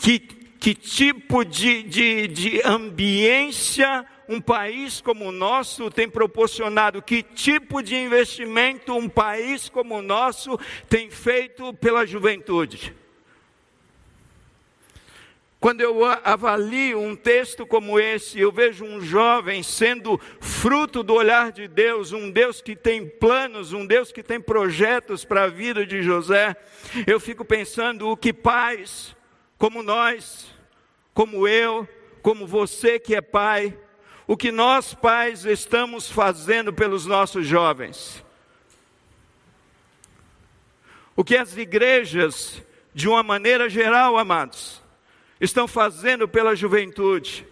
Que, 0.00 0.18
que 0.18 0.74
tipo 0.74 1.44
de, 1.44 1.84
de, 1.84 2.26
de 2.28 2.62
ambiência 2.64 4.04
um 4.28 4.40
país 4.40 5.00
como 5.00 5.26
o 5.26 5.32
nosso 5.32 5.90
tem 5.90 6.08
proporcionado? 6.08 7.02
Que 7.02 7.22
tipo 7.22 7.82
de 7.82 7.96
investimento 7.96 8.94
um 8.94 9.08
país 9.08 9.68
como 9.68 9.98
o 9.98 10.02
nosso 10.02 10.58
tem 10.88 11.10
feito 11.10 11.72
pela 11.74 12.06
juventude? 12.06 12.94
Quando 15.60 15.80
eu 15.80 16.04
avalio 16.04 17.00
um 17.00 17.16
texto 17.16 17.66
como 17.66 17.98
esse, 17.98 18.38
eu 18.38 18.52
vejo 18.52 18.84
um 18.84 19.00
jovem 19.00 19.60
sendo 19.60 20.16
fruto 20.40 21.02
do 21.02 21.14
olhar 21.14 21.50
de 21.50 21.66
Deus, 21.66 22.12
um 22.12 22.30
Deus 22.30 22.62
que 22.62 22.76
tem 22.76 23.08
planos, 23.08 23.72
um 23.72 23.84
Deus 23.84 24.12
que 24.12 24.22
tem 24.22 24.40
projetos 24.40 25.24
para 25.24 25.44
a 25.44 25.48
vida 25.48 25.84
de 25.84 26.00
José. 26.00 26.54
Eu 27.08 27.18
fico 27.18 27.44
pensando 27.44 28.08
o 28.08 28.16
que 28.16 28.32
pais, 28.32 29.16
como 29.58 29.82
nós, 29.82 30.46
como 31.12 31.48
eu, 31.48 31.88
como 32.22 32.46
você 32.46 33.00
que 33.00 33.16
é 33.16 33.20
pai, 33.20 33.76
o 34.28 34.36
que 34.36 34.52
nós 34.52 34.94
pais 34.94 35.44
estamos 35.44 36.08
fazendo 36.08 36.72
pelos 36.72 37.04
nossos 37.04 37.44
jovens. 37.44 38.24
O 41.16 41.24
que 41.24 41.36
as 41.36 41.56
igrejas, 41.56 42.62
de 42.94 43.08
uma 43.08 43.24
maneira 43.24 43.68
geral, 43.68 44.16
amados, 44.16 44.80
estão 45.40 45.68
fazendo 45.68 46.26
pela 46.28 46.56
juventude. 46.56 47.46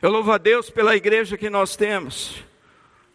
Eu 0.00 0.10
louvo 0.10 0.30
a 0.30 0.38
Deus 0.38 0.70
pela 0.70 0.94
igreja 0.94 1.36
que 1.36 1.50
nós 1.50 1.74
temos. 1.74 2.44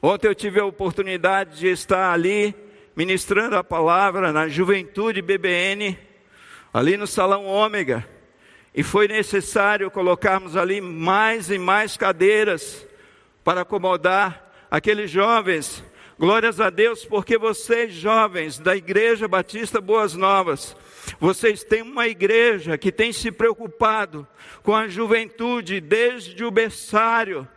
Ontem 0.01 0.27
eu 0.27 0.35
tive 0.35 0.59
a 0.59 0.65
oportunidade 0.65 1.59
de 1.59 1.67
estar 1.67 2.11
ali 2.11 2.53
ministrando 2.95 3.55
a 3.55 3.63
palavra 3.63 4.33
na 4.33 4.49
Juventude 4.49 5.21
BBN, 5.21 5.97
ali 6.73 6.97
no 6.97 7.07
Salão 7.07 7.45
Ômega. 7.45 8.05
E 8.75 8.83
foi 8.83 9.07
necessário 9.07 9.89
colocarmos 9.89 10.57
ali 10.57 10.81
mais 10.81 11.49
e 11.49 11.57
mais 11.57 11.95
cadeiras 11.95 12.85
para 13.43 13.61
acomodar 13.61 14.51
aqueles 14.69 15.09
jovens. 15.09 15.83
Glórias 16.19 16.59
a 16.59 16.69
Deus, 16.69 17.05
porque 17.05 17.37
vocês, 17.37 17.93
jovens 17.93 18.59
da 18.59 18.75
Igreja 18.75 19.27
Batista 19.27 19.79
Boas 19.79 20.15
Novas, 20.15 20.75
vocês 21.19 21.63
têm 21.63 21.81
uma 21.81 22.07
igreja 22.07 22.77
que 22.77 22.91
tem 22.91 23.11
se 23.11 23.31
preocupado 23.31 24.27
com 24.61 24.75
a 24.75 24.87
juventude 24.87 25.79
desde 25.79 26.43
o 26.43 26.51
berçário 26.51 27.47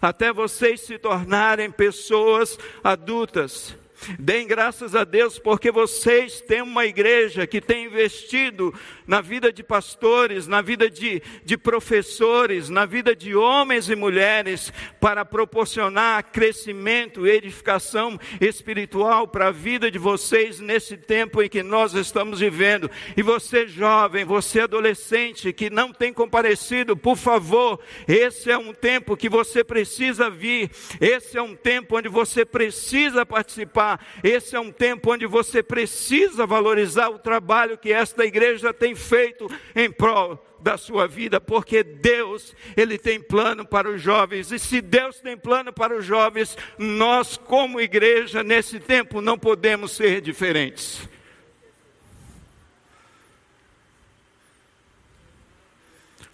até 0.00 0.32
vocês 0.32 0.80
se 0.80 0.98
tornarem 0.98 1.70
pessoas 1.70 2.58
adultas. 2.82 3.76
Deem 4.18 4.46
graças 4.46 4.94
a 4.94 5.04
Deus 5.04 5.38
porque 5.38 5.70
vocês 5.70 6.40
têm 6.40 6.62
uma 6.62 6.86
igreja 6.86 7.46
que 7.46 7.60
tem 7.60 7.86
investido 7.86 8.74
na 9.06 9.20
vida 9.20 9.52
de 9.52 9.62
pastores, 9.62 10.46
na 10.46 10.62
vida 10.62 10.88
de, 10.88 11.22
de 11.44 11.56
professores, 11.56 12.68
na 12.68 12.86
vida 12.86 13.14
de 13.14 13.34
homens 13.34 13.88
e 13.88 13.96
mulheres, 13.96 14.72
para 15.00 15.24
proporcionar 15.24 16.24
crescimento 16.32 17.26
e 17.26 17.30
edificação 17.30 18.18
espiritual 18.40 19.26
para 19.26 19.48
a 19.48 19.52
vida 19.52 19.90
de 19.90 19.98
vocês 19.98 20.60
nesse 20.60 20.96
tempo 20.96 21.42
em 21.42 21.48
que 21.48 21.62
nós 21.62 21.94
estamos 21.94 22.40
vivendo. 22.40 22.90
E 23.16 23.22
você, 23.22 23.66
jovem, 23.66 24.24
você, 24.24 24.60
adolescente, 24.60 25.52
que 25.52 25.70
não 25.70 25.92
tem 25.92 26.12
comparecido, 26.12 26.96
por 26.96 27.16
favor, 27.16 27.80
esse 28.06 28.50
é 28.50 28.58
um 28.58 28.72
tempo 28.72 29.16
que 29.16 29.28
você 29.28 29.64
precisa 29.64 30.30
vir, 30.30 30.70
esse 31.00 31.36
é 31.36 31.42
um 31.42 31.54
tempo 31.54 31.96
onde 31.96 32.08
você 32.08 32.44
precisa 32.44 33.24
participar, 33.26 33.91
esse 34.22 34.54
é 34.54 34.60
um 34.60 34.72
tempo 34.72 35.12
onde 35.12 35.26
você 35.26 35.62
precisa 35.62 36.46
valorizar 36.46 37.08
o 37.08 37.18
trabalho 37.18 37.78
que 37.78 37.92
esta 37.92 38.24
igreja 38.24 38.72
tem 38.72 38.94
feito 38.94 39.48
em 39.74 39.90
prol 39.90 40.44
da 40.62 40.78
sua 40.78 41.08
vida, 41.08 41.40
porque 41.40 41.82
Deus, 41.82 42.54
Ele 42.76 42.96
tem 42.96 43.20
plano 43.20 43.66
para 43.66 43.90
os 43.90 44.00
jovens, 44.00 44.52
e 44.52 44.58
se 44.58 44.80
Deus 44.80 45.18
tem 45.18 45.36
plano 45.36 45.72
para 45.72 45.96
os 45.96 46.04
jovens, 46.04 46.56
nós, 46.78 47.36
como 47.36 47.80
igreja, 47.80 48.42
nesse 48.42 48.78
tempo, 48.78 49.20
não 49.20 49.36
podemos 49.36 49.90
ser 49.92 50.20
diferentes. 50.20 51.08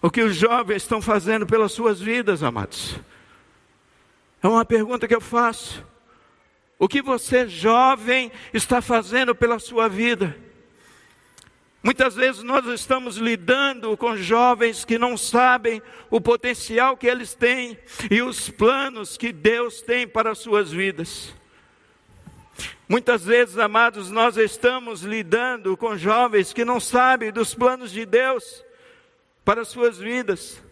O 0.01 0.09
que 0.09 0.21
os 0.21 0.35
jovens 0.35 0.83
estão 0.83 1.01
fazendo 1.01 1.45
pelas 1.45 1.71
suas 1.71 1.99
vidas, 1.99 2.41
amados? 2.41 2.95
É 4.41 4.47
uma 4.47 4.63
pergunta 4.63 5.07
que 5.07 5.15
eu 5.15 5.19
faço. 5.19 5.83
O 6.79 6.87
que 6.87 7.01
você, 7.01 7.45
jovem, 7.45 8.31
está 8.53 8.81
fazendo 8.81 9.35
pela 9.35 9.59
sua 9.59 9.89
vida? 9.89 10.33
Muitas 11.83 12.15
vezes 12.15 12.41
nós 12.41 12.65
estamos 12.67 13.17
lidando 13.17 13.97
com 13.97 14.15
jovens 14.15 14.85
que 14.85 14.97
não 14.97 15.17
sabem 15.17 15.81
o 16.09 16.21
potencial 16.21 16.95
que 16.95 17.07
eles 17.07 17.35
têm 17.35 17.77
e 18.09 18.21
os 18.21 18.49
planos 18.49 19.17
que 19.17 19.33
Deus 19.33 19.81
tem 19.81 20.07
para 20.07 20.31
as 20.31 20.39
suas 20.39 20.71
vidas. 20.71 21.33
Muitas 22.87 23.25
vezes, 23.25 23.57
amados, 23.57 24.09
nós 24.09 24.37
estamos 24.37 25.01
lidando 25.01 25.75
com 25.75 25.97
jovens 25.97 26.53
que 26.53 26.63
não 26.63 26.79
sabem 26.79 27.31
dos 27.31 27.53
planos 27.53 27.91
de 27.91 28.05
Deus 28.05 28.63
para 29.43 29.61
as 29.61 29.67
suas 29.67 29.97
vidas. 29.97 30.63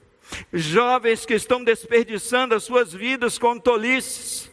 Jovens 0.54 1.26
que 1.26 1.34
estão 1.34 1.64
desperdiçando 1.64 2.56
as 2.56 2.64
suas 2.64 2.94
vidas 2.94 3.38
com 3.38 3.60
tolices 3.60 4.50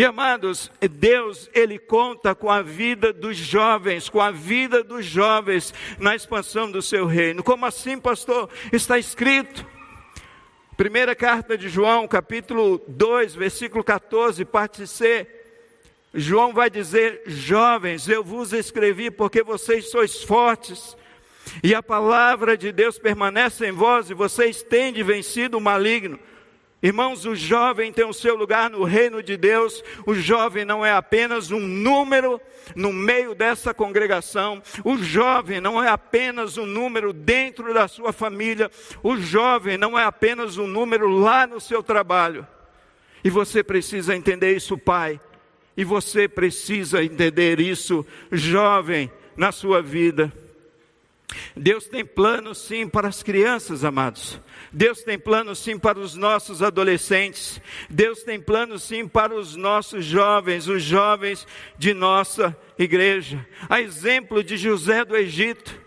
e 0.00 0.04
amados, 0.06 0.72
Deus, 0.80 1.50
Ele 1.52 1.78
conta 1.78 2.34
com 2.34 2.50
a 2.50 2.62
vida 2.62 3.12
dos 3.12 3.36
jovens, 3.36 4.08
com 4.08 4.18
a 4.18 4.30
vida 4.30 4.82
dos 4.82 5.04
jovens 5.04 5.74
na 5.98 6.16
expansão 6.16 6.70
do 6.70 6.80
seu 6.80 7.04
reino. 7.04 7.42
Como 7.42 7.66
assim, 7.66 8.00
pastor? 8.00 8.48
Está 8.72 8.98
escrito. 8.98 9.62
Primeira 10.74 11.14
carta 11.14 11.54
de 11.58 11.68
João, 11.68 12.08
capítulo 12.08 12.82
2, 12.88 13.34
versículo 13.34 13.84
14, 13.84 14.42
parte 14.46 14.86
C. 14.86 15.26
João 16.14 16.54
vai 16.54 16.70
dizer: 16.70 17.20
Jovens, 17.26 18.08
eu 18.08 18.24
vos 18.24 18.54
escrevi 18.54 19.10
porque 19.10 19.42
vocês 19.42 19.90
sois 19.90 20.22
fortes, 20.22 20.96
e 21.62 21.74
a 21.74 21.82
palavra 21.82 22.56
de 22.56 22.72
Deus 22.72 22.98
permanece 22.98 23.66
em 23.66 23.72
vós, 23.72 24.08
e 24.08 24.14
vocês 24.14 24.62
têm 24.62 24.94
vencido 25.04 25.58
o 25.58 25.60
maligno. 25.60 26.18
Irmãos, 26.82 27.26
o 27.26 27.34
jovem 27.34 27.92
tem 27.92 28.06
o 28.06 28.12
seu 28.12 28.34
lugar 28.34 28.70
no 28.70 28.84
reino 28.84 29.22
de 29.22 29.36
Deus. 29.36 29.84
O 30.06 30.14
jovem 30.14 30.64
não 30.64 30.84
é 30.84 30.92
apenas 30.92 31.50
um 31.50 31.60
número 31.60 32.40
no 32.74 32.90
meio 32.90 33.34
dessa 33.34 33.74
congregação. 33.74 34.62
O 34.82 34.96
jovem 34.96 35.60
não 35.60 35.82
é 35.82 35.88
apenas 35.88 36.56
um 36.56 36.64
número 36.64 37.12
dentro 37.12 37.74
da 37.74 37.86
sua 37.86 38.14
família. 38.14 38.70
O 39.02 39.18
jovem 39.18 39.76
não 39.76 39.98
é 39.98 40.04
apenas 40.04 40.56
um 40.56 40.66
número 40.66 41.06
lá 41.06 41.46
no 41.46 41.60
seu 41.60 41.82
trabalho. 41.82 42.46
E 43.22 43.28
você 43.28 43.62
precisa 43.62 44.16
entender 44.16 44.56
isso, 44.56 44.78
pai. 44.78 45.20
E 45.76 45.84
você 45.84 46.26
precisa 46.26 47.04
entender 47.04 47.60
isso, 47.60 48.06
jovem, 48.32 49.10
na 49.36 49.52
sua 49.52 49.82
vida. 49.82 50.32
Deus 51.56 51.86
tem 51.86 52.04
planos 52.04 52.58
sim 52.58 52.88
para 52.88 53.08
as 53.08 53.22
crianças, 53.22 53.84
amados. 53.84 54.40
Deus 54.72 55.02
tem 55.02 55.18
planos 55.18 55.58
sim 55.58 55.78
para 55.78 55.98
os 55.98 56.14
nossos 56.14 56.62
adolescentes. 56.62 57.60
Deus 57.88 58.22
tem 58.22 58.40
planos 58.40 58.82
sim 58.82 59.06
para 59.06 59.34
os 59.34 59.56
nossos 59.56 60.04
jovens, 60.04 60.68
os 60.68 60.82
jovens 60.82 61.46
de 61.78 61.92
nossa 61.92 62.56
igreja. 62.78 63.46
A 63.68 63.80
exemplo 63.80 64.42
de 64.42 64.56
José 64.56 65.04
do 65.04 65.16
Egito, 65.16 65.78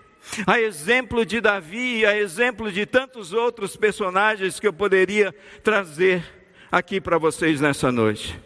a 0.48 0.60
exemplo 0.60 1.26
de 1.26 1.42
Davi, 1.42 2.06
a 2.06 2.18
exemplo 2.18 2.72
de 2.72 2.86
tantos 2.86 3.34
outros 3.34 3.76
personagens 3.76 4.60
que 4.60 4.68
eu 4.68 4.74
poderia 4.74 5.34
trazer 5.62 6.24
aqui 6.72 7.00
para 7.00 7.18
vocês 7.18 7.62
nessa 7.62 7.92
noite. 7.92 8.40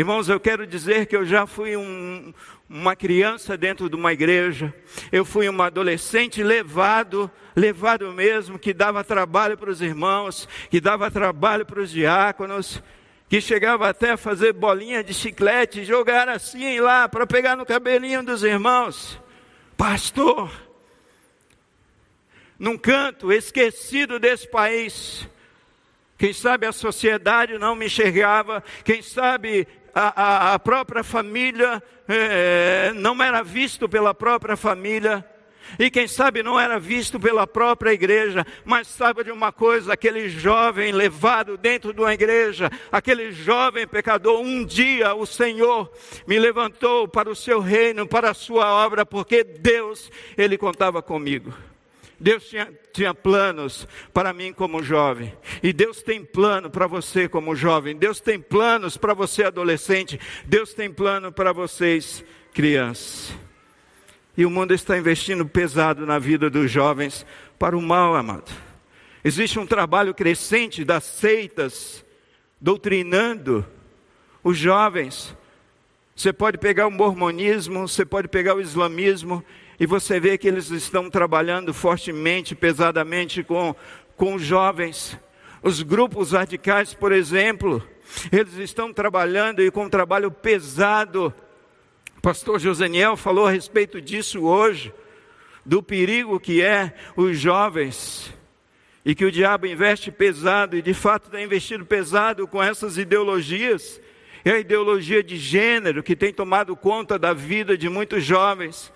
Irmãos, 0.00 0.30
eu 0.30 0.40
quero 0.40 0.66
dizer 0.66 1.04
que 1.04 1.14
eu 1.14 1.26
já 1.26 1.46
fui 1.46 1.76
um, 1.76 2.32
uma 2.66 2.96
criança 2.96 3.54
dentro 3.54 3.86
de 3.86 3.94
uma 3.94 4.14
igreja, 4.14 4.72
eu 5.12 5.26
fui 5.26 5.46
um 5.46 5.60
adolescente 5.60 6.42
levado, 6.42 7.30
levado 7.54 8.10
mesmo, 8.10 8.58
que 8.58 8.72
dava 8.72 9.04
trabalho 9.04 9.58
para 9.58 9.68
os 9.68 9.82
irmãos, 9.82 10.48
que 10.70 10.80
dava 10.80 11.10
trabalho 11.10 11.66
para 11.66 11.82
os 11.82 11.90
diáconos, 11.90 12.82
que 13.28 13.42
chegava 13.42 13.90
até 13.90 14.12
a 14.12 14.16
fazer 14.16 14.54
bolinha 14.54 15.04
de 15.04 15.12
chiclete, 15.12 15.84
jogar 15.84 16.30
assim 16.30 16.80
lá 16.80 17.06
para 17.06 17.26
pegar 17.26 17.54
no 17.54 17.66
cabelinho 17.66 18.22
dos 18.22 18.42
irmãos. 18.42 19.20
Pastor, 19.76 20.50
num 22.58 22.78
canto 22.78 23.30
esquecido 23.30 24.18
desse 24.18 24.48
país, 24.48 25.28
quem 26.20 26.34
sabe 26.34 26.66
a 26.66 26.72
sociedade 26.72 27.58
não 27.58 27.74
me 27.74 27.86
enxergava, 27.86 28.62
quem 28.84 29.00
sabe 29.00 29.66
a, 29.94 30.54
a, 30.54 30.58
própria 30.58 31.02
família 31.02 31.82
é, 32.08 32.92
não 32.94 33.22
era 33.22 33.42
visto 33.42 33.88
pela 33.88 34.14
própria 34.14 34.56
família. 34.56 35.24
E 35.78 35.90
quem 35.90 36.08
sabe 36.08 36.42
não 36.42 36.58
era 36.58 36.80
visto 36.80 37.20
pela 37.20 37.46
própria 37.46 37.92
igreja, 37.92 38.44
mas 38.64 38.88
sabe 38.88 39.22
de 39.22 39.30
uma 39.30 39.52
coisa: 39.52 39.92
aquele 39.92 40.28
jovem 40.28 40.90
levado 40.90 41.56
dentro 41.56 41.92
de 41.92 42.00
uma 42.00 42.12
igreja, 42.12 42.70
aquele 42.90 43.30
jovem 43.30 43.86
pecador, 43.86 44.40
um 44.40 44.64
dia 44.64 45.14
o 45.14 45.26
Senhor 45.26 45.90
me 46.26 46.38
levantou 46.38 47.06
para 47.06 47.30
o 47.30 47.36
seu 47.36 47.60
reino, 47.60 48.06
para 48.06 48.30
a 48.30 48.34
sua 48.34 48.84
obra, 48.84 49.06
porque 49.06 49.44
Deus, 49.44 50.10
Ele 50.36 50.58
contava 50.58 51.00
comigo. 51.00 51.69
Deus 52.20 52.44
tinha, 52.44 52.70
tinha 52.92 53.14
planos 53.14 53.88
para 54.12 54.32
mim 54.34 54.52
como 54.52 54.82
jovem, 54.82 55.34
e 55.62 55.72
Deus 55.72 56.02
tem 56.02 56.22
plano 56.22 56.68
para 56.68 56.86
você 56.86 57.26
como 57.26 57.56
jovem, 57.56 57.96
Deus 57.96 58.20
tem 58.20 58.38
planos 58.38 58.98
para 58.98 59.14
você 59.14 59.44
adolescente, 59.44 60.20
Deus 60.44 60.74
tem 60.74 60.92
plano 60.92 61.32
para 61.32 61.50
vocês 61.50 62.22
crianças. 62.52 63.32
E 64.36 64.44
o 64.44 64.50
mundo 64.50 64.74
está 64.74 64.98
investindo 64.98 65.46
pesado 65.46 66.04
na 66.04 66.18
vida 66.18 66.50
dos 66.50 66.70
jovens 66.70 67.24
para 67.58 67.76
o 67.76 67.82
mal, 67.82 68.14
amado. 68.14 68.52
Existe 69.24 69.58
um 69.58 69.66
trabalho 69.66 70.14
crescente 70.14 70.84
das 70.84 71.04
seitas 71.04 72.04
doutrinando 72.60 73.66
os 74.44 74.56
jovens. 74.56 75.34
Você 76.14 76.32
pode 76.32 76.58
pegar 76.58 76.86
o 76.86 76.90
mormonismo, 76.90 77.88
você 77.88 78.04
pode 78.04 78.28
pegar 78.28 78.54
o 78.54 78.60
islamismo, 78.60 79.44
e 79.80 79.86
você 79.86 80.20
vê 80.20 80.36
que 80.36 80.46
eles 80.46 80.70
estão 80.70 81.08
trabalhando 81.08 81.72
fortemente, 81.72 82.54
pesadamente 82.54 83.42
com, 83.42 83.74
com 84.14 84.38
jovens. 84.38 85.18
Os 85.62 85.80
grupos 85.80 86.32
radicais, 86.32 86.92
por 86.92 87.12
exemplo, 87.12 87.82
eles 88.30 88.56
estão 88.56 88.92
trabalhando 88.92 89.62
e 89.62 89.70
com 89.70 89.86
um 89.86 89.88
trabalho 89.88 90.30
pesado. 90.30 91.32
O 92.18 92.20
pastor 92.20 92.60
Joseniel 92.60 93.16
falou 93.16 93.46
a 93.46 93.50
respeito 93.50 94.02
disso 94.02 94.42
hoje, 94.42 94.92
do 95.64 95.82
perigo 95.82 96.38
que 96.38 96.60
é 96.60 96.94
os 97.16 97.38
jovens 97.38 98.30
e 99.02 99.14
que 99.14 99.24
o 99.24 99.32
diabo 99.32 99.66
investe 99.66 100.12
pesado, 100.12 100.76
e 100.76 100.82
de 100.82 100.92
fato 100.92 101.30
tem 101.30 101.44
investido 101.44 101.86
pesado 101.86 102.46
com 102.46 102.62
essas 102.62 102.98
ideologias. 102.98 103.98
É 104.44 104.50
a 104.50 104.58
ideologia 104.58 105.22
de 105.22 105.38
gênero 105.38 106.02
que 106.02 106.14
tem 106.14 106.34
tomado 106.34 106.76
conta 106.76 107.18
da 107.18 107.32
vida 107.32 107.78
de 107.78 107.88
muitos 107.88 108.22
jovens 108.22 108.92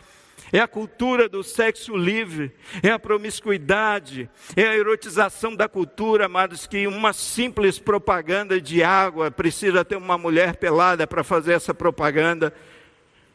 é 0.55 0.61
a 0.61 0.69
cultura 0.69 1.29
do 1.29 1.43
sexo 1.43 1.97
livre, 1.97 2.53
é 2.81 2.89
a 2.89 2.99
promiscuidade, 2.99 4.31
é 4.55 4.65
a 4.65 4.77
erotização 4.77 5.53
da 5.53 5.69
cultura, 5.69 6.27
amados, 6.27 6.65
que 6.65 6.87
uma 6.87 7.13
simples 7.13 7.81
propaganda 7.81 8.61
de 8.61 8.81
água 8.81 9.33
precisa 9.33 9.85
ter 9.85 9.97
uma 9.97 10.17
mulher 10.17 10.55
pelada 10.55 11.09
para 11.09 11.25
fazer 11.25 11.55
essa 11.55 11.75
propaganda. 11.75 12.55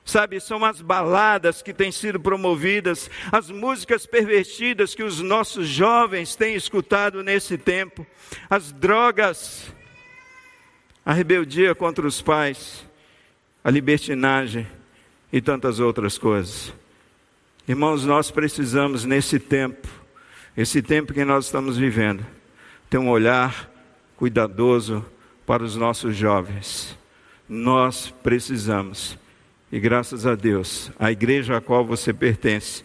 Sabe, 0.05 0.39
são 0.39 0.63
as 0.63 0.79
baladas 0.81 1.61
que 1.61 1.73
têm 1.73 1.91
sido 1.91 2.21
promovidas, 2.21 3.11
as 3.33 3.51
músicas 3.51 4.05
pervertidas 4.05 4.95
que 4.95 5.03
os 5.03 5.19
nossos 5.19 5.67
jovens 5.67 6.37
têm 6.37 6.55
escutado 6.55 7.21
nesse 7.21 7.57
tempo, 7.57 8.07
as 8.49 8.71
drogas, 8.71 9.73
a 11.05 11.11
rebeldia 11.11 11.75
contra 11.75 12.07
os 12.07 12.21
pais. 12.21 12.87
a 13.61 13.69
libertinagem 13.69 14.65
e 15.33 15.41
tantas 15.41 15.81
outras 15.81 16.17
coisas. 16.17 16.78
Irmãos, 17.69 18.03
nós 18.03 18.31
precisamos 18.31 19.05
nesse 19.05 19.37
tempo, 19.37 19.87
esse 20.57 20.81
tempo 20.81 21.13
que 21.13 21.23
nós 21.23 21.45
estamos 21.45 21.77
vivendo, 21.77 22.25
ter 22.89 22.97
um 22.97 23.07
olhar 23.07 23.71
cuidadoso 24.17 25.05
para 25.45 25.63
os 25.63 25.75
nossos 25.75 26.15
jovens. 26.15 26.97
Nós 27.47 28.11
precisamos, 28.23 29.19
e 29.71 29.79
graças 29.79 30.25
a 30.25 30.33
Deus, 30.33 30.91
a 30.97 31.11
igreja 31.11 31.57
a 31.57 31.61
qual 31.61 31.85
você 31.85 32.11
pertence 32.11 32.83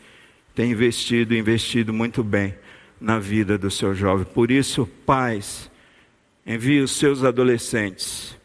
tem 0.54 0.72
investido, 0.72 1.34
investido 1.34 1.90
muito 1.90 2.22
bem 2.22 2.54
na 3.00 3.18
vida 3.18 3.56
do 3.56 3.70
seu 3.70 3.94
jovem. 3.94 4.26
Por 4.26 4.50
isso, 4.50 4.86
pais, 5.06 5.70
envie 6.46 6.82
os 6.82 6.90
seus 6.98 7.24
adolescentes. 7.24 8.36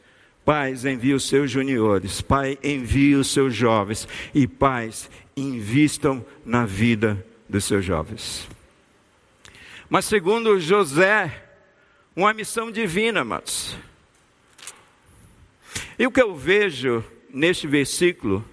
Pais, 0.45 0.85
envie 0.85 1.13
os 1.13 1.27
seus 1.27 1.51
juniores. 1.51 2.21
Pai, 2.21 2.57
envie 2.63 3.13
os 3.13 3.27
seus 3.27 3.53
jovens. 3.53 4.07
E 4.33 4.47
pais, 4.47 5.09
invistam 5.41 6.25
na 6.45 6.65
vida 6.65 7.25
dos 7.47 7.65
seus 7.65 7.83
jovens. 7.83 8.47
Mas 9.89 10.05
segundo 10.05 10.59
José, 10.59 11.43
uma 12.15 12.33
missão 12.33 12.71
divina, 12.71 13.21
amados. 13.21 13.75
E 15.97 16.05
o 16.05 16.11
que 16.11 16.21
eu 16.21 16.35
vejo 16.35 17.03
neste 17.29 17.67
versículo, 17.67 18.45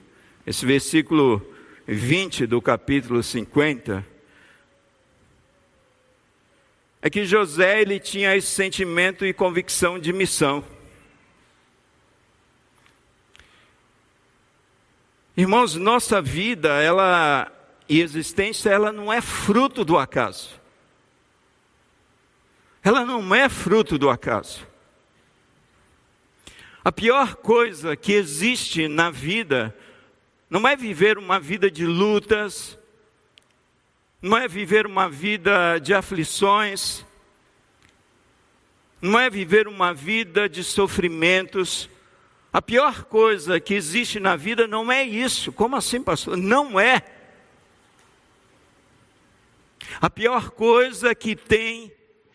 esse 0.46 0.64
versículo 0.64 1.44
20 1.86 2.46
do 2.46 2.60
capítulo 2.60 3.22
50, 3.22 4.04
é 7.02 7.10
que 7.10 7.24
José 7.24 7.82
ele 7.82 8.00
tinha 8.00 8.34
esse 8.34 8.48
sentimento 8.48 9.24
e 9.24 9.32
convicção 9.32 9.98
de 9.98 10.12
missão. 10.12 10.64
Irmãos, 15.36 15.74
nossa 15.74 16.22
vida, 16.22 16.80
ela 16.82 17.52
e 17.86 18.00
existência, 18.00 18.70
ela 18.70 18.90
não 18.90 19.12
é 19.12 19.20
fruto 19.20 19.84
do 19.84 19.98
acaso. 19.98 20.58
Ela 22.82 23.04
não 23.04 23.34
é 23.34 23.48
fruto 23.48 23.98
do 23.98 24.08
acaso. 24.08 24.66
A 26.82 26.90
pior 26.90 27.34
coisa 27.34 27.96
que 27.96 28.12
existe 28.12 28.88
na 28.88 29.10
vida 29.10 29.76
não 30.48 30.66
é 30.66 30.74
viver 30.74 31.18
uma 31.18 31.38
vida 31.38 31.70
de 31.70 31.84
lutas, 31.84 32.78
não 34.22 34.38
é 34.38 34.48
viver 34.48 34.86
uma 34.86 35.08
vida 35.08 35.78
de 35.78 35.92
aflições, 35.92 37.04
não 39.02 39.18
é 39.18 39.28
viver 39.28 39.68
uma 39.68 39.92
vida 39.92 40.48
de 40.48 40.64
sofrimentos. 40.64 41.90
A 42.56 42.62
pior 42.62 43.04
coisa 43.04 43.60
que 43.60 43.74
existe 43.74 44.18
na 44.18 44.34
vida 44.34 44.66
não 44.66 44.90
é 44.90 45.04
isso. 45.04 45.52
Como 45.52 45.76
assim, 45.76 46.02
pastor? 46.02 46.38
Não 46.38 46.80
é. 46.80 47.02
A 50.00 50.08
pior 50.08 50.48
coisa 50.52 51.14
que 51.14 51.36
tem 51.36 51.92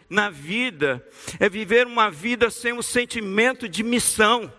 na 0.07 0.30
vida 0.30 1.03
é 1.39 1.49
viver 1.49 1.88
uma 1.88 2.11
vida 2.11 2.51
sem 2.51 2.72
o 2.72 2.84
sentimento 2.84 3.67
de 3.67 3.82
missão. 3.82 4.53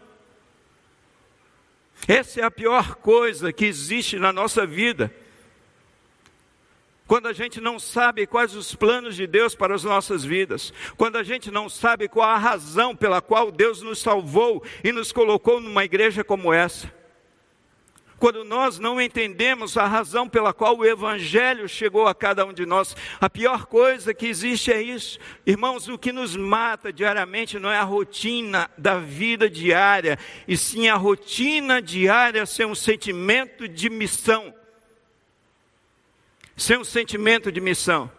Essa 2.08 2.40
é 2.40 2.42
a 2.42 2.50
pior 2.50 2.96
coisa 2.96 3.52
que 3.52 3.64
existe 3.64 4.18
na 4.18 4.32
nossa 4.32 4.66
vida 4.66 5.14
quando 7.12 7.26
a 7.26 7.32
gente 7.34 7.60
não 7.60 7.78
sabe 7.78 8.26
quais 8.26 8.54
os 8.54 8.74
planos 8.74 9.16
de 9.16 9.26
Deus 9.26 9.54
para 9.54 9.74
as 9.74 9.84
nossas 9.84 10.24
vidas, 10.24 10.72
quando 10.96 11.16
a 11.16 11.22
gente 11.22 11.50
não 11.50 11.68
sabe 11.68 12.08
qual 12.08 12.26
a 12.26 12.38
razão 12.38 12.96
pela 12.96 13.20
qual 13.20 13.52
Deus 13.52 13.82
nos 13.82 13.98
salvou 13.98 14.64
e 14.82 14.90
nos 14.92 15.12
colocou 15.12 15.60
numa 15.60 15.84
igreja 15.84 16.24
como 16.24 16.54
essa. 16.54 16.90
Quando 18.18 18.44
nós 18.44 18.78
não 18.78 18.98
entendemos 18.98 19.76
a 19.76 19.86
razão 19.86 20.26
pela 20.26 20.54
qual 20.54 20.78
o 20.78 20.86
Evangelho 20.86 21.68
chegou 21.68 22.06
a 22.06 22.14
cada 22.14 22.46
um 22.46 22.52
de 22.54 22.64
nós, 22.64 22.96
a 23.20 23.28
pior 23.28 23.66
coisa 23.66 24.14
que 24.14 24.26
existe 24.26 24.72
é 24.72 24.80
isso. 24.80 25.18
Irmãos, 25.46 25.88
o 25.88 25.98
que 25.98 26.12
nos 26.12 26.34
mata 26.34 26.90
diariamente 26.90 27.58
não 27.58 27.70
é 27.70 27.76
a 27.76 27.84
rotina 27.84 28.70
da 28.78 28.96
vida 28.96 29.50
diária, 29.50 30.18
e 30.48 30.56
sim 30.56 30.88
a 30.88 30.96
rotina 30.96 31.82
diária 31.82 32.46
ser 32.46 32.66
um 32.66 32.74
sentimento 32.74 33.68
de 33.68 33.90
missão 33.90 34.54
sem 36.62 36.78
um 36.78 36.84
sentimento 36.84 37.50
de 37.50 37.60
missão. 37.60 38.10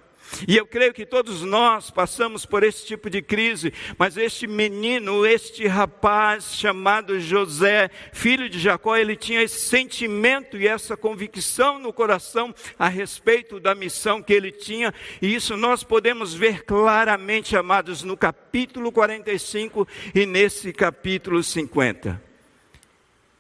E 0.48 0.58
eu 0.58 0.66
creio 0.66 0.94
que 0.94 1.06
todos 1.06 1.44
nós 1.44 1.92
passamos 1.92 2.46
por 2.46 2.64
esse 2.64 2.86
tipo 2.86 3.10
de 3.10 3.22
crise, 3.22 3.72
mas 3.98 4.18
este 4.18 4.48
menino, 4.48 5.26
este 5.26 5.68
rapaz 5.68 6.56
chamado 6.56 7.20
José, 7.20 7.90
filho 8.12 8.50
de 8.50 8.60
Jacó, 8.60 8.98
ele 8.98 9.16
tinha 9.16 9.44
esse 9.44 9.60
sentimento 9.60 10.58
e 10.58 10.68
essa 10.68 10.98
convicção 10.98 11.78
no 11.78 11.94
coração 11.94 12.54
a 12.80 12.88
respeito 12.90 13.60
da 13.60 13.76
missão 13.76 14.24
que 14.24 14.34
ele 14.34 14.52
tinha, 14.52 14.92
e 15.22 15.36
isso 15.36 15.56
nós 15.56 15.84
podemos 15.84 16.34
ver 16.34 16.64
claramente, 16.64 17.56
amados, 17.56 18.02
no 18.02 18.18
capítulo 18.18 18.92
45 18.92 19.88
e 20.16 20.26
nesse 20.26 20.74
capítulo 20.74 21.44
50. 21.44 22.20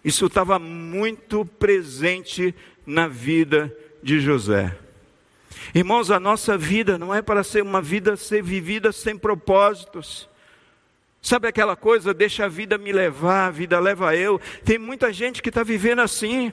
Isso 0.05 0.27
estava 0.27 0.59
muito 0.59 1.43
presente 1.43 2.53
na 2.85 3.07
vida 3.07 3.75
de 4.03 4.19
José. 4.19 4.82
Irmãos, 5.73 6.09
a 6.09 6.19
nossa 6.19 6.57
vida 6.57 6.97
não 6.97 7.13
é 7.13 7.21
para 7.21 7.43
ser 7.43 7.61
uma 7.61 7.81
vida 7.81 8.15
ser 8.15 8.41
vivida 8.41 8.91
sem 8.91 9.17
propósitos. 9.17 10.27
Sabe 11.21 11.47
aquela 11.47 11.75
coisa, 11.75 12.13
deixa 12.13 12.45
a 12.45 12.49
vida 12.49 12.77
me 12.77 12.91
levar, 12.91 13.47
a 13.47 13.51
vida 13.51 13.79
leva 13.79 14.15
eu. 14.15 14.41
Tem 14.65 14.77
muita 14.77 15.13
gente 15.13 15.41
que 15.41 15.49
está 15.49 15.63
vivendo 15.63 16.01
assim. 16.01 16.51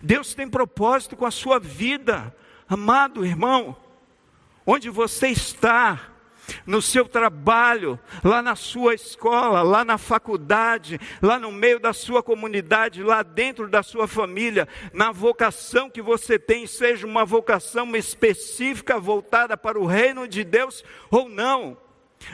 Deus 0.00 0.34
tem 0.34 0.48
propósito 0.48 1.16
com 1.16 1.26
a 1.26 1.30
sua 1.30 1.58
vida, 1.58 2.34
amado 2.68 3.24
irmão. 3.24 3.76
Onde 4.66 4.90
você 4.90 5.28
está, 5.28 6.10
no 6.66 6.80
seu 6.80 7.06
trabalho, 7.06 7.98
lá 8.22 8.42
na 8.42 8.56
sua 8.56 8.94
escola, 8.94 9.62
lá 9.62 9.84
na 9.84 9.98
faculdade, 9.98 11.00
lá 11.20 11.38
no 11.38 11.52
meio 11.52 11.78
da 11.78 11.92
sua 11.92 12.22
comunidade, 12.22 13.02
lá 13.02 13.22
dentro 13.22 13.68
da 13.68 13.82
sua 13.82 14.06
família, 14.06 14.68
na 14.92 15.12
vocação 15.12 15.90
que 15.90 16.02
você 16.02 16.38
tem, 16.38 16.66
seja 16.66 17.06
uma 17.06 17.24
vocação 17.24 17.94
específica 17.96 18.98
voltada 18.98 19.56
para 19.56 19.78
o 19.78 19.86
reino 19.86 20.26
de 20.26 20.44
Deus 20.44 20.84
ou 21.10 21.28
não. 21.28 21.76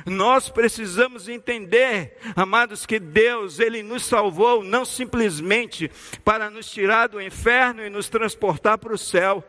Nós 0.06 0.48
precisamos 0.48 1.28
entender, 1.28 2.16
amados, 2.34 2.86
que 2.86 2.98
Deus, 2.98 3.60
Ele 3.60 3.82
nos 3.82 4.04
salvou 4.04 4.64
não 4.64 4.84
simplesmente 4.84 5.90
para 6.24 6.50
nos 6.50 6.70
tirar 6.70 7.08
do 7.08 7.20
inferno 7.20 7.84
e 7.84 7.90
nos 7.90 8.08
transportar 8.08 8.78
para 8.78 8.94
o 8.94 8.98
céu. 8.98 9.44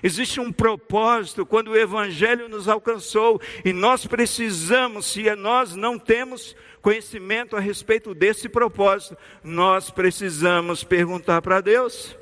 Existe 0.00 0.40
um 0.40 0.52
propósito 0.52 1.44
quando 1.44 1.68
o 1.68 1.76
Evangelho 1.76 2.48
nos 2.48 2.68
alcançou 2.68 3.40
e 3.64 3.72
nós 3.72 4.06
precisamos, 4.06 5.06
se 5.06 5.34
nós 5.36 5.74
não 5.74 5.98
temos 5.98 6.54
conhecimento 6.80 7.56
a 7.56 7.60
respeito 7.60 8.14
desse 8.14 8.48
propósito, 8.48 9.16
nós 9.42 9.90
precisamos 9.90 10.82
perguntar 10.82 11.42
para 11.42 11.60
Deus. 11.60 12.16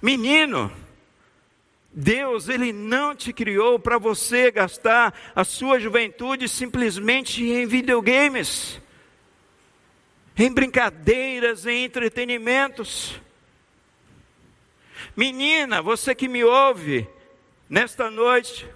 Menino, 0.00 0.70
Deus, 1.92 2.48
Ele 2.48 2.72
não 2.72 3.14
te 3.14 3.32
criou 3.32 3.78
para 3.78 3.98
você 3.98 4.50
gastar 4.50 5.14
a 5.34 5.44
sua 5.44 5.80
juventude 5.80 6.48
simplesmente 6.48 7.42
em 7.42 7.66
videogames, 7.66 8.80
em 10.36 10.52
brincadeiras, 10.52 11.66
em 11.66 11.84
entretenimentos. 11.84 13.20
Menina, 15.16 15.80
você 15.80 16.14
que 16.14 16.28
me 16.28 16.44
ouve 16.44 17.08
nesta 17.70 18.10
noite, 18.10 18.68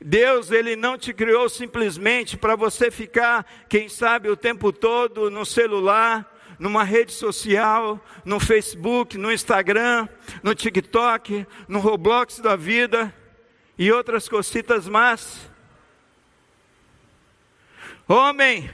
Deus, 0.00 0.50
Ele 0.50 0.74
não 0.74 0.96
te 0.96 1.12
criou 1.12 1.46
simplesmente 1.46 2.38
para 2.38 2.56
você 2.56 2.90
ficar, 2.90 3.44
quem 3.68 3.86
sabe, 3.86 4.30
o 4.30 4.36
tempo 4.36 4.72
todo 4.72 5.30
no 5.30 5.44
celular, 5.44 6.26
numa 6.58 6.82
rede 6.82 7.12
social, 7.12 8.02
no 8.24 8.40
Facebook, 8.40 9.18
no 9.18 9.30
Instagram, 9.30 10.08
no 10.42 10.54
TikTok, 10.54 11.46
no 11.68 11.80
Roblox 11.80 12.40
da 12.40 12.56
vida 12.56 13.14
e 13.76 13.92
outras 13.92 14.26
cositas 14.26 14.88
más. 14.88 15.50
Homem, 18.08 18.70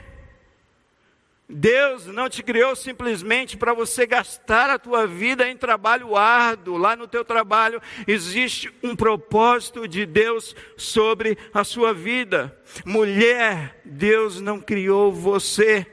Deus 1.47 2.07
não 2.07 2.27
te 2.27 2.41
criou 2.41 2.75
simplesmente 2.75 3.55
para 3.55 3.71
você 3.71 4.07
gastar 4.07 4.67
a 4.69 4.79
tua 4.79 5.05
vida 5.05 5.47
em 5.47 5.55
trabalho 5.55 6.15
árduo. 6.15 6.77
Lá 6.77 6.95
no 6.95 7.07
teu 7.07 7.23
trabalho 7.23 7.79
existe 8.07 8.73
um 8.81 8.95
propósito 8.95 9.87
de 9.87 10.07
Deus 10.07 10.55
sobre 10.75 11.37
a 11.53 11.63
sua 11.63 11.93
vida. 11.93 12.57
Mulher, 12.83 13.79
Deus 13.85 14.41
não 14.41 14.59
criou 14.59 15.11
você 15.11 15.85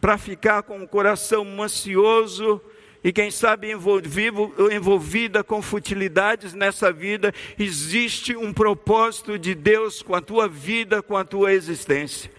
para 0.00 0.16
ficar 0.16 0.62
com 0.62 0.82
o 0.82 0.88
coração 0.88 1.62
ansioso 1.62 2.62
e 3.02 3.12
quem 3.12 3.30
sabe 3.30 3.70
envolvido, 3.70 4.54
envolvida 4.72 5.44
com 5.44 5.60
futilidades 5.60 6.54
nessa 6.54 6.90
vida. 6.90 7.30
Existe 7.58 8.34
um 8.34 8.54
propósito 8.54 9.38
de 9.38 9.54
Deus 9.54 10.00
com 10.00 10.14
a 10.14 10.22
tua 10.22 10.48
vida, 10.48 11.02
com 11.02 11.14
a 11.14 11.24
tua 11.24 11.52
existência. 11.52 12.30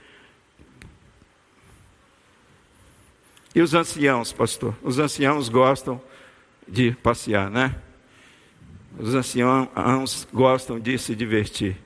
E 3.55 3.61
os 3.61 3.73
anciãos, 3.73 4.33
pastor? 4.33 4.75
Os 4.83 4.99
anciãos 4.99 5.47
gostam 5.47 6.01
de 6.67 6.91
passear, 6.91 7.49
né? 7.49 7.73
Os 8.99 9.15
anciãos 9.15 10.27
gostam 10.33 10.77
de 10.77 10.97
se 10.97 11.15
divertir. 11.15 11.77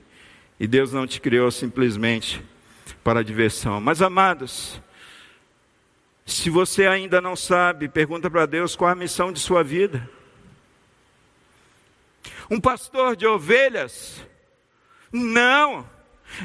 E 0.59 0.65
Deus 0.65 0.91
não 0.91 1.05
te 1.05 1.21
criou 1.21 1.51
simplesmente 1.51 2.43
para 3.03 3.19
a 3.19 3.23
diversão. 3.23 3.79
Mas, 3.79 4.01
amados, 4.01 4.81
se 6.25 6.49
você 6.49 6.87
ainda 6.87 7.21
não 7.21 7.35
sabe, 7.35 7.87
pergunta 7.87 8.31
para 8.31 8.47
Deus 8.47 8.75
qual 8.75 8.89
a 8.89 8.95
missão 8.95 9.31
de 9.31 9.39
sua 9.39 9.63
vida. 9.63 10.09
Um 12.49 12.59
pastor 12.59 13.15
de 13.15 13.27
ovelhas? 13.27 14.25
Não. 15.11 15.87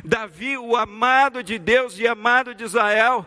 Davi, 0.04 0.58
o 0.58 0.76
amado 0.76 1.42
de 1.42 1.58
Deus 1.58 1.98
e 1.98 2.06
amado 2.06 2.54
de 2.54 2.62
Israel. 2.62 3.26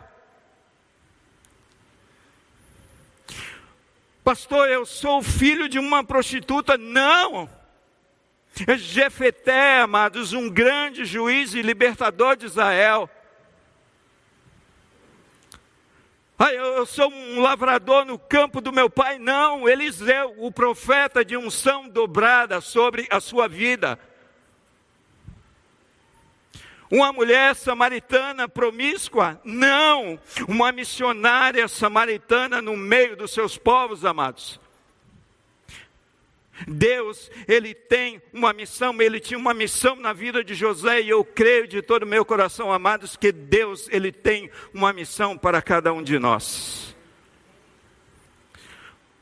Pastor, 4.27 4.67
eu 4.67 4.85
sou 4.85 5.23
filho 5.23 5.69
de 5.69 5.79
uma 5.79 6.03
prostituta. 6.03 6.77
Não. 6.77 7.49
Jefeté, 8.75 9.79
amados, 9.79 10.33
um 10.33 10.49
grande 10.49 11.05
juiz 11.05 11.53
e 11.53 11.61
libertador 11.61 12.35
de 12.35 12.45
Israel. 12.45 13.09
Ah, 16.37 16.51
eu 16.51 16.85
sou 16.85 17.09
um 17.09 17.39
lavrador 17.39 18.03
no 18.03 18.19
campo 18.19 18.59
do 18.59 18.73
meu 18.73 18.89
pai. 18.89 19.17
Não, 19.17 19.65
Eliseu, 19.65 20.35
o 20.39 20.51
profeta 20.51 21.23
de 21.23 21.37
unção 21.37 21.87
dobrada 21.87 22.59
sobre 22.59 23.07
a 23.09 23.21
sua 23.21 23.47
vida. 23.47 23.97
Uma 26.89 27.11
mulher 27.11 27.55
samaritana 27.55 28.47
promíscua? 28.47 29.39
Não. 29.43 30.19
Uma 30.47 30.71
missionária 30.71 31.67
samaritana 31.67 32.61
no 32.61 32.77
meio 32.77 33.17
dos 33.17 33.31
seus 33.31 33.57
povos, 33.57 34.05
amados. 34.05 34.59
Deus, 36.65 37.29
Ele 37.47 37.73
tem 37.73 38.21
uma 38.33 38.53
missão, 38.53 38.99
Ele 39.01 39.19
tinha 39.19 39.37
uma 39.37 39.53
missão 39.53 39.95
na 39.95 40.13
vida 40.13 40.43
de 40.43 40.55
José, 40.55 41.01
e 41.01 41.09
eu 41.09 41.23
creio 41.23 41.67
de 41.67 41.81
todo 41.81 42.03
o 42.03 42.07
meu 42.07 42.25
coração, 42.25 42.71
amados, 42.71 43.15
que 43.15 43.31
Deus, 43.31 43.87
Ele 43.91 44.11
tem 44.11 44.49
uma 44.73 44.93
missão 44.93 45.37
para 45.37 45.61
cada 45.61 45.93
um 45.93 46.01
de 46.01 46.17
nós. 46.17 46.95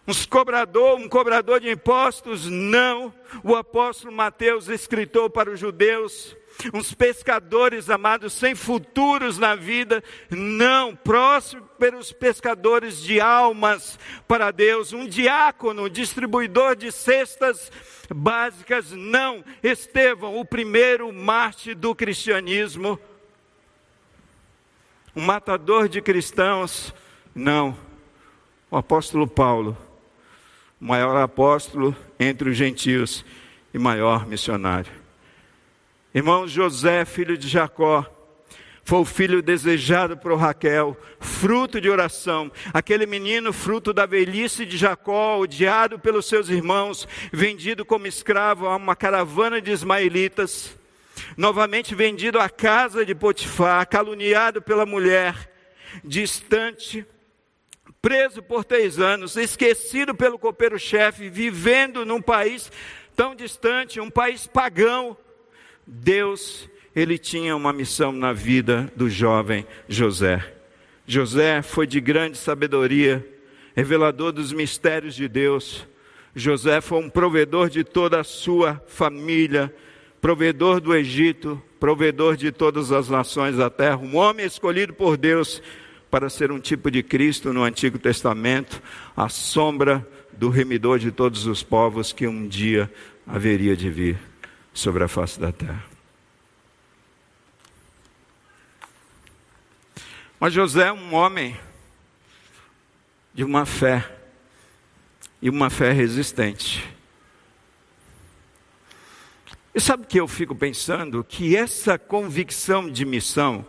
Um 0.07 0.13
cobrador, 0.29 0.99
um 0.99 1.09
cobrador 1.09 1.59
de 1.59 1.69
impostos? 1.69 2.47
Não. 2.47 3.11
O 3.43 3.55
apóstolo 3.55 4.13
Mateus, 4.13 4.69
escritor 4.69 5.31
para 5.31 5.49
os 5.49 5.59
judeus, 5.59 6.37
uns 6.73 6.93
pescadores 6.93 7.89
amados 7.89 8.33
sem 8.33 8.55
futuros 8.55 9.37
na 9.37 9.55
vida, 9.55 10.03
não, 10.29 10.95
prósperos 10.95 12.11
pescadores 12.11 13.01
de 13.01 13.19
almas 13.19 13.99
para 14.27 14.51
Deus, 14.51 14.93
um 14.93 15.07
diácono, 15.07 15.89
distribuidor 15.89 16.75
de 16.75 16.91
cestas 16.91 17.71
básicas, 18.13 18.91
não, 18.91 19.43
Estevão, 19.63 20.39
o 20.39 20.45
primeiro 20.45 21.11
mártir 21.13 21.75
do 21.75 21.93
cristianismo, 21.93 22.99
um 25.15 25.21
matador 25.21 25.87
de 25.87 26.01
cristãos, 26.01 26.93
não, 27.33 27.77
o 28.69 28.77
apóstolo 28.77 29.27
Paulo, 29.27 29.77
o 30.79 30.85
maior 30.85 31.15
apóstolo 31.21 31.95
entre 32.19 32.49
os 32.49 32.57
gentios 32.57 33.25
e 33.73 33.79
maior 33.79 34.25
missionário. 34.25 35.04
Irmãos, 36.15 36.49
José, 36.49 37.03
filho 37.03 37.37
de 37.37 37.49
Jacó, 37.49 38.05
foi 38.85 38.99
o 38.99 39.03
filho 39.03 39.41
desejado 39.41 40.15
por 40.15 40.33
Raquel, 40.37 40.97
fruto 41.19 41.81
de 41.81 41.89
oração. 41.89 42.49
Aquele 42.73 43.05
menino, 43.05 43.51
fruto 43.51 43.91
da 43.91 44.05
velhice 44.05 44.65
de 44.65 44.77
Jacó, 44.77 45.37
odiado 45.37 45.99
pelos 45.99 46.25
seus 46.25 46.47
irmãos, 46.47 47.05
vendido 47.33 47.83
como 47.83 48.07
escravo 48.07 48.65
a 48.65 48.77
uma 48.77 48.95
caravana 48.95 49.59
de 49.59 49.73
ismaelitas, 49.73 50.77
novamente 51.35 51.93
vendido 51.93 52.39
à 52.39 52.47
casa 52.49 53.05
de 53.05 53.13
Potifar, 53.13 53.85
caluniado 53.85 54.61
pela 54.61 54.85
mulher, 54.85 55.51
distante, 56.01 57.05
preso 58.01 58.41
por 58.41 58.63
três 58.63 59.01
anos, 59.01 59.35
esquecido 59.35 60.15
pelo 60.15 60.39
copeiro-chefe, 60.39 61.27
vivendo 61.29 62.05
num 62.05 62.21
país 62.21 62.71
tão 63.17 63.35
distante, 63.35 63.99
um 63.99 64.09
país 64.09 64.47
pagão 64.47 65.17
Deus, 65.87 66.69
ele 66.95 67.17
tinha 67.17 67.55
uma 67.55 67.71
missão 67.71 68.11
na 68.11 68.33
vida 68.33 68.91
do 68.95 69.09
jovem 69.09 69.65
José. 69.87 70.43
José 71.05 71.61
foi 71.61 71.85
de 71.85 72.01
grande 72.01 72.37
sabedoria, 72.37 73.25
revelador 73.75 74.31
dos 74.31 74.51
mistérios 74.51 75.13
de 75.13 75.27
Deus. 75.27 75.87
José 76.35 76.81
foi 76.81 76.99
um 76.99 77.09
provedor 77.09 77.69
de 77.69 77.83
toda 77.83 78.19
a 78.19 78.23
sua 78.23 78.81
família, 78.87 79.73
provedor 80.19 80.79
do 80.79 80.95
Egito, 80.95 81.61
provedor 81.79 82.35
de 82.35 82.51
todas 82.51 82.91
as 82.91 83.07
nações 83.07 83.57
da 83.57 83.69
terra, 83.69 83.97
um 83.97 84.15
homem 84.15 84.45
escolhido 84.45 84.93
por 84.93 85.17
Deus 85.17 85.61
para 86.09 86.29
ser 86.29 86.51
um 86.51 86.59
tipo 86.59 86.89
de 86.89 87.03
Cristo 87.03 87.53
no 87.53 87.63
Antigo 87.63 87.99
Testamento, 87.99 88.81
a 89.15 89.29
sombra 89.29 90.07
do 90.31 90.49
remidor 90.49 90.97
de 90.97 91.11
todos 91.11 91.45
os 91.45 91.61
povos 91.61 92.11
que 92.11 92.25
um 92.25 92.47
dia 92.47 92.91
haveria 93.27 93.75
de 93.75 93.89
vir 93.89 94.34
sobre 94.75 95.03
a 95.03 95.07
face 95.07 95.39
da 95.39 95.51
terra. 95.51 95.83
Mas 100.39 100.53
José 100.53 100.89
é 100.89 100.91
um 100.91 101.15
homem 101.15 101.57
de 103.33 103.43
uma 103.43 103.65
fé, 103.65 104.07
e 105.41 105.49
uma 105.49 105.69
fé 105.69 105.91
resistente. 105.91 106.87
E 109.73 109.79
sabe 109.79 110.03
o 110.03 110.07
que 110.07 110.19
eu 110.19 110.27
fico 110.27 110.53
pensando? 110.53 111.23
Que 111.23 111.55
essa 111.55 111.97
convicção 111.97 112.89
de 112.89 113.05
missão 113.05 113.65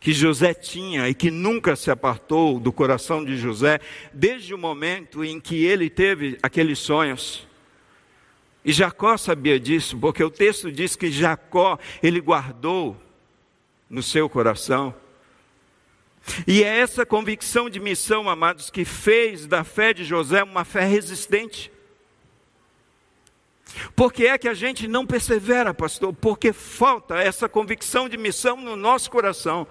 que 0.00 0.12
José 0.12 0.54
tinha 0.54 1.08
e 1.08 1.14
que 1.14 1.30
nunca 1.30 1.76
se 1.76 1.90
apartou 1.90 2.58
do 2.58 2.72
coração 2.72 3.24
de 3.24 3.36
José, 3.36 3.80
desde 4.12 4.54
o 4.54 4.58
momento 4.58 5.24
em 5.24 5.38
que 5.38 5.64
ele 5.64 5.90
teve 5.90 6.38
aqueles 6.42 6.78
sonhos, 6.78 7.46
e 8.64 8.72
Jacó 8.72 9.16
sabia 9.16 9.58
disso, 9.58 9.96
porque 9.98 10.22
o 10.22 10.30
texto 10.30 10.70
diz 10.70 10.94
que 10.94 11.10
Jacó, 11.10 11.78
ele 12.02 12.20
guardou 12.20 12.96
no 13.88 14.02
seu 14.02 14.28
coração. 14.28 14.94
E 16.46 16.62
é 16.62 16.78
essa 16.78 17.06
convicção 17.06 17.70
de 17.70 17.80
missão, 17.80 18.28
amados, 18.28 18.68
que 18.68 18.84
fez 18.84 19.46
da 19.46 19.64
fé 19.64 19.94
de 19.94 20.04
José 20.04 20.42
uma 20.42 20.64
fé 20.64 20.84
resistente. 20.84 21.72
Por 23.96 24.12
que 24.12 24.26
é 24.26 24.36
que 24.36 24.48
a 24.48 24.54
gente 24.54 24.86
não 24.86 25.06
persevera, 25.06 25.72
pastor? 25.72 26.12
Porque 26.12 26.52
falta 26.52 27.16
essa 27.16 27.48
convicção 27.48 28.08
de 28.08 28.18
missão 28.18 28.56
no 28.56 28.76
nosso 28.76 29.10
coração. 29.10 29.66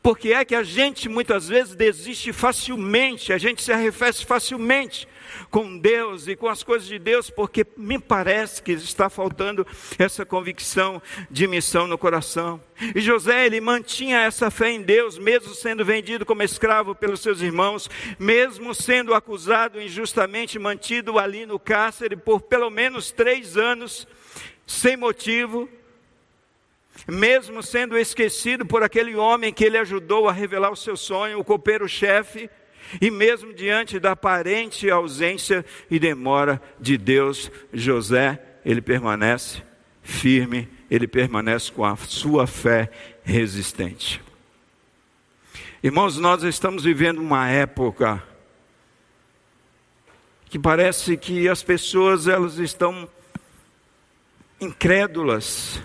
Porque 0.00 0.32
é 0.32 0.44
que 0.44 0.54
a 0.54 0.62
gente 0.62 1.08
muitas 1.08 1.48
vezes 1.48 1.74
desiste 1.74 2.32
facilmente, 2.32 3.32
a 3.32 3.38
gente 3.38 3.62
se 3.62 3.72
arrefece 3.72 4.24
facilmente 4.24 5.08
com 5.50 5.78
Deus 5.78 6.28
e 6.28 6.36
com 6.36 6.48
as 6.48 6.62
coisas 6.62 6.88
de 6.88 6.98
Deus, 6.98 7.30
porque 7.30 7.66
me 7.76 7.98
parece 7.98 8.62
que 8.62 8.72
está 8.72 9.08
faltando 9.08 9.66
essa 9.98 10.24
convicção 10.24 11.02
de 11.30 11.46
missão 11.46 11.86
no 11.86 11.98
coração. 11.98 12.60
E 12.94 13.00
José, 13.00 13.46
ele 13.46 13.60
mantinha 13.60 14.20
essa 14.20 14.50
fé 14.50 14.70
em 14.70 14.82
Deus, 14.82 15.18
mesmo 15.18 15.54
sendo 15.54 15.84
vendido 15.84 16.24
como 16.24 16.42
escravo 16.42 16.94
pelos 16.94 17.20
seus 17.20 17.40
irmãos, 17.40 17.90
mesmo 18.18 18.74
sendo 18.74 19.14
acusado 19.14 19.80
injustamente, 19.80 20.58
mantido 20.58 21.18
ali 21.18 21.44
no 21.44 21.58
cárcere 21.58 22.16
por 22.16 22.42
pelo 22.42 22.70
menos 22.70 23.10
três 23.10 23.56
anos, 23.56 24.06
sem 24.66 24.96
motivo, 24.96 25.68
mesmo 27.06 27.62
sendo 27.62 27.96
esquecido 27.96 28.66
por 28.66 28.82
aquele 28.82 29.14
homem 29.16 29.52
que 29.52 29.64
ele 29.64 29.78
ajudou 29.78 30.28
a 30.28 30.32
revelar 30.32 30.70
o 30.70 30.76
seu 30.76 30.96
sonho, 30.96 31.38
o 31.38 31.44
copeiro-chefe, 31.44 32.50
e 33.00 33.10
mesmo 33.10 33.52
diante 33.52 33.98
da 33.98 34.12
aparente 34.12 34.90
ausência 34.90 35.64
e 35.90 35.98
demora 35.98 36.60
de 36.80 36.96
Deus, 36.96 37.50
José, 37.72 38.40
ele 38.64 38.80
permanece 38.80 39.62
firme, 40.02 40.68
ele 40.90 41.06
permanece 41.06 41.70
com 41.70 41.84
a 41.84 41.96
sua 41.96 42.46
fé 42.46 42.90
resistente. 43.22 44.22
Irmãos, 45.82 46.16
nós 46.18 46.42
estamos 46.42 46.84
vivendo 46.84 47.18
uma 47.18 47.48
época 47.48 48.22
que 50.46 50.58
parece 50.58 51.16
que 51.16 51.48
as 51.48 51.62
pessoas 51.62 52.26
elas 52.26 52.58
estão 52.58 53.08
incrédulas. 54.60 55.80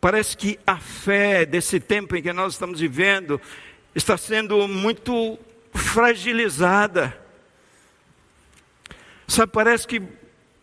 Parece 0.00 0.36
que 0.36 0.58
a 0.66 0.78
fé 0.78 1.46
desse 1.46 1.78
tempo 1.78 2.16
em 2.16 2.22
que 2.22 2.32
nós 2.32 2.54
estamos 2.54 2.80
vivendo 2.80 3.40
está 3.94 4.16
sendo 4.16 4.66
muito 4.66 5.38
fragilizada. 5.74 7.20
Sabe, 9.26 9.52
parece 9.52 9.86
que 9.86 10.00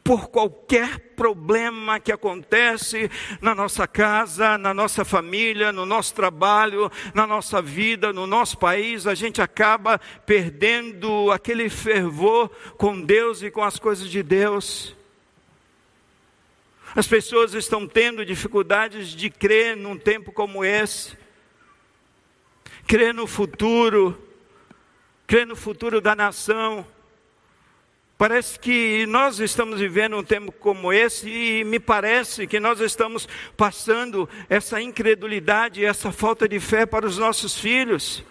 por 0.04 0.30
qualquer 0.30 1.00
problema 1.16 2.00
que 2.00 2.12
acontece 2.12 3.10
na 3.40 3.54
nossa 3.54 3.88
casa, 3.88 4.58
na 4.58 4.74
nossa 4.74 5.06
família, 5.06 5.72
no 5.72 5.86
nosso 5.86 6.14
trabalho, 6.16 6.92
na 7.14 7.28
nossa 7.28 7.62
vida, 7.62 8.12
no 8.12 8.26
nosso 8.26 8.58
país, 8.58 9.06
a 9.06 9.14
gente 9.14 9.42
acaba 9.42 10.00
perdendo 10.26 11.32
aquele 11.32 11.70
fervor 11.70 12.50
com 12.78 13.00
Deus 13.00 13.44
e 13.44 13.52
com 13.52 13.64
as 13.64 13.78
coisas 13.78 14.10
de 14.10 14.24
Deus. 14.24 14.96
As 16.96 17.08
pessoas 17.08 17.54
estão 17.54 17.88
tendo 17.88 18.26
dificuldades 18.26 19.10
de 19.10 19.30
crer 19.30 19.78
num 19.78 19.98
tempo 19.98 20.32
como 20.32 20.66
esse, 20.66 21.18
crer 22.86 23.14
no 23.14 23.28
futuro, 23.28 24.31
crer 25.32 25.48
no 25.48 25.56
futuro 25.56 26.02
da 26.02 26.14
nação. 26.14 26.86
Parece 28.18 28.60
que 28.60 29.06
nós 29.06 29.40
estamos 29.40 29.80
vivendo 29.80 30.18
um 30.18 30.24
tempo 30.26 30.52
como 30.52 30.92
esse 30.92 31.30
e 31.30 31.64
me 31.64 31.80
parece 31.80 32.46
que 32.46 32.60
nós 32.60 32.82
estamos 32.82 33.30
passando 33.56 34.28
essa 34.50 34.82
incredulidade, 34.82 35.86
essa 35.86 36.12
falta 36.12 36.50
de 36.50 36.60
fé 36.60 36.86
para 36.86 37.06
os 37.06 37.18
nossos 37.18 37.58
filhos. 37.58 38.22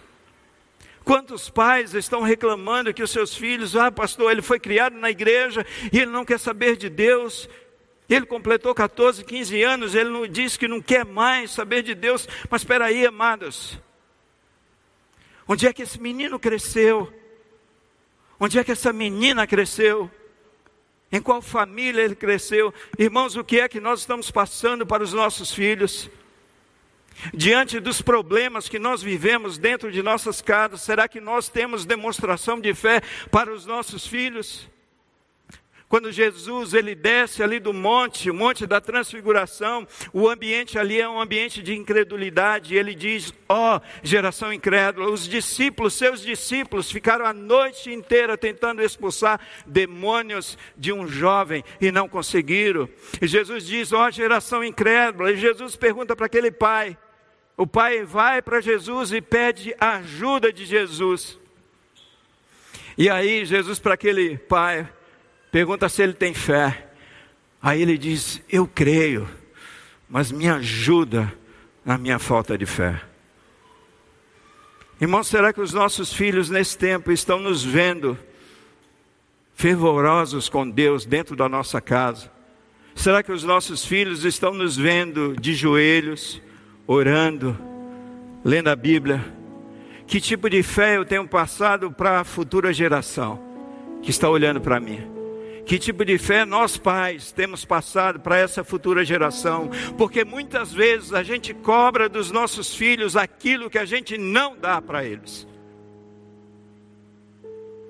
Quantos 1.03 1.49
pais 1.49 1.95
estão 1.95 2.21
reclamando 2.21 2.93
que 2.93 3.03
os 3.03 3.11
seus 3.11 3.35
filhos, 3.35 3.75
ah, 3.77 3.91
pastor, 3.91 4.31
ele 4.31 4.43
foi 4.43 4.61
criado 4.61 4.99
na 4.99 5.09
igreja 5.09 5.65
e 5.91 6.01
ele 6.01 6.11
não 6.11 6.27
quer 6.27 6.39
saber 6.39 6.77
de 6.77 6.91
Deus. 6.91 7.49
Ele 8.11 8.27
completou 8.27 8.75
14, 8.75 9.25
15 9.25 9.63
anos, 9.63 9.95
ele 9.95 10.11
não 10.11 10.27
diz 10.27 10.59
que 10.59 10.69
não 10.69 10.83
quer 10.83 11.07
mais 11.07 11.51
saber 11.51 11.83
de 11.83 11.95
Deus. 11.95 12.29
Mas 12.51 12.61
espera 12.61 12.85
aí, 12.85 13.07
amados. 13.07 13.79
Onde 15.51 15.67
é 15.67 15.73
que 15.73 15.83
esse 15.83 16.01
menino 16.01 16.39
cresceu? 16.39 17.13
Onde 18.39 18.57
é 18.57 18.63
que 18.63 18.71
essa 18.71 18.93
menina 18.93 19.49
cresceu? 19.49 20.09
Em 21.11 21.21
qual 21.21 21.43
família 21.43 22.03
ele 22.03 22.15
cresceu? 22.15 22.73
Irmãos, 22.97 23.35
o 23.35 23.43
que 23.43 23.59
é 23.59 23.69
que 23.69 23.81
nós 23.81 23.99
estamos 23.99 24.31
passando 24.31 24.87
para 24.87 25.03
os 25.03 25.13
nossos 25.13 25.53
filhos? 25.53 26.09
Diante 27.35 27.81
dos 27.81 28.01
problemas 28.01 28.69
que 28.69 28.79
nós 28.79 29.03
vivemos 29.03 29.59
dentro 29.59 29.91
de 29.91 30.05
nossas 30.05 30.41
casas, 30.41 30.83
será 30.83 31.09
que 31.09 31.21
nós 31.21 31.49
temos 31.49 31.85
demonstração 31.85 32.61
de 32.61 32.73
fé 32.73 33.03
para 33.29 33.53
os 33.53 33.67
nossos 33.67 34.07
filhos? 34.07 34.70
Quando 35.91 36.13
Jesus 36.13 36.73
ele 36.73 36.95
desce 36.95 37.43
ali 37.43 37.59
do 37.59 37.75
monte, 37.75 38.31
o 38.31 38.35
monte 38.35 38.65
da 38.65 38.81
transfiguração, 38.81 39.89
o 40.13 40.29
ambiente 40.29 40.79
ali 40.79 41.01
é 41.01 41.09
um 41.09 41.21
ambiente 41.21 41.61
de 41.61 41.75
incredulidade. 41.75 42.77
Ele 42.77 42.95
diz: 42.95 43.35
"Ó, 43.49 43.77
oh, 43.77 43.81
geração 44.01 44.53
incrédula, 44.53 45.11
os 45.11 45.27
discípulos, 45.27 45.95
seus 45.95 46.21
discípulos 46.21 46.93
ficaram 46.93 47.27
a 47.27 47.33
noite 47.33 47.93
inteira 47.93 48.39
tentando 48.39 48.81
expulsar 48.81 49.41
demônios 49.67 50.57
de 50.77 50.93
um 50.93 51.09
jovem 51.09 51.65
e 51.81 51.91
não 51.91 52.09
conseguiram". 52.09 52.89
E 53.21 53.27
Jesus 53.27 53.67
diz: 53.67 53.93
"Ó, 53.93 54.07
oh, 54.07 54.11
geração 54.13 54.63
incrédula". 54.63 55.33
E 55.33 55.37
Jesus 55.39 55.75
pergunta 55.75 56.15
para 56.15 56.27
aquele 56.27 56.53
pai. 56.53 56.97
O 57.57 57.67
pai 57.67 58.05
vai 58.05 58.41
para 58.41 58.61
Jesus 58.61 59.13
e 59.13 59.21
pede 59.21 59.75
a 59.81 59.97
ajuda 59.97 60.53
de 60.53 60.65
Jesus. 60.65 61.37
E 62.97 63.11
aí 63.11 63.45
Jesus 63.45 63.81
para 63.81 63.95
aquele 63.95 64.39
pai 64.39 64.89
pergunta 65.51 65.89
se 65.89 66.03
ele 66.03 66.13
tem 66.13 66.35
fé. 66.35 66.89
Aí 67.63 67.83
ele 67.83 67.99
diz: 67.99 68.43
Eu 68.49 68.67
creio, 68.67 69.29
mas 70.09 70.33
me 70.33 70.49
ajuda 70.49 71.33
na 71.85 71.99
minha 71.99 72.19
falta 72.19 72.57
de 72.57 72.67
fé. 72.67 73.01
Irmão, 75.01 75.23
será 75.23 75.53
que 75.53 75.61
os 75.61 75.73
nossos 75.73 76.13
filhos 76.13 76.51
nesse 76.51 76.77
tempo 76.77 77.11
estão 77.11 77.41
nos 77.41 77.65
vendo 77.65 78.19
fervorosos 79.55 80.49
com 80.49 80.69
Deus 80.69 81.07
dentro 81.07 81.35
da 81.35 81.49
nossa 81.49 81.81
casa? 81.81 82.31
Será 82.95 83.23
que 83.23 83.33
os 83.33 83.43
nossos 83.43 83.85
filhos 83.85 84.25
estão 84.25 84.53
nos 84.53 84.77
vendo 84.77 85.35
de 85.41 85.55
joelhos, 85.55 86.43
orando, 86.87 87.57
lendo 88.45 88.69
a 88.69 88.77
Bíblia? 88.77 89.25
Que 90.07 90.21
tipo 90.21 90.51
de 90.51 90.63
fé 90.63 90.97
eu 90.99 91.05
tenho 91.05 91.27
passado 91.27 91.91
para 91.91 92.21
a 92.21 92.25
futura 92.25 92.73
geração 92.73 93.41
que 94.03 94.11
está 94.11 94.29
olhando 94.29 94.61
para 94.61 94.79
mim? 94.79 95.20
Que 95.65 95.79
tipo 95.79 96.05
de 96.05 96.19
fé 96.19 96.45
nós 96.45 96.77
pais 96.77 97.33
temos 97.33 97.65
passado 97.65 98.21
para 98.21 98.39
essa 98.39 98.65
futura 98.65 99.05
geração? 99.05 99.71
Porque 99.97 100.25
muitas 100.25 100.73
vezes 100.73 101.13
a 101.13 101.23
gente 101.23 101.55
cobra 101.55 102.09
dos 102.09 102.31
nossos 102.31 102.75
filhos 102.75 103.17
aquilo 103.17 103.71
que 103.71 103.79
a 103.79 103.85
gente 103.85 104.19
não 104.19 104.57
dá 104.57 104.81
para 104.81 105.05
eles. 105.05 105.47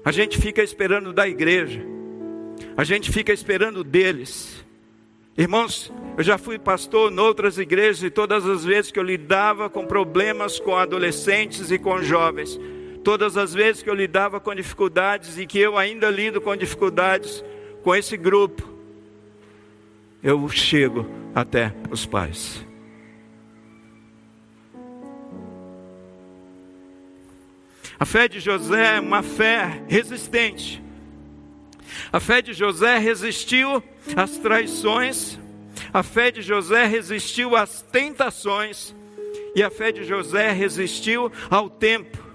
A 0.05 0.13
gente 0.13 0.39
fica 0.39 0.63
esperando 0.63 1.13
da 1.13 1.29
igreja, 1.29 1.83
a 2.77 2.85
gente 2.85 3.13
fica 3.13 3.33
esperando 3.33 3.85
deles. 3.85 4.65
Irmãos, 5.37 5.93
eu 6.17 6.25
já 6.25 6.37
fui 6.37 6.59
pastor 6.59 7.13
em 7.13 7.19
outras 7.19 7.57
igrejas 7.59 8.03
e 8.03 8.11
todas 8.11 8.47
as 8.47 8.65
vezes 8.65 8.91
que 8.91 8.99
eu 8.99 9.03
lidava 9.03 9.71
com 9.71 9.87
problemas 9.87 10.59
com 10.59 10.77
adolescentes 10.77 11.71
e 11.71 11.79
com 11.79 12.03
jovens, 12.03 12.59
todas 13.05 13.37
as 13.37 13.55
vezes 13.55 13.83
que 13.83 13.89
eu 13.89 13.95
lidava 13.95 14.41
com 14.41 14.55
dificuldades 14.55 15.39
e 15.39 15.47
que 15.47 15.59
eu 15.59 15.79
ainda 15.79 16.11
lido 16.11 16.41
com 16.41 16.57
dificuldades, 16.57 17.45
com 17.83 17.95
esse 17.95 18.17
grupo, 18.17 18.69
eu 20.23 20.49
chego 20.49 21.07
até 21.35 21.75
os 21.91 22.05
pais. 22.05 22.65
A 27.99 28.05
fé 28.07 28.29
de 28.29 28.41
José 28.41 28.97
é 28.97 29.01
uma 29.01 29.23
fé 29.23 29.83
resistente. 29.87 30.83
A 32.13 32.19
fé 32.19 32.41
de 32.41 32.53
José 32.53 32.99
resistiu 32.99 33.83
às 34.17 34.39
traições, 34.39 35.39
a 35.93 36.03
fé 36.03 36.31
de 36.31 36.41
José 36.41 36.87
resistiu 36.87 37.57
às 37.57 37.83
tentações, 37.83 38.95
e 39.55 39.63
a 39.63 39.71
fé 39.71 39.93
de 39.93 40.05
José 40.05 40.51
resistiu 40.51 41.31
ao 41.51 41.69
tempo. 41.69 42.30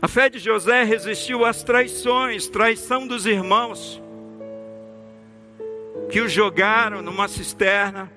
A 0.00 0.06
fé 0.06 0.28
de 0.28 0.38
José 0.38 0.84
resistiu 0.84 1.44
às 1.44 1.62
traições, 1.64 2.46
traição 2.46 3.06
dos 3.06 3.26
irmãos, 3.26 4.00
que 6.10 6.20
o 6.20 6.28
jogaram 6.28 7.02
numa 7.02 7.26
cisterna, 7.26 8.10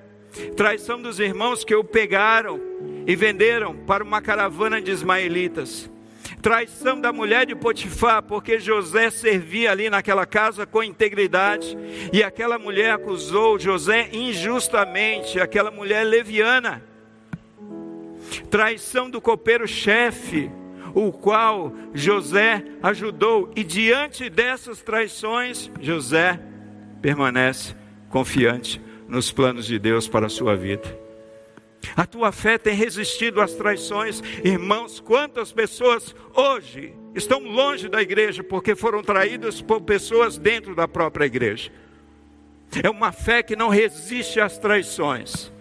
traição 0.56 1.00
dos 1.00 1.18
irmãos 1.18 1.64
que 1.64 1.74
o 1.74 1.82
pegaram 1.82 2.60
e 3.06 3.16
venderam 3.16 3.76
para 3.76 4.04
uma 4.04 4.22
caravana 4.22 4.80
de 4.80 4.90
ismaelitas, 4.90 5.90
traição 6.40 7.00
da 7.00 7.12
mulher 7.12 7.44
de 7.44 7.56
Potifar, 7.56 8.22
porque 8.22 8.58
José 8.58 9.10
servia 9.10 9.72
ali 9.72 9.90
naquela 9.90 10.26
casa 10.26 10.64
com 10.64 10.82
integridade, 10.82 11.76
e 12.12 12.22
aquela 12.22 12.58
mulher 12.58 12.92
acusou 12.92 13.58
José 13.58 14.10
injustamente, 14.12 15.40
aquela 15.40 15.70
mulher 15.70 16.04
leviana, 16.04 16.82
traição 18.48 19.10
do 19.10 19.20
copeiro-chefe, 19.20 20.50
o 20.94 21.12
qual 21.12 21.72
José 21.92 22.64
ajudou, 22.82 23.50
e 23.56 23.64
diante 23.64 24.30
dessas 24.30 24.80
traições, 24.80 25.70
José 25.80 26.40
permanece 27.02 27.74
confiante 28.08 28.80
nos 29.08 29.32
planos 29.32 29.66
de 29.66 29.78
Deus 29.78 30.08
para 30.08 30.26
a 30.26 30.30
sua 30.30 30.56
vida. 30.56 31.04
A 31.96 32.06
tua 32.06 32.32
fé 32.32 32.56
tem 32.56 32.74
resistido 32.74 33.40
às 33.40 33.52
traições, 33.54 34.22
irmãos. 34.42 35.00
Quantas 35.00 35.52
pessoas 35.52 36.14
hoje 36.34 36.94
estão 37.14 37.40
longe 37.40 37.88
da 37.88 38.00
igreja 38.00 38.42
porque 38.42 38.74
foram 38.74 39.02
traídas 39.02 39.60
por 39.60 39.82
pessoas 39.82 40.38
dentro 40.38 40.74
da 40.74 40.88
própria 40.88 41.26
igreja? 41.26 41.70
É 42.82 42.88
uma 42.88 43.12
fé 43.12 43.42
que 43.42 43.54
não 43.54 43.68
resiste 43.68 44.40
às 44.40 44.58
traições. 44.58 45.52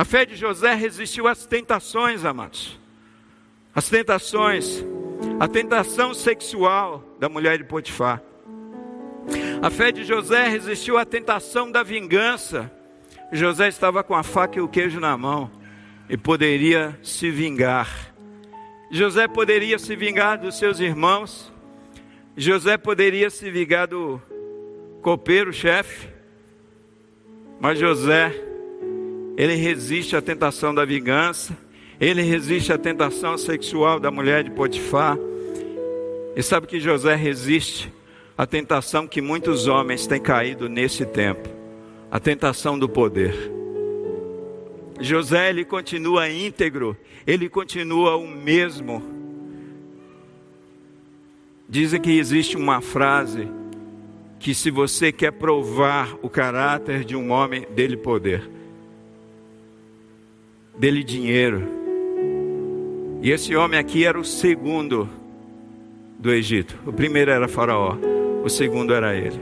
A 0.00 0.04
fé 0.06 0.24
de 0.24 0.34
José 0.34 0.72
resistiu 0.72 1.28
às 1.28 1.44
tentações, 1.44 2.24
amados. 2.24 2.80
As 3.74 3.90
tentações, 3.90 4.82
a 5.38 5.46
tentação 5.46 6.14
sexual 6.14 7.04
da 7.18 7.28
mulher 7.28 7.58
de 7.58 7.64
Potifar. 7.64 8.22
A 9.60 9.68
fé 9.68 9.92
de 9.92 10.02
José 10.04 10.48
resistiu 10.48 10.96
à 10.96 11.04
tentação 11.04 11.70
da 11.70 11.82
vingança. 11.82 12.72
José 13.30 13.68
estava 13.68 14.02
com 14.02 14.14
a 14.14 14.22
faca 14.22 14.58
e 14.58 14.62
o 14.62 14.68
queijo 14.68 14.98
na 14.98 15.14
mão 15.18 15.50
e 16.08 16.16
poderia 16.16 16.98
se 17.02 17.30
vingar. 17.30 18.14
José 18.90 19.28
poderia 19.28 19.78
se 19.78 19.94
vingar 19.94 20.38
dos 20.38 20.56
seus 20.56 20.80
irmãos. 20.80 21.52
José 22.38 22.78
poderia 22.78 23.28
se 23.28 23.50
vingar 23.50 23.86
do 23.86 24.18
copeiro-chefe. 25.02 26.08
Mas 27.60 27.78
José 27.78 28.49
ele 29.36 29.54
resiste 29.54 30.16
à 30.16 30.22
tentação 30.22 30.74
da 30.74 30.84
vingança, 30.84 31.56
ele 32.00 32.22
resiste 32.22 32.72
à 32.72 32.78
tentação 32.78 33.36
sexual 33.36 34.00
da 34.00 34.10
mulher 34.10 34.44
de 34.44 34.50
Potifar. 34.50 35.18
E 36.34 36.42
sabe 36.42 36.66
que 36.66 36.80
José 36.80 37.14
resiste 37.14 37.92
à 38.36 38.46
tentação 38.46 39.06
que 39.06 39.20
muitos 39.20 39.66
homens 39.66 40.06
têm 40.06 40.20
caído 40.20 40.68
nesse 40.68 41.04
tempo, 41.04 41.48
a 42.10 42.18
tentação 42.18 42.78
do 42.78 42.88
poder. 42.88 43.34
José 45.00 45.50
ele 45.50 45.64
continua 45.64 46.28
íntegro, 46.28 46.96
ele 47.26 47.48
continua 47.48 48.16
o 48.16 48.26
mesmo. 48.26 49.02
Dizem 51.68 52.00
que 52.00 52.18
existe 52.18 52.56
uma 52.56 52.80
frase 52.80 53.48
que 54.38 54.54
se 54.54 54.70
você 54.70 55.12
quer 55.12 55.32
provar 55.32 56.16
o 56.22 56.28
caráter 56.28 57.04
de 57.04 57.14
um 57.14 57.30
homem, 57.30 57.66
dele 57.74 57.96
poder, 57.96 58.48
dele 60.80 61.04
dinheiro. 61.04 61.62
E 63.20 63.30
esse 63.30 63.54
homem 63.54 63.78
aqui 63.78 64.06
era 64.06 64.18
o 64.18 64.24
segundo 64.24 65.06
do 66.18 66.32
Egito. 66.32 66.76
O 66.86 66.92
primeiro 66.92 67.30
era 67.30 67.46
Faraó, 67.46 67.98
o 68.42 68.48
segundo 68.48 68.94
era 68.94 69.14
ele. 69.14 69.38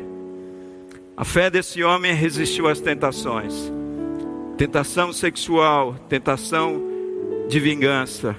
A 1.17 1.25
fé 1.25 1.49
desse 1.49 1.83
homem 1.85 2.13
resistiu 2.13 2.67
às 2.67 2.81
tentações 2.81 3.73
tentação 4.57 5.13
sexual, 5.13 5.95
tentação 6.09 6.83
de 7.49 7.61
vingança 7.61 8.35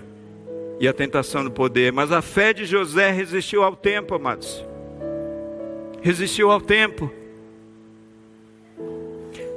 e 0.78 0.86
a 0.86 0.93
tentação 0.93 1.45
do 1.45 1.50
poder. 1.50 1.93
Mas 1.93 2.12
a 2.12 2.22
fé 2.22 2.52
de 2.52 2.66
José 2.66 3.10
resistiu 3.10 3.64
ao 3.64 3.74
tempo, 3.74 4.14
amados. 4.14 4.66
Resistiu 6.02 6.52
ao 6.52 6.60
tempo. 6.60 7.10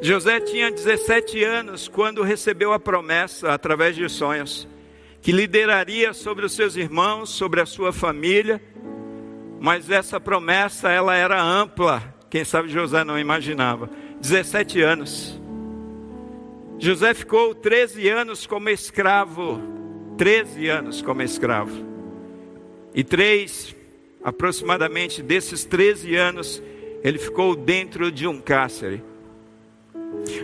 José 0.03 0.40
tinha 0.40 0.68
17 0.68 1.44
anos 1.44 1.86
quando 1.86 2.24
recebeu 2.24 2.72
a 2.72 2.80
promessa, 2.80 3.53
através 3.53 3.94
de 3.94 4.09
sonhos, 4.09 4.66
que 5.20 5.30
lideraria 5.30 6.12
sobre 6.12 6.44
os 6.44 6.57
seus 6.57 6.74
irmãos, 6.74 7.30
sobre 7.30 7.61
a 7.61 7.66
sua 7.66 7.92
família. 7.92 8.61
Mas 9.61 9.88
essa 9.88 10.18
promessa, 10.18 10.90
ela 10.90 11.14
era 11.14 11.40
ampla. 11.40 12.03
Quem 12.28 12.44
sabe 12.44 12.68
José 12.68 13.05
não 13.05 13.16
imaginava. 13.16 13.88
17 14.20 14.80
anos. 14.80 15.40
José 16.80 17.14
ficou 17.14 17.55
13 17.55 18.09
anos 18.09 18.44
como 18.44 18.70
escravo. 18.70 19.62
13 20.18 20.68
anos 20.68 21.00
como 21.00 21.22
escravo. 21.22 21.76
E 22.92 23.05
três, 23.05 23.72
aproximadamente 24.24 25.22
desses 25.22 25.64
13 25.64 26.16
anos, 26.16 26.61
ele 27.05 27.18
ficou 27.18 27.55
dentro 27.55 28.11
de 28.11 28.26
um 28.26 28.40
cárcere. 28.40 29.11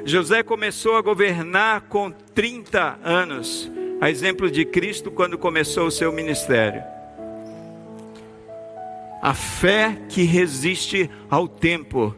José 0.04 0.42
começou 0.42 0.96
a 0.96 1.02
governar 1.02 1.82
com 1.82 2.10
30 2.10 2.98
anos, 3.02 3.70
a 4.00 4.10
exemplo 4.10 4.50
de 4.50 4.64
Cristo 4.64 5.10
quando 5.10 5.38
começou 5.38 5.86
o 5.86 5.90
seu 5.90 6.12
ministério. 6.12 6.82
A 9.20 9.34
fé 9.34 9.98
que 10.08 10.22
resiste 10.22 11.10
ao 11.28 11.48
tempo 11.48 12.14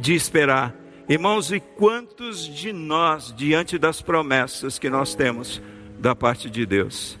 de 0.00 0.14
esperar 0.14 0.74
Irmãos, 1.08 1.50
e 1.50 1.58
quantos 1.58 2.42
de 2.46 2.72
nós, 2.72 3.34
diante 3.36 3.76
das 3.76 4.00
promessas 4.00 4.78
que 4.78 4.88
nós 4.88 5.14
temos 5.14 5.60
da 5.98 6.14
parte 6.14 6.48
de 6.48 6.64
Deus, 6.64 7.18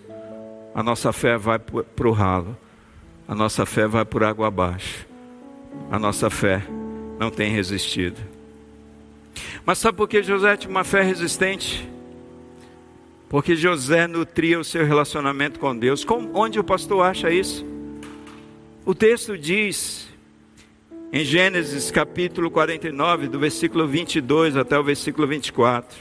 a 0.74 0.82
nossa 0.82 1.12
fé 1.12 1.36
vai 1.36 1.58
para 1.58 2.08
o 2.08 2.12
ralo, 2.12 2.56
a 3.28 3.34
nossa 3.34 3.66
fé 3.66 3.86
vai 3.86 4.04
por 4.04 4.24
água 4.24 4.46
abaixo, 4.46 5.06
a 5.90 5.98
nossa 5.98 6.30
fé 6.30 6.62
não 7.18 7.30
tem 7.30 7.50
resistido. 7.50 8.18
Mas 9.64 9.78
sabe 9.78 9.96
por 9.96 10.08
que 10.08 10.22
José 10.22 10.56
tinha 10.56 10.70
uma 10.70 10.84
fé 10.84 11.02
resistente? 11.02 11.88
Porque 13.28 13.54
José 13.56 14.06
nutria 14.06 14.58
o 14.58 14.64
seu 14.64 14.84
relacionamento 14.84 15.58
com 15.58 15.76
Deus. 15.76 16.04
Onde 16.34 16.58
o 16.58 16.64
pastor 16.64 17.04
acha 17.04 17.30
isso? 17.30 17.64
O 18.84 18.94
texto 18.94 19.38
diz 19.38 20.08
em 21.12 21.24
Gênesis 21.24 21.90
capítulo 21.90 22.50
49, 22.50 23.28
do 23.28 23.38
versículo 23.38 23.86
22 23.86 24.56
até 24.56 24.78
o 24.78 24.82
versículo 24.82 25.26
24. 25.28 25.96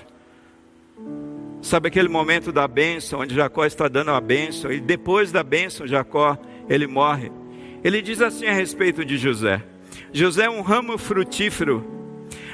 Sabe 1.61 1.89
aquele 1.89 2.09
momento 2.09 2.51
da 2.51 2.67
bênção, 2.67 3.19
onde 3.19 3.35
Jacó 3.35 3.65
está 3.65 3.87
dando 3.87 4.11
a 4.11 4.19
bênção, 4.19 4.71
e 4.71 4.79
depois 4.79 5.31
da 5.31 5.43
bênção, 5.43 5.85
Jacó, 5.85 6.37
ele 6.67 6.87
morre. 6.87 7.31
Ele 7.83 8.01
diz 8.01 8.21
assim 8.21 8.45
a 8.47 8.53
respeito 8.53 9.05
de 9.05 9.17
José: 9.17 9.61
José 10.11 10.45
é 10.45 10.49
um 10.49 10.61
ramo 10.61 10.97
frutífero, 10.97 12.00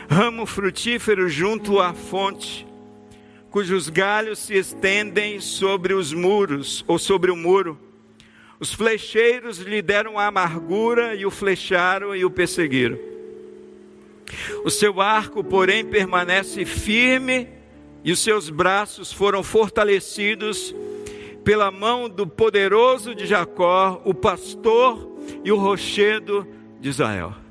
ramo 0.10 0.46
frutífero 0.46 1.30
junto 1.30 1.80
à 1.80 1.94
fonte, 1.94 2.66
cujos 3.50 3.90
galhos 3.90 4.40
se 4.40 4.56
estendem 4.56 5.40
sobre 5.40 5.94
os 5.94 6.14
muros, 6.14 6.84
ou 6.88 6.98
sobre 6.98 7.32
o 7.32 7.36
muro 7.36 7.88
os 8.60 8.74
flecheiros 8.74 9.60
lhe 9.60 9.82
deram 9.82 10.18
a 10.18 10.28
amargura 10.28 11.14
e 11.14 11.26
o 11.26 11.32
flecharam 11.32 12.16
e 12.16 12.26
o 12.26 12.32
perseguiram. 12.32 12.98
O 14.64 14.70
seu 14.70 15.00
arco, 15.00 15.44
porém, 15.44 15.86
permanece 15.86 16.66
firme 16.66 17.48
e 18.04 18.12
os 18.12 18.20
seus 18.20 18.50
braços 18.50 19.14
foram 19.14 19.44
fortalecidos 19.44 20.76
pela 21.44 21.72
mão 21.72 22.10
do 22.10 22.26
poderoso 22.26 23.14
de 23.14 23.26
Jacó, 23.26 24.02
o 24.04 24.14
pastor 24.14 25.18
e 25.44 25.52
o 25.52 25.58
rochedo 25.58 26.46
de 26.80 26.90
Israel. 26.90 27.47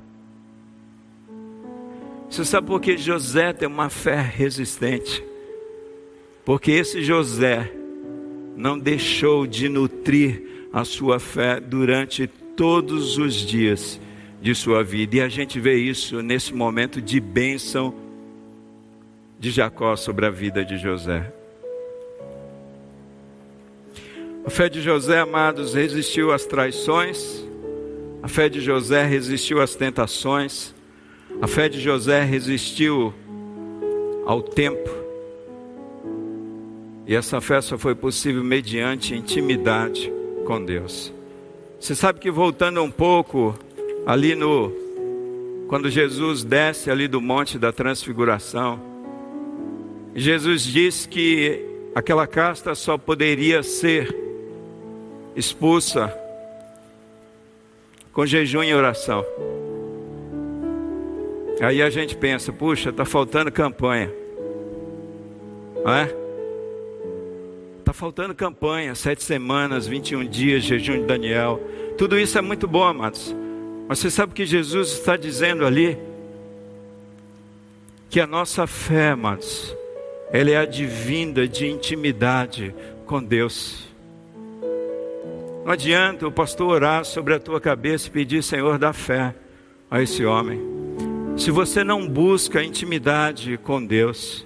Você 2.29 2.43
sabe 2.43 2.67
por 2.67 2.81
que 2.81 2.97
José 2.97 3.53
tem 3.53 3.67
uma 3.67 3.89
fé 3.89 4.21
resistente? 4.21 5.23
Porque 6.43 6.71
esse 6.71 7.01
José 7.01 7.71
não 8.55 8.77
deixou 8.77 9.47
de 9.47 9.69
nutrir 9.69 10.41
a 10.73 10.83
sua 10.83 11.19
fé 11.19 11.59
durante 11.59 12.27
todos 12.55 13.17
os 13.17 13.33
dias 13.33 13.99
de 14.41 14.53
sua 14.53 14.83
vida. 14.83 15.17
E 15.17 15.21
a 15.21 15.29
gente 15.29 15.59
vê 15.59 15.75
isso 15.75 16.21
nesse 16.21 16.53
momento 16.53 17.01
de 17.01 17.19
bênção 17.19 17.93
de 19.39 19.51
Jacó 19.51 19.95
sobre 19.95 20.25
a 20.25 20.29
vida 20.29 20.65
de 20.65 20.77
José. 20.77 21.33
A 24.45 24.49
fé 24.49 24.69
de 24.69 24.81
José, 24.81 25.19
amados, 25.19 25.73
resistiu 25.73 26.31
às 26.31 26.45
traições, 26.45 27.45
a 28.23 28.27
fé 28.27 28.47
de 28.47 28.61
José 28.61 29.05
resistiu 29.05 29.61
às 29.61 29.75
tentações, 29.75 30.73
a 31.41 31.47
fé 31.47 31.69
de 31.69 31.79
José 31.79 32.23
resistiu 32.23 33.13
ao 34.25 34.41
tempo. 34.41 34.89
E 37.05 37.15
essa 37.15 37.39
fé 37.39 37.61
só 37.61 37.77
foi 37.77 37.95
possível 37.95 38.43
mediante 38.43 39.15
intimidade 39.15 40.11
com 40.45 40.63
Deus. 40.63 41.13
Você 41.79 41.93
sabe 41.93 42.19
que 42.19 42.31
voltando 42.31 42.81
um 42.81 42.89
pouco 42.89 43.57
ali 44.05 44.35
no 44.35 44.71
quando 45.67 45.89
Jesus 45.89 46.43
desce 46.43 46.89
ali 46.89 47.07
do 47.07 47.21
monte 47.21 47.59
da 47.59 47.71
transfiguração, 47.71 48.79
Jesus 50.15 50.63
diz 50.63 51.05
que 51.05 51.61
aquela 51.93 52.25
casta 52.25 52.73
só 52.73 52.97
poderia 52.97 53.61
ser 53.61 54.15
expulsa 55.35 56.11
com 58.11 58.25
jejum 58.25 58.63
e 58.63 58.73
oração. 58.73 59.23
Aí 61.59 61.81
a 61.81 61.89
gente 61.89 62.15
pensa, 62.15 62.53
puxa, 62.53 62.89
está 62.89 63.03
faltando 63.03 63.51
campanha. 63.51 64.11
Não 65.83 65.93
é? 65.93 66.13
Está 67.79 67.93
faltando 67.93 68.35
campanha, 68.35 68.93
sete 68.93 69.23
semanas, 69.23 69.87
21 69.87 70.25
dias, 70.25 70.63
jejum 70.63 70.99
de 70.99 71.05
Daniel. 71.05 71.59
Tudo 71.97 72.19
isso 72.19 72.37
é 72.37 72.41
muito 72.41 72.67
bom, 72.67 72.83
amados. 72.83 73.35
Mas 73.87 73.99
você 73.99 74.11
sabe 74.11 74.33
o 74.33 74.35
que 74.35 74.45
Jesus 74.45 74.91
está 74.91 75.15
dizendo 75.17 75.65
ali? 75.65 75.97
Que 78.09 78.19
a 78.19 78.27
nossa 78.27 78.67
fé, 78.67 79.11
amados, 79.11 79.75
ela 80.31 80.51
é 80.51 80.57
advinda 80.57 81.47
de 81.47 81.65
intimidade 81.67 82.75
com 83.05 83.23
Deus. 83.23 83.87
Não 85.65 85.71
adianta 85.71 86.27
o 86.27 86.31
pastor 86.31 86.69
orar 86.69 87.03
sobre 87.03 87.33
a 87.33 87.39
tua 87.39 87.59
cabeça 87.59 88.07
e 88.07 88.11
pedir, 88.11 88.43
Senhor, 88.43 88.77
dá 88.77 88.93
fé 88.93 89.33
a 89.89 90.01
esse 90.01 90.23
homem. 90.23 90.76
Se 91.37 91.51
você 91.51 91.83
não 91.83 92.07
busca 92.07 92.63
intimidade 92.63 93.57
com 93.57 93.85
Deus, 93.85 94.43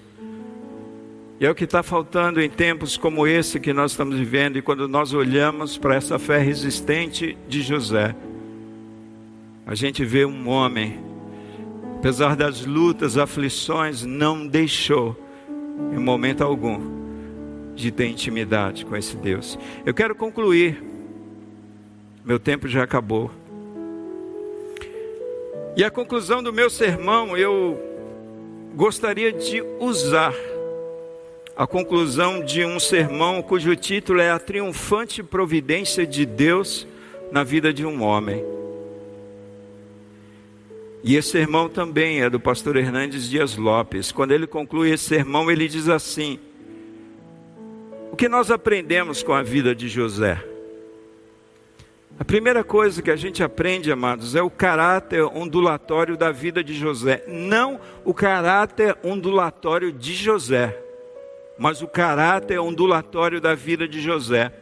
e 1.40 1.46
é 1.46 1.50
o 1.50 1.56
que 1.56 1.64
está 1.64 1.82
faltando 1.82 2.42
em 2.42 2.50
tempos 2.50 2.98
como 2.98 3.26
esse 3.26 3.62
que 3.62 3.72
nós 3.72 3.92
estamos 3.92 4.18
vivendo, 4.20 4.58
e 4.58 4.62
quando 4.62 4.90
nós 4.90 5.14
olhamos 5.14 5.78
para 5.78 5.96
essa 5.96 6.20
fé 6.20 6.40
resistente 6.40 7.38
de 7.48 7.62
José, 7.62 8.14
a 9.66 9.74
gente 9.74 10.04
vê 10.04 10.26
um 10.26 10.50
homem, 10.50 11.00
apesar 11.98 12.36
das 12.36 12.66
lutas, 12.66 13.18
aflições, 13.18 14.04
não 14.06 14.46
deixou, 14.46 15.18
em 15.94 15.98
momento 15.98 16.44
algum, 16.44 16.92
de 17.74 17.90
ter 17.90 18.08
intimidade 18.08 18.86
com 18.86 18.98
esse 18.98 19.16
Deus. 19.16 19.58
Eu 19.86 19.94
quero 19.94 20.14
concluir, 20.14 20.84
meu 22.26 22.38
tempo 22.38 22.68
já 22.68 22.84
acabou. 22.84 23.32
E 25.76 25.84
a 25.86 25.90
conclusão 25.90 26.44
do 26.44 26.52
meu 26.52 26.70
sermão, 26.70 27.38
eu 27.38 27.80
gostaria 28.76 29.32
de 29.32 29.62
usar 29.80 30.34
a 31.56 31.66
conclusão 31.66 32.44
de 32.44 32.66
um 32.66 32.80
sermão 32.80 33.42
cujo 33.42 33.76
título 33.76 34.20
é 34.20 34.32
A 34.32 34.40
Triunfante 34.40 35.24
Providência 35.24 36.06
de 36.06 36.26
Deus 36.26 36.88
na 37.32 37.44
Vida 37.44 37.74
de 37.74 37.86
um 37.86 38.04
Homem. 38.04 38.44
E 41.04 41.16
esse 41.16 41.30
sermão 41.30 41.70
também 41.70 42.22
é 42.22 42.30
do 42.30 42.40
pastor 42.40 42.76
Hernandes 42.76 43.30
Dias 43.30 43.56
Lopes. 43.56 44.12
Quando 44.12 44.34
ele 44.34 44.46
conclui 44.46 44.92
esse 44.92 45.06
sermão, 45.06 45.50
ele 45.50 45.68
diz 45.68 45.88
assim: 45.88 46.38
O 48.12 48.16
que 48.16 48.28
nós 48.28 48.52
aprendemos 48.52 49.24
com 49.24 49.34
a 49.34 49.42
vida 49.42 49.74
de 49.74 49.88
José? 49.88 50.51
A 52.22 52.24
primeira 52.24 52.64
coisa 52.64 53.02
que 53.02 53.10
a 53.10 53.16
gente 53.16 53.44
aprende, 53.44 53.92
amados, 53.92 54.36
é 54.36 54.44
o 54.44 54.50
caráter 54.52 55.24
ondulatório 55.24 56.16
da 56.16 56.32
vida 56.32 56.64
de 56.64 56.76
José. 56.76 57.24
Não 57.28 57.82
o 58.06 58.14
caráter 58.14 58.96
ondulatório 59.04 59.92
de 59.92 60.14
José, 60.14 60.80
mas 61.58 61.82
o 61.82 61.88
caráter 61.88 62.60
ondulatório 62.60 63.42
da 63.42 63.56
vida 63.56 63.88
de 63.88 64.00
José. 64.00 64.54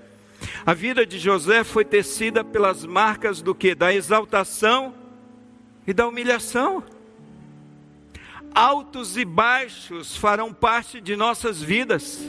A 0.66 0.74
vida 0.74 1.06
de 1.06 1.20
José 1.20 1.66
foi 1.66 1.84
tecida 1.84 2.46
pelas 2.46 2.86
marcas 2.86 3.42
do 3.42 3.54
que? 3.54 3.76
Da 3.76 3.94
exaltação 3.94 4.94
e 5.86 5.92
da 5.92 6.08
humilhação. 6.08 6.82
Altos 8.56 9.18
e 9.18 9.26
baixos 9.26 10.16
farão 10.16 10.54
parte 10.54 11.02
de 11.02 11.14
nossas 11.18 11.62
vidas. 11.62 12.26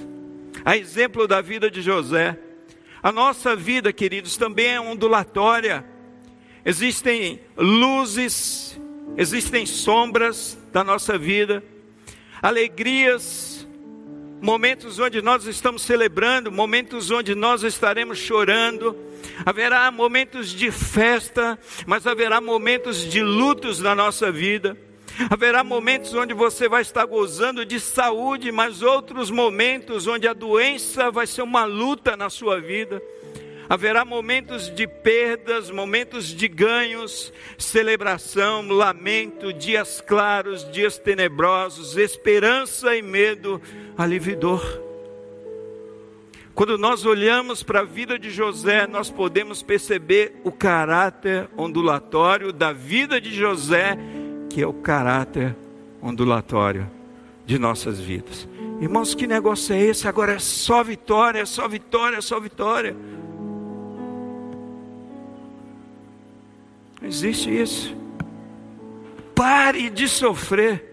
A 0.65 0.77
exemplo 0.77 1.29
da 1.29 1.41
vida 1.41 1.71
de 1.71 1.81
José. 1.83 2.37
A 3.03 3.11
nossa 3.11 3.57
vida, 3.57 3.93
queridos, 3.93 4.37
também 4.37 4.75
é 4.75 4.81
ondulatória. 4.81 5.85
Existem 6.65 7.41
luzes, 7.57 8.79
existem 9.17 9.65
sombras 9.65 10.59
da 10.71 10.85
nossa 10.85 11.17
vida, 11.17 11.65
alegrias, 12.43 13.67
momentos 14.43 14.99
onde 14.99 15.23
nós 15.23 15.47
estamos 15.47 15.83
celebrando, 15.83 16.53
momentos 16.53 17.11
onde 17.11 17.35
nós 17.35 17.63
estaremos 17.63 18.19
chorando. 18.19 18.95
Haverá 19.47 19.91
momentos 19.91 20.51
de 20.51 20.71
festa, 20.71 21.59
mas 21.87 22.07
haverá 22.07 22.41
momentos 22.41 22.99
de 22.99 23.23
lutos 23.23 23.81
na 23.81 23.95
nossa 23.95 24.31
vida. 24.31 24.77
Haverá 25.29 25.63
momentos 25.63 26.15
onde 26.15 26.33
você 26.33 26.69
vai 26.69 26.83
estar 26.83 27.05
gozando 27.05 27.65
de 27.67 27.79
saúde, 27.79 28.51
mas 28.51 28.81
outros 28.81 29.31
momentos 29.31 30.07
onde 30.07 30.27
a 30.27 30.33
doença 30.33 31.11
vai 31.11 31.27
ser 31.27 31.43
uma 31.43 31.65
luta 31.65 32.17
na 32.17 32.31
sua 32.31 32.61
vida. 32.61 33.03
Haverá 33.69 34.05
momentos 34.05 34.69
de 34.75 34.87
perdas, 34.87 35.71
momentos 35.71 36.27
de 36.27 36.49
ganhos, 36.49 37.33
celebração, 37.59 38.67
lamento, 38.67 39.53
dias 39.53 40.01
claros, 40.01 40.69
dias 40.73 40.99
tenebrosos, 40.99 41.97
esperança 41.97 42.97
e 42.97 43.03
medo, 43.03 43.61
alividor. 43.97 44.61
Quando 46.53 46.77
nós 46.77 47.07
olhamos 47.07 47.63
para 47.63 47.81
a 47.81 47.85
vida 47.85 48.19
de 48.19 48.31
José, 48.31 48.87
nós 48.87 49.09
podemos 49.09 49.63
perceber 49.63 50.35
o 50.43 50.51
caráter 50.51 51.49
ondulatório 51.57 52.53
da 52.53 52.73
vida 52.73 53.21
de 53.21 53.33
José 53.33 53.97
que 54.51 54.61
é 54.61 54.67
o 54.67 54.73
caráter 54.73 55.57
ondulatório 56.03 56.91
de 57.47 57.59
nossas 57.59 57.99
vidas. 57.99 58.47
Irmãos, 58.81 59.15
que 59.15 59.27
negócio 59.27 59.75
é 59.75 59.81
esse? 59.81 60.09
Agora 60.09 60.33
é 60.33 60.39
só 60.39 60.83
vitória, 60.83 61.41
é 61.41 61.47
só 61.47 61.69
vitória, 61.69 62.17
é 62.17 62.21
só 62.21 62.41
vitória. 62.41 62.97
Não 67.01 67.09
existe 67.09 67.49
isso. 67.51 67.97
Pare 69.35 69.89
de 69.89 70.09
sofrer. 70.09 70.91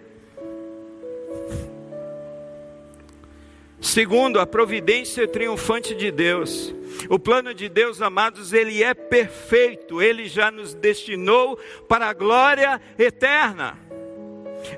Segundo, 3.80 4.40
a 4.40 4.46
providência 4.46 5.28
triunfante 5.28 5.94
de 5.94 6.12
Deus. 6.12 6.74
O 7.10 7.20
plano 7.20 7.54
de 7.54 7.70
Deus, 7.70 8.02
amados, 8.02 8.52
ele 8.52 8.84
é 8.84 8.94
perfeito, 8.94 10.02
ele 10.02 10.28
já 10.28 10.50
nos 10.50 10.74
destinou 10.74 11.58
para 11.88 12.08
a 12.08 12.14
glória 12.14 12.82
eterna. 12.98 13.78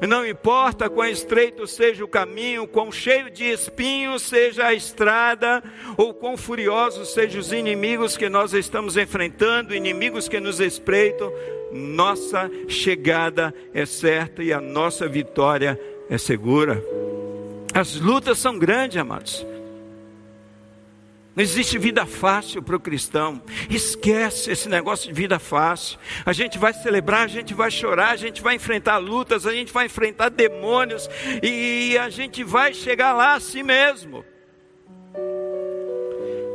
Não 0.08 0.28
importa 0.28 0.90
quão 0.90 1.08
estreito 1.08 1.66
seja 1.66 2.04
o 2.04 2.08
caminho, 2.08 2.68
quão 2.68 2.92
cheio 2.92 3.32
de 3.32 3.46
espinhos 3.46 4.24
seja 4.24 4.68
a 4.68 4.74
estrada, 4.74 5.64
ou 5.98 6.14
quão 6.14 6.36
furiosos 6.36 7.14
sejam 7.14 7.40
os 7.40 7.54
inimigos 7.54 8.18
que 8.18 8.28
nós 8.28 8.54
estamos 8.54 8.98
enfrentando, 8.98 9.74
inimigos 9.74 10.28
que 10.28 10.40
nos 10.40 10.60
espreitam, 10.60 11.32
nossa 11.72 12.52
chegada 12.68 13.54
é 13.74 13.86
certa 13.86 14.44
e 14.44 14.52
a 14.52 14.60
nossa 14.60 15.08
vitória 15.08 15.80
é 16.10 16.18
segura. 16.18 16.84
As 17.80 17.96
lutas 17.96 18.38
são 18.38 18.60
grandes, 18.60 18.98
amados. 18.98 19.46
Não 21.34 21.42
existe 21.42 21.78
vida 21.78 22.06
fácil 22.06 22.62
para 22.62 22.76
o 22.76 22.80
cristão. 22.80 23.42
Esquece 23.70 24.52
esse 24.52 24.68
negócio 24.68 25.08
de 25.08 25.14
vida 25.14 25.40
fácil. 25.40 25.98
A 26.26 26.34
gente 26.34 26.58
vai 26.58 26.74
celebrar, 26.74 27.22
a 27.22 27.28
gente 27.28 27.54
vai 27.54 27.72
chorar, 27.72 28.10
a 28.10 28.18
gente 28.18 28.42
vai 28.42 28.56
enfrentar 28.56 28.98
lutas, 28.98 29.46
a 29.46 29.54
gente 29.54 29.72
vai 29.72 29.86
enfrentar 29.86 30.28
demônios 30.28 31.10
e 31.42 31.98
a 31.98 32.10
gente 32.10 32.44
vai 32.44 32.74
chegar 32.74 33.14
lá 33.14 33.36
assim 33.36 33.64
mesmo. 33.64 34.26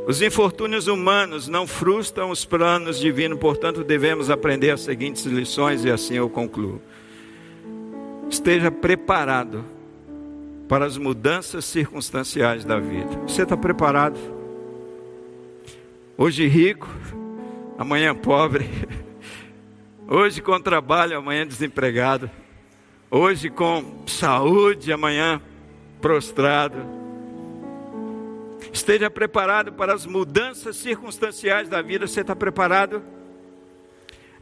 Os 0.06 0.20
infortúnios 0.20 0.88
humanos 0.88 1.48
não 1.48 1.66
frustram 1.66 2.28
os 2.28 2.44
planos 2.44 3.00
divinos, 3.00 3.38
portanto, 3.38 3.82
devemos 3.82 4.28
aprender 4.28 4.72
as 4.72 4.82
seguintes 4.82 5.24
lições 5.24 5.86
e 5.86 5.90
assim 5.90 6.16
eu 6.16 6.28
concluo. 6.28 6.82
Esteja 8.28 8.70
preparado 8.70 9.72
para 10.68 10.86
as 10.86 10.96
mudanças 10.96 11.64
circunstanciais 11.64 12.64
da 12.64 12.78
vida. 12.78 13.16
Você 13.26 13.42
está 13.42 13.56
preparado? 13.56 14.18
Hoje 16.16 16.46
rico, 16.46 16.88
amanhã 17.76 18.14
pobre. 18.14 18.68
Hoje 20.06 20.40
com 20.40 20.60
trabalho, 20.60 21.16
amanhã 21.16 21.46
desempregado. 21.46 22.30
Hoje 23.10 23.50
com 23.50 24.02
saúde, 24.06 24.92
amanhã 24.92 25.40
prostrado. 26.00 26.76
Esteja 28.72 29.08
preparado 29.08 29.72
para 29.72 29.94
as 29.94 30.04
mudanças 30.04 30.76
circunstanciais 30.76 31.68
da 31.68 31.80
vida. 31.80 32.06
Você 32.06 32.22
está 32.22 32.34
preparado? 32.34 33.02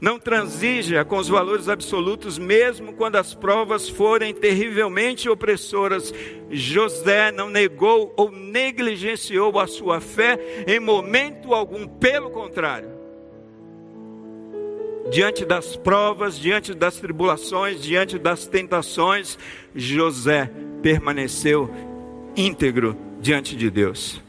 Não 0.02 0.18
transija 0.18 1.04
com 1.04 1.16
os 1.16 1.28
valores 1.28 1.68
absolutos, 1.68 2.36
mesmo 2.36 2.92
quando 2.92 3.14
as 3.14 3.34
provas 3.34 3.88
forem 3.88 4.34
terrivelmente 4.34 5.28
opressoras. 5.28 6.12
José 6.50 7.30
não 7.30 7.48
negou 7.48 8.12
ou 8.16 8.28
negligenciou 8.32 9.60
a 9.60 9.68
sua 9.68 10.00
fé 10.00 10.64
em 10.66 10.80
momento 10.80 11.54
algum, 11.54 11.86
pelo 11.86 12.30
contrário. 12.30 12.90
Diante 15.08 15.44
das 15.44 15.76
provas, 15.76 16.36
diante 16.36 16.74
das 16.74 16.96
tribulações, 16.96 17.80
diante 17.80 18.18
das 18.18 18.44
tentações, 18.44 19.38
José 19.72 20.50
permaneceu 20.82 21.70
íntegro 22.34 22.96
diante 23.20 23.54
de 23.54 23.70
Deus. 23.70 24.20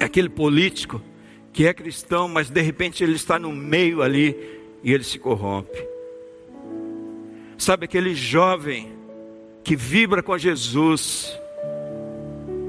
Aquele 0.00 0.28
político 0.28 1.00
que 1.52 1.68
é 1.68 1.72
cristão, 1.72 2.26
mas 2.26 2.50
de 2.50 2.60
repente 2.60 3.04
ele 3.04 3.14
está 3.14 3.38
no 3.38 3.52
meio 3.52 4.02
ali 4.02 4.60
e 4.82 4.92
ele 4.92 5.04
se 5.04 5.18
corrompe. 5.18 5.86
Sabe 7.56 7.84
aquele 7.84 8.14
jovem 8.14 8.92
que 9.62 9.76
vibra 9.76 10.22
com 10.22 10.36
Jesus, 10.36 11.38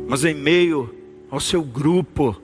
mas 0.08 0.24
em 0.24 0.34
meio 0.34 0.94
ao 1.32 1.40
seu 1.40 1.64
grupo, 1.64 2.40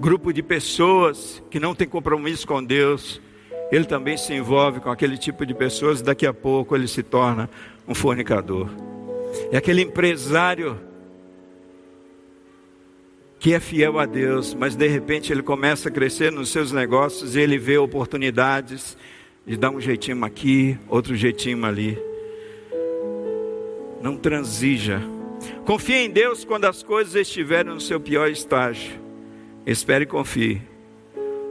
grupo 0.00 0.32
de 0.32 0.42
pessoas 0.42 1.42
que 1.50 1.60
não 1.60 1.74
tem 1.74 1.86
compromisso 1.86 2.46
com 2.46 2.64
Deus, 2.64 3.20
ele 3.70 3.84
também 3.84 4.16
se 4.16 4.32
envolve 4.32 4.80
com 4.80 4.90
aquele 4.90 5.18
tipo 5.18 5.44
de 5.44 5.52
pessoas 5.52 6.00
e 6.00 6.04
daqui 6.04 6.26
a 6.26 6.32
pouco 6.32 6.74
ele 6.74 6.88
se 6.88 7.02
torna 7.02 7.50
um 7.86 7.94
fornicador. 7.94 8.70
É 9.50 9.56
aquele 9.58 9.82
empresário 9.82 10.78
que 13.38 13.54
é 13.54 13.60
fiel 13.60 13.98
a 13.98 14.06
Deus, 14.06 14.54
mas 14.54 14.74
de 14.74 14.86
repente 14.88 15.32
ele 15.32 15.42
começa 15.42 15.88
a 15.88 15.92
crescer 15.92 16.32
nos 16.32 16.50
seus 16.50 16.72
negócios 16.72 17.36
e 17.36 17.40
ele 17.40 17.58
vê 17.58 17.78
oportunidades 17.78 18.96
de 19.46 19.56
dar 19.56 19.70
um 19.70 19.80
jeitinho 19.80 20.24
aqui, 20.24 20.78
outro 20.88 21.14
jeitinho 21.14 21.64
ali. 21.64 21.98
Não 24.02 24.16
transija. 24.16 25.00
Confie 25.64 26.06
em 26.06 26.10
Deus 26.10 26.44
quando 26.44 26.64
as 26.64 26.82
coisas 26.82 27.14
estiverem 27.14 27.72
no 27.72 27.80
seu 27.80 28.00
pior 28.00 28.28
estágio. 28.28 28.98
Espere 29.66 30.04
e 30.04 30.06
confie. 30.06 30.62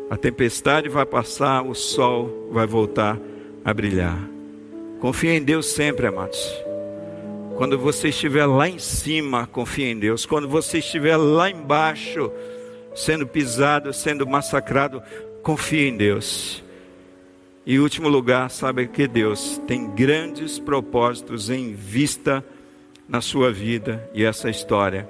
A 0.09 0.17
tempestade 0.17 0.89
vai 0.89 1.05
passar, 1.05 1.63
o 1.63 1.73
sol 1.73 2.49
vai 2.51 2.67
voltar 2.67 3.19
a 3.63 3.73
brilhar. 3.73 4.17
Confie 4.99 5.29
em 5.29 5.43
Deus 5.43 5.67
sempre, 5.67 6.07
amados. 6.07 6.64
Quando 7.55 7.79
você 7.79 8.09
estiver 8.09 8.45
lá 8.45 8.67
em 8.67 8.79
cima, 8.79 9.47
confie 9.47 9.85
em 9.85 9.97
Deus. 9.97 10.25
Quando 10.25 10.47
você 10.47 10.79
estiver 10.79 11.15
lá 11.15 11.49
embaixo, 11.49 12.29
sendo 12.93 13.25
pisado, 13.25 13.93
sendo 13.93 14.27
massacrado, 14.27 15.01
confie 15.41 15.87
em 15.87 15.95
Deus. 15.95 16.61
E 17.65 17.79
último 17.79 18.09
lugar, 18.09 18.49
sabe 18.51 18.87
que 18.87 19.07
Deus 19.07 19.59
tem 19.65 19.89
grandes 19.91 20.59
propósitos 20.59 21.49
em 21.49 21.73
vista 21.73 22.43
na 23.07 23.21
sua 23.21 23.51
vida 23.51 24.07
e 24.13 24.25
essa 24.25 24.49
história 24.49 25.07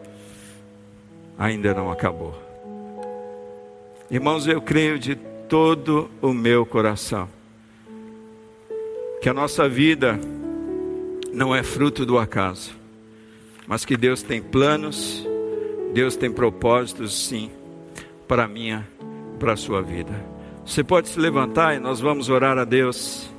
ainda 1.37 1.73
não 1.73 1.91
acabou. 1.91 2.39
Irmãos, 4.09 4.45
eu 4.47 4.61
creio 4.61 4.99
de 4.99 5.15
todo 5.49 6.11
o 6.21 6.31
meu 6.31 6.63
coração 6.63 7.27
que 9.19 9.29
a 9.29 9.33
nossa 9.33 9.67
vida 9.67 10.19
não 11.35 11.53
é 11.53 11.61
fruto 11.61 12.05
do 12.05 12.17
acaso, 12.17 12.73
mas 13.67 13.83
que 13.83 13.97
Deus 13.97 14.23
tem 14.23 14.41
planos, 14.41 15.27
Deus 15.93 16.15
tem 16.15 16.31
propósitos, 16.31 17.27
sim, 17.27 17.51
para 18.25 18.45
a 18.45 18.47
minha, 18.47 18.87
para 19.37 19.53
a 19.53 19.57
sua 19.57 19.81
vida. 19.81 20.13
Você 20.65 20.83
pode 20.83 21.09
se 21.09 21.19
levantar 21.19 21.75
e 21.75 21.79
nós 21.79 21.99
vamos 21.99 22.29
orar 22.29 22.57
a 22.57 22.63
Deus. 22.63 23.29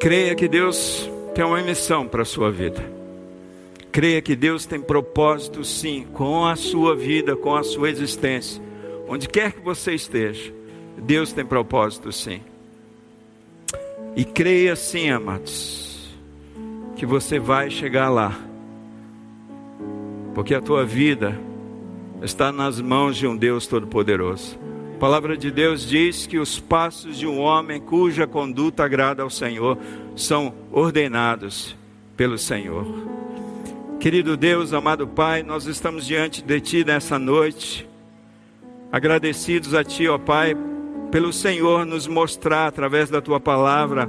Creia 0.00 0.34
que 0.34 0.48
Deus 0.48 1.08
tem 1.34 1.44
uma 1.44 1.62
missão 1.62 2.06
para 2.06 2.22
a 2.22 2.24
sua 2.24 2.50
vida. 2.50 3.05
Creia 3.96 4.20
que 4.20 4.36
Deus 4.36 4.66
tem 4.66 4.78
propósito 4.78 5.64
sim 5.64 6.06
com 6.12 6.44
a 6.44 6.54
sua 6.54 6.94
vida, 6.94 7.34
com 7.34 7.56
a 7.56 7.62
sua 7.62 7.88
existência. 7.88 8.62
Onde 9.08 9.26
quer 9.26 9.52
que 9.52 9.60
você 9.62 9.94
esteja, 9.94 10.52
Deus 10.98 11.32
tem 11.32 11.46
propósito 11.46 12.12
sim. 12.12 12.42
E 14.14 14.22
creia 14.22 14.76
sim, 14.76 15.08
amados, 15.08 16.14
que 16.94 17.06
você 17.06 17.38
vai 17.38 17.70
chegar 17.70 18.10
lá. 18.10 18.38
Porque 20.34 20.54
a 20.54 20.60
tua 20.60 20.84
vida 20.84 21.34
está 22.20 22.52
nas 22.52 22.78
mãos 22.78 23.16
de 23.16 23.26
um 23.26 23.34
Deus 23.34 23.66
Todo-Poderoso. 23.66 24.58
A 24.94 24.98
palavra 24.98 25.38
de 25.38 25.50
Deus 25.50 25.88
diz 25.88 26.26
que 26.26 26.38
os 26.38 26.60
passos 26.60 27.16
de 27.16 27.26
um 27.26 27.40
homem 27.40 27.80
cuja 27.80 28.26
conduta 28.26 28.84
agrada 28.84 29.22
ao 29.22 29.30
Senhor 29.30 29.78
são 30.14 30.52
ordenados 30.70 31.74
pelo 32.14 32.36
Senhor. 32.36 33.16
Querido 34.06 34.36
Deus, 34.36 34.72
amado 34.72 35.04
Pai, 35.08 35.42
nós 35.42 35.66
estamos 35.66 36.06
diante 36.06 36.40
de 36.40 36.60
Ti 36.60 36.84
nessa 36.84 37.18
noite, 37.18 37.88
agradecidos 38.92 39.74
a 39.74 39.82
Ti, 39.82 40.06
ó 40.06 40.16
Pai, 40.16 40.56
pelo 41.10 41.32
Senhor 41.32 41.84
nos 41.84 42.06
mostrar 42.06 42.68
através 42.68 43.10
da 43.10 43.20
Tua 43.20 43.40
palavra 43.40 44.08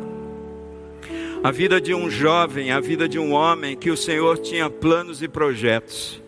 a 1.43 1.49
vida 1.49 1.81
de 1.81 1.95
um 1.95 2.11
jovem, 2.11 2.71
a 2.71 2.79
vida 2.79 3.09
de 3.09 3.17
um 3.17 3.31
homem 3.33 3.75
que 3.75 3.89
o 3.89 3.97
Senhor 3.97 4.37
tinha 4.37 4.69
planos 4.69 5.23
e 5.23 5.27
projetos. 5.27 6.21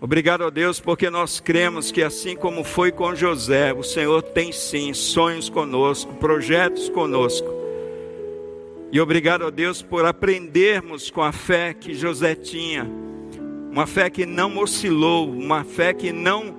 Obrigado 0.00 0.44
a 0.44 0.48
Deus, 0.48 0.78
porque 0.78 1.10
nós 1.10 1.40
cremos 1.40 1.90
que 1.90 2.04
assim 2.04 2.36
como 2.36 2.62
foi 2.62 2.92
com 2.92 3.12
José, 3.12 3.72
o 3.72 3.82
Senhor 3.82 4.22
tem 4.22 4.52
sim 4.52 4.94
sonhos 4.94 5.48
conosco, 5.48 6.14
projetos 6.14 6.88
conosco. 6.88 7.57
E 8.90 9.00
obrigado 9.00 9.44
a 9.44 9.50
Deus 9.50 9.82
por 9.82 10.06
aprendermos 10.06 11.10
com 11.10 11.22
a 11.22 11.30
fé 11.30 11.74
que 11.74 11.92
José 11.92 12.34
tinha, 12.34 12.86
uma 13.70 13.86
fé 13.86 14.08
que 14.08 14.24
não 14.24 14.56
oscilou, 14.58 15.30
uma 15.30 15.62
fé 15.62 15.92
que 15.92 16.10
não 16.12 16.56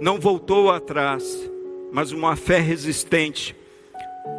não 0.00 0.18
voltou 0.18 0.70
atrás, 0.70 1.50
mas 1.92 2.12
uma 2.12 2.36
fé 2.36 2.60
resistente, 2.60 3.56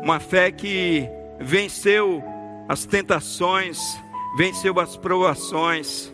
uma 0.02 0.20
fé 0.20 0.52
que 0.52 1.08
venceu 1.40 2.24
as 2.68 2.86
tentações, 2.86 3.80
venceu 4.36 4.80
as 4.80 4.98
provações. 4.98 6.14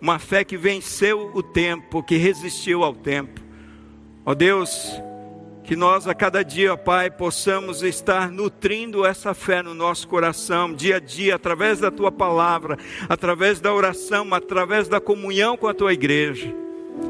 Uma 0.00 0.18
fé 0.18 0.44
que 0.44 0.56
venceu 0.56 1.30
o 1.34 1.42
tempo, 1.42 2.02
que 2.02 2.16
resistiu 2.16 2.82
ao 2.82 2.94
tempo. 2.94 3.40
Ó 4.24 4.34
Deus, 4.34 5.00
que 5.62 5.76
nós 5.76 6.08
a 6.08 6.14
cada 6.14 6.42
dia, 6.42 6.76
Pai, 6.76 7.10
possamos 7.10 7.82
estar 7.82 8.30
nutrindo 8.30 9.04
essa 9.04 9.34
fé 9.34 9.62
no 9.62 9.74
nosso 9.74 10.08
coração, 10.08 10.72
dia 10.72 10.96
a 10.96 11.00
dia, 11.00 11.34
através 11.34 11.78
da 11.78 11.90
tua 11.90 12.10
palavra, 12.10 12.78
através 13.08 13.60
da 13.60 13.72
oração, 13.72 14.32
através 14.34 14.88
da 14.88 15.00
comunhão 15.00 15.56
com 15.56 15.68
a 15.68 15.74
tua 15.74 15.92
igreja. 15.92 16.52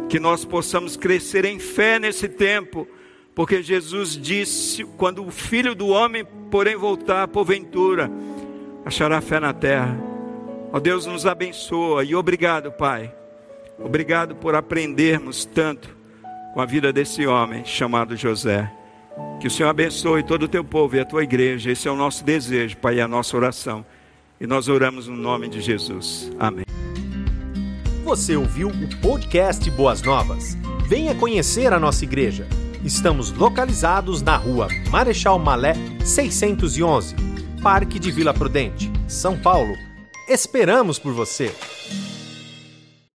Que 0.09 0.19
nós 0.19 0.45
possamos 0.45 0.97
crescer 0.97 1.45
em 1.45 1.59
fé 1.59 1.99
nesse 1.99 2.29
tempo, 2.29 2.87
porque 3.35 3.63
Jesus 3.63 4.17
disse: 4.17 4.85
quando 4.97 5.25
o 5.25 5.31
filho 5.31 5.75
do 5.75 5.89
homem, 5.89 6.25
porém, 6.51 6.77
voltar, 6.77 7.29
porventura, 7.29 8.11
achará 8.85 9.21
fé 9.21 9.41
na 9.41 9.53
terra. 9.53 9.97
Ó 10.73 10.79
Deus, 10.79 11.07
nos 11.07 11.27
abençoa 11.27 12.05
e 12.05 12.15
obrigado, 12.15 12.71
Pai. 12.73 13.13
Obrigado 13.79 14.37
por 14.37 14.55
aprendermos 14.55 15.45
tanto 15.45 16.00
com 16.53 16.61
a 16.61 16.67
vida 16.67 16.93
desse 16.93 17.27
homem 17.27 17.65
chamado 17.65 18.17
José. 18.17 18.71
Que 19.41 19.47
o 19.47 19.51
Senhor 19.51 19.69
abençoe 19.69 20.23
todo 20.23 20.45
o 20.45 20.49
teu 20.49 20.65
povo 20.65 20.97
e 20.97 21.01
a 21.01 21.05
tua 21.05 21.23
igreja. 21.23 21.71
Esse 21.71 21.89
é 21.89 21.91
o 21.91 21.97
nosso 21.97 22.25
desejo, 22.25 22.77
Pai, 22.77 22.97
e 22.97 23.01
a 23.01 23.09
nossa 23.09 23.37
oração. 23.37 23.85
E 24.41 24.47
nós 24.47 24.69
oramos 24.69 25.07
no 25.09 25.17
nome 25.17 25.49
de 25.49 25.61
Jesus. 25.61 26.31
Amém. 26.39 26.65
Você 28.05 28.37
ouviu 28.37 28.69
o 28.69 29.01
podcast 29.01 29.71
Boas 29.71 30.03
Novas? 30.03 30.57
Venha 30.89 31.15
conhecer 31.15 31.73
a 31.73 31.79
nossa 31.79 32.05
igreja. 32.05 32.47
Estamos 32.85 33.31
localizados 33.33 34.23
na 34.23 34.37
rua 34.37 34.69
Marechal 34.91 35.39
Malé 35.39 35.75
611, 36.05 37.15
Parque 37.63 37.99
de 37.99 38.11
Vila 38.11 38.33
Prudente, 38.33 38.91
São 39.07 39.39
Paulo 39.39 39.77
Esperamos 40.31 40.97
por 40.97 41.13
você! 41.13 41.53